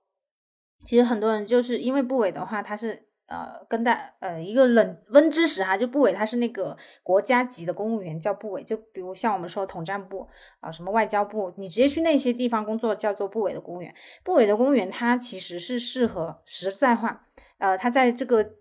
[0.84, 10.28] 其实很多人就是因为部委的话，它是呃跟大呃一个冷温知识哈，就部委它是那个国家级的公务员叫部委，就比如像我们说统战部
[10.60, 13.94] 啊，什么外交部，你直接去那些地方工作叫做部委的公务员。
[14.22, 17.26] 部委的公务员他其实是适合实在化，
[17.58, 18.52] 呃，他在这个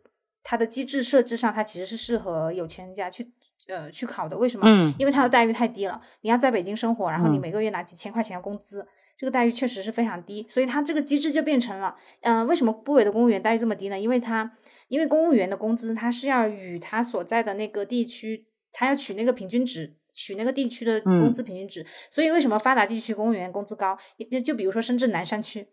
[0.44, 3.32] 他的机制设置上，它其实是适合有钱人家去
[3.68, 4.38] 呃去考的。
[4.38, 4.66] 为什么？
[4.68, 8.88] 嗯，因为它的待遇太低了，你要在北京生活，然后你每个月拿几千块钱的工资。
[9.18, 14.00] 这个待遇确实是非常低，所以它这个机制就变成了，嗯，为什么部委的公务员待遇这么低呢？
[14.00, 14.52] 因为它，
[14.90, 21.84] 因为公务员的工资它是要与他所在的那个地区，他要取那个平均值，取那个地区的工资平均值。
[22.12, 23.98] 所以为什么发达地区公务员工资高？
[24.46, 25.68] 就比如说深圳南山区，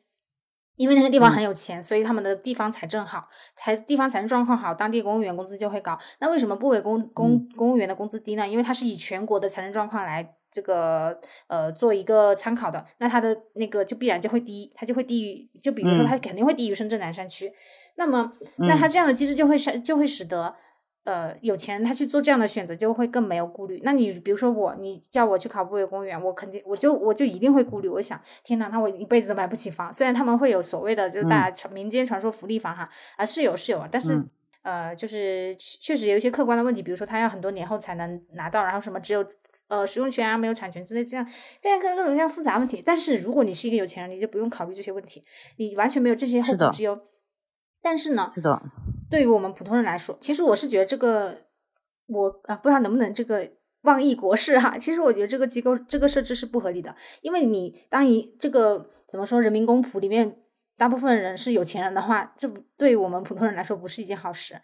[0.76, 5.98] 因为那个地方很有钱，所以他们的地方财政好，财地方财政状况好，当地公务员工资就会高。
[6.20, 8.46] 那为什么部委公公公务员的工资低呢？
[8.48, 10.34] 因为它是以全国的财政状况来。
[10.54, 17.52] 这个呃，做一个参考的，那它的那个就必然就会低，它就会低于，就比如说它肯定会低于深圳南山区。
[17.96, 20.54] 那么，那它这样的机制就会使就会使得
[21.04, 23.80] 呃有钱人他去做这样的选择就会更没有顾虑。
[23.84, 27.88] 那你比如说我，你叫我去考部委公务员，我肯定我就我就一定会顾虑。
[27.88, 29.92] 我想，天哪，那我一辈子都买不起房。
[29.92, 34.22] 虽然他们会有所谓的，就是大家传民间传说福利房哈啊是有是有，但是
[34.62, 39.24] 呃就是确实有一些客观的问题，比如说他要很多年后才能拿到，然后什么只有。
[39.68, 41.24] 呃，使用权啊，没有产权之类，这样
[41.62, 42.82] 各各各种各样复杂问题。
[42.84, 45.22] 但是如果你是一个有钱人，你就不用考虑这些问题，
[45.56, 47.00] 你完全没有这些后顾之忧。
[47.80, 48.60] 但是呢，是的，
[49.10, 51.42] 对于我们普通人来说，其实我是觉得这个，
[52.06, 53.48] 我啊不知道能不能这个
[53.82, 54.76] 妄议国事哈。
[54.78, 60.38] 其实我觉得这个机构这个设置是不合理的，因为你当一这个怎么说，人民公仆里面
[60.76, 64.60] 大部分人是有钱人的话，这不对于我们普通人来说不是一件好事。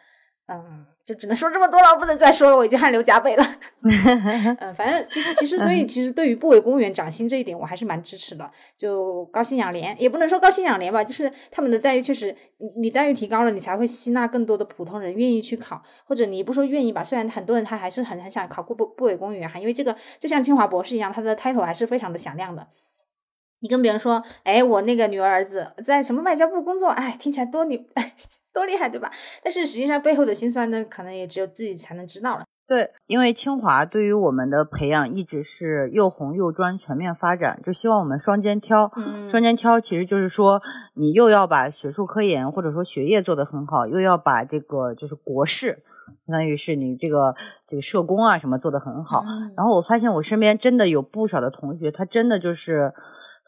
[0.53, 3.47] 嗯，就只能说这么多了，我不能再说了，我已经汗流浃背了。
[4.59, 8.51] 嗯，反正其实其实，所以其实对于部委公务员涨薪这一点，我还是蛮支持的。
[8.77, 22.67] 就高薪养廉，也不能说高薪养廉吧，就是他们的待遇确实，你你待遇提高了，你才会吸纳更多的普通人愿意去考，或者你不说愿意吧，虽然很多人他还是很很想考部部委公务员哈，因为这个就像清华博士一样，他的 title 还是非常的响亮的。
[23.63, 27.79] 你跟别人说，哎，我那个女儿儿子在什么外交部工作，哎，听起来多牛，
[28.53, 29.11] 多厉害，对吧？
[29.43, 32.45] 但是实际上背后的辛酸呢，可能也只有自己才能知道了。
[32.67, 38.93] 对，因为清华对于我们的培养一直是又红又专，全面发展，就希望我们双肩挑。
[38.97, 40.63] 嗯，双肩挑其实就是说，
[40.95, 45.83] 你又要把学术科研或者说学业做得很好，又要把这个就是国事。
[46.27, 47.35] 相当于是你这个
[47.67, 49.25] 这个社工啊什么做得很好。
[49.27, 52.93] 嗯然后我发现我身边真的有不少的同学，他真的就是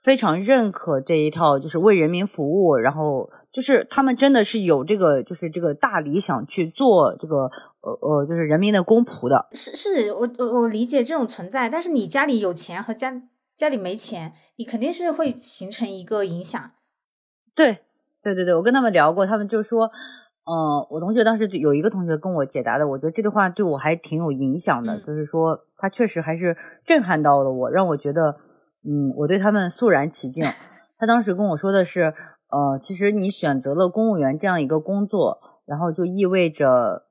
[0.03, 7.51] 非常认可这一套，就是为人民服务，然后就是他们真的是有这个就是这个大理想去做这个
[7.83, 9.49] 呃呃就是人民的公仆的。
[9.53, 13.23] 是是，我我我理解这种存在，但是你家里有钱和家
[13.55, 16.71] 家里没钱，你肯定是会形成一个影响。
[17.55, 17.79] 对
[18.23, 19.91] 对对对，我跟他们聊过，他们就说。
[20.45, 28.35] 嗯，我同学当时有一个同学跟我解答的，我觉得这句话对我还挺有影响的，嗯就是说他确实还是震撼到了我，让我觉得，
[28.83, 30.45] 嗯，我对他们肃然起敬。
[30.99, 32.13] 他当时跟我说的是，
[32.53, 37.07] 呃，其实你选择了公务员这样一个工作，然后就意味着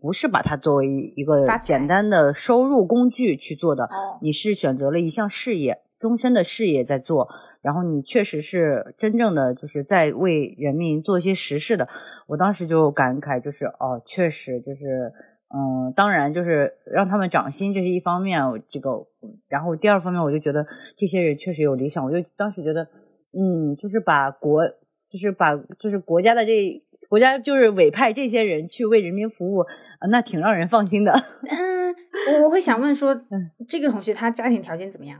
[0.00, 7.28] 不是把它作为一个简单的收入工具去做的，哦，你是选择了一项事业，终身的事业在做，
[7.60, 11.86] 然后你确实是真正的就是在为人民做一些实事的。
[12.28, 15.12] 我当时就感慨，就是哦，确实就是，
[15.54, 18.40] 嗯，当然就是让他们涨薪，这是一方面，
[18.70, 19.04] 这个，
[19.48, 20.66] 然后第二方面，我就觉得
[20.96, 22.88] 这些人确实有理想，我就当时觉得，
[23.32, 24.66] 嗯，就是把国，
[25.10, 26.84] 就是把就是国家的这。
[27.08, 29.62] 国家就是委派这些人去为人民服务，
[29.98, 31.10] 啊，那挺让人放心的。
[31.48, 31.96] 嗯，
[32.28, 35.18] 我我会想问说嗯，这个同学他家庭条件怎么样？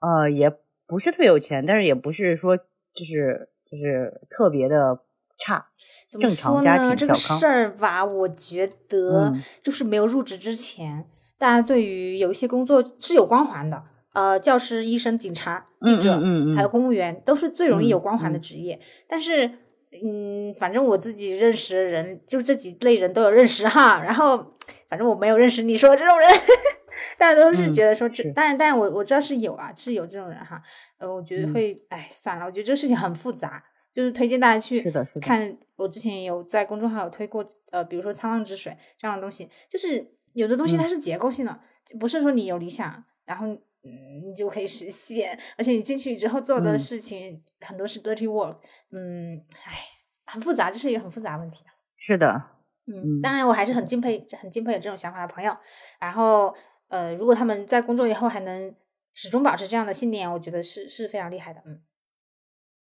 [0.00, 0.50] 呃，也
[0.88, 4.98] 不是特别有钱，但是也不是说就是就是特别的
[5.38, 5.66] 差。
[6.10, 6.64] 怎么正常说呢？
[6.64, 11.06] 家庭这个小康事儿吧，我觉得嗯就是没有入职之前，
[11.38, 18.78] 大家对于有一些工作是有光环的，呃，教师、医生、警察、记者，嗯嗯嗯还有公务员，都是最容易有嗯光环的嗯职业。
[19.08, 19.46] 但是，
[20.02, 24.02] 嗯，反正我自己认识的人，就这几类人都有认识哈。
[24.02, 24.56] 然后，
[24.88, 26.28] 反正我没有认识你说这种人，
[27.18, 30.62] 大家都是嗯觉得说但是但是我我知道是有啊，是有这种人哈。
[30.98, 33.64] 呃，我觉得嗯会，哎，算了，我觉得这个事情很复杂。
[33.92, 40.02] 就是推荐大家去是的是的看，我之前有在公众号有推过，呃，比如说沧浪之水这样的东西，就是
[40.32, 43.46] 有的东西嗯它是结构性的，就不是说你有理想，然后
[43.84, 48.58] 嗯你就可以实现，而且你进去之后做的嗯事情、很多是 dirty work，
[48.90, 49.72] 嗯，唉，
[50.26, 51.64] 很复杂，这是一个很复杂的问题。
[51.96, 52.50] 是的，
[52.86, 55.56] 嗯，嗯当然我还是很敬佩、很敬佩有这种想法的朋友。
[56.00, 56.54] 然后，
[56.88, 58.74] 呃，如果他们在工作以后还能
[59.14, 61.62] 始终保持这样的信念，我觉得是是非常厉害的。
[61.66, 61.82] 嗯。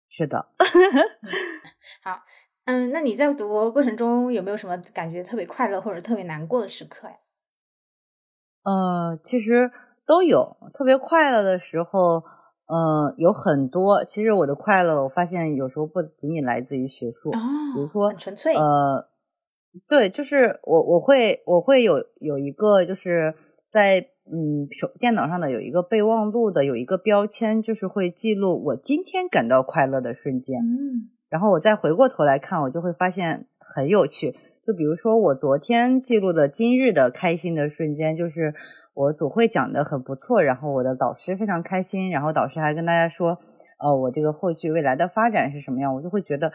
[0.09, 0.53] 是的。
[2.03, 2.23] 好，
[2.65, 7.17] 嗯，那你在读博过程中有没有什么感觉特别快乐或者特别难过的时刻呀？
[8.63, 9.71] 呃，其实
[10.07, 10.57] 都有。
[10.73, 12.23] 特别快乐的时候，
[12.67, 14.05] 呃，有很多。
[14.05, 17.39] 其实我的快乐，我发现有时候不仅仅来自于学术，哦，
[17.75, 19.09] 比如说纯粹，呃，
[19.89, 23.35] 对，就是我我会我会有有一个就是
[23.69, 23.99] 在
[24.31, 30.61] 嗯手电脑上的有一个备忘录的有一个标签，就是会记录我今天感到快乐的瞬间。
[30.61, 34.33] 嗯然后我再回过头来看，我就会发现很有趣。
[34.65, 38.55] 就比如说我昨天记录的今日的开心的瞬间，就是
[38.97, 43.37] 我组会讲的很不错，然后我的导师非常开心，然后导师还跟大家说，
[43.79, 46.51] 呃，我这个后续未来的发展是什么样，我就会觉得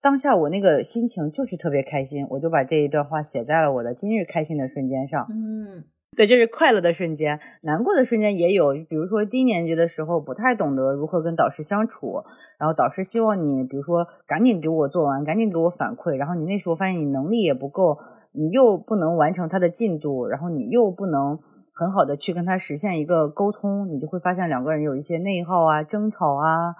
[0.00, 5.26] 当下我那个心情就是特别开心，我就把这一段话写在了我的今日开心的瞬间上。
[5.28, 5.84] 嗯
[6.16, 8.72] 对，这是快乐的瞬间，难过的瞬间也有。
[8.88, 12.22] 比如说低年级的时候，不太懂得如何跟导师相处，
[12.58, 17.98] 然后导师希望你，比如说赶紧给我做完，赶紧给我反馈，然后你那时候发现你能力也不够，
[18.32, 21.38] 你又不能完成他的进度，然后你又不能
[21.76, 26.74] 很好的去跟他实现一个沟通，你就会发现两个人有一些内耗啊、争吵啊，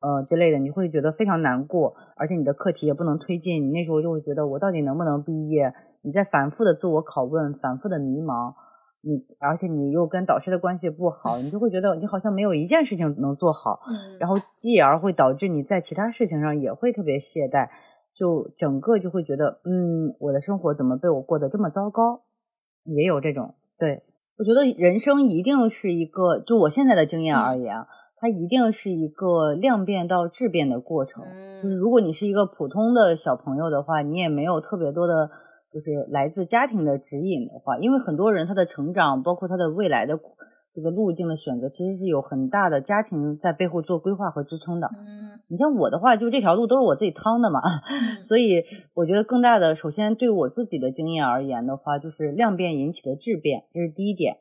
[0.00, 5.74] 呃之类的，你会觉得非常难过，而且你的课题也不能推进，你那时候就会觉得我到底能不能毕业？
[6.00, 8.54] 你在反复的自我拷问，反复的迷茫。
[9.00, 17.68] 你而且你又跟导师的关系不好，你就会觉得你好像没有一件事情能做好，嗯，然后继而会导致你在其他事情上也会特别懈怠，
[18.12, 22.22] 就整个就会觉得，嗯，我的生活怎么被我过得这么糟糕？
[22.84, 24.02] 也有这种，对
[24.38, 27.74] 我觉得人生一定是一个，就我现在的经验而言，
[28.16, 31.24] 它一定是一个量变到质变的过程。
[31.24, 35.28] 嗯就是如果你是一个普通的小朋友的话，你也没有特别多的。
[35.70, 40.16] 就是来自家庭的指引的话，因为很多人他的成长，包括他的未来的
[40.78, 44.88] 这个路径的选择，其实是有很大的家庭在背后做规划和支撑的。
[44.96, 47.58] 嗯你像我的话，就这条路都是我自己趟的嘛，
[47.90, 48.62] 嗯 所以
[48.94, 54.38] 我觉得更大的，首先对我自己的经验而言的话，就是量变引起的质变，这是第一点，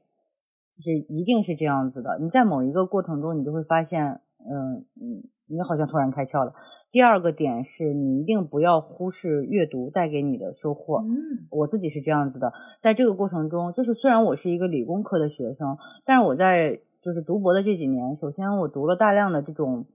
[0.71, 2.19] 就是一定是这样子的。
[2.21, 6.53] 你在某一个过程中，你就会发现，嗯嗯，你好像突然开窍了。
[6.91, 10.99] 第二个点是你一定不要忽视阅读带给你的收获。
[10.99, 19.85] 嗯我自己是这样子的，在这个过程中，就是虽然我是一个理工科的学生，但是我在就是读博的这几年，首先我读了大量的这种，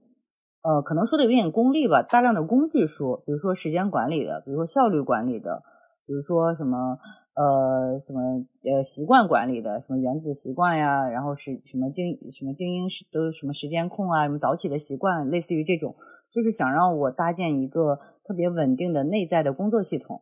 [0.63, 5.61] 呃，可能说的有点功利吧，大量的工具书，比如说时间管理的，比如说效率管理的，
[6.07, 6.97] 比如说什么
[7.35, 8.21] 呃什么
[8.63, 15.95] 呃习惯管理的，什么原子习惯呀，然后是什么精什么精英是都什么时间控啊，什么早起的习惯，类似于这种，
[16.33, 20.21] 就是想让我搭建一个特别稳定的内在的工作系统。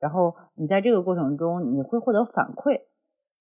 [0.00, 2.82] 然后你在这个过程中，你会获得反馈，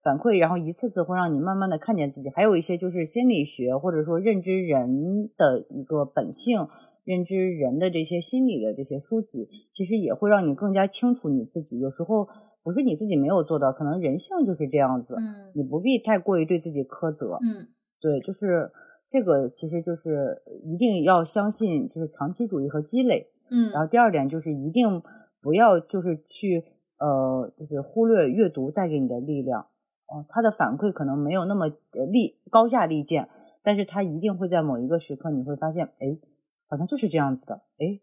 [0.02, 2.30] 反馈，然后一次次会让你慢慢的看见自己。
[2.30, 6.68] 还有一些就是心理学或者说认知人的一个本性，
[7.04, 11.80] 认知人的这些心理的这些书籍，其实也会让你更加清楚你自己。
[11.80, 12.28] 有时候
[12.64, 15.14] 不是你自己没有做到，可能人性就是这样子。
[15.16, 17.38] 嗯，你不必太过于对自己苛责。
[17.42, 17.70] 嗯，
[18.02, 18.72] 对，就是
[19.10, 23.30] 这个，其实就是一定要相信，就是长期主义和积累。
[23.50, 25.02] 嗯，然后第二点就是一定。
[25.40, 26.62] 不要就是去
[26.98, 29.62] 呃，就是忽略阅读带给你的力量，
[30.08, 31.68] 哦，它的反馈可能没有那么
[32.12, 33.30] 立高下立见，
[33.64, 36.20] 但是它一定会在某一个时刻你会发现，哎，
[36.68, 38.02] 好像就是这样子的，哎，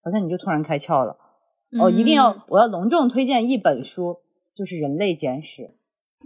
[0.00, 1.18] 好像你就突然开窍了，
[1.78, 4.20] 哦，一定要我要隆重推荐一本书，
[4.54, 5.62] 就是《人类简史》。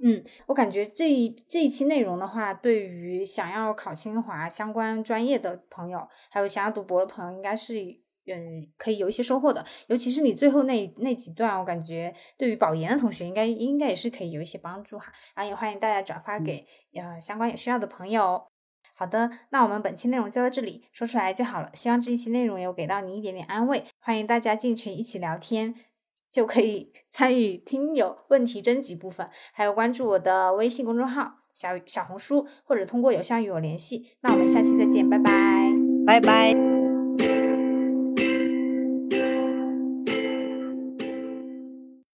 [0.02, 8.01] 嗯，我感觉这一这一期内容的话，对于想要考清华相关专业的朋友，还有想要读博的朋友，应该是。
[8.27, 15.12] 嗯，可以有一些收获的，尤其是你最后那那几段，我感觉对于保研的同学应该应该也是可以有一些帮助哈。
[15.35, 16.64] 然后也欢迎大家转发给
[16.94, 18.47] 呃相关有需要的朋友。
[18.94, 21.70] 好的，那我们本期内容就到这里，说出来就好了。
[21.74, 23.85] 希望这一期内容有给到你一点点安慰。
[23.98, 25.74] 欢迎大家进群一起聊天，
[26.31, 34.07] 就可以参与听友问题征集部分，还有关注我的微信公众号、小小红书，或者通过邮箱与我联系。
[34.23, 35.73] 那我们下期再见，拜拜，
[36.07, 36.69] 拜拜。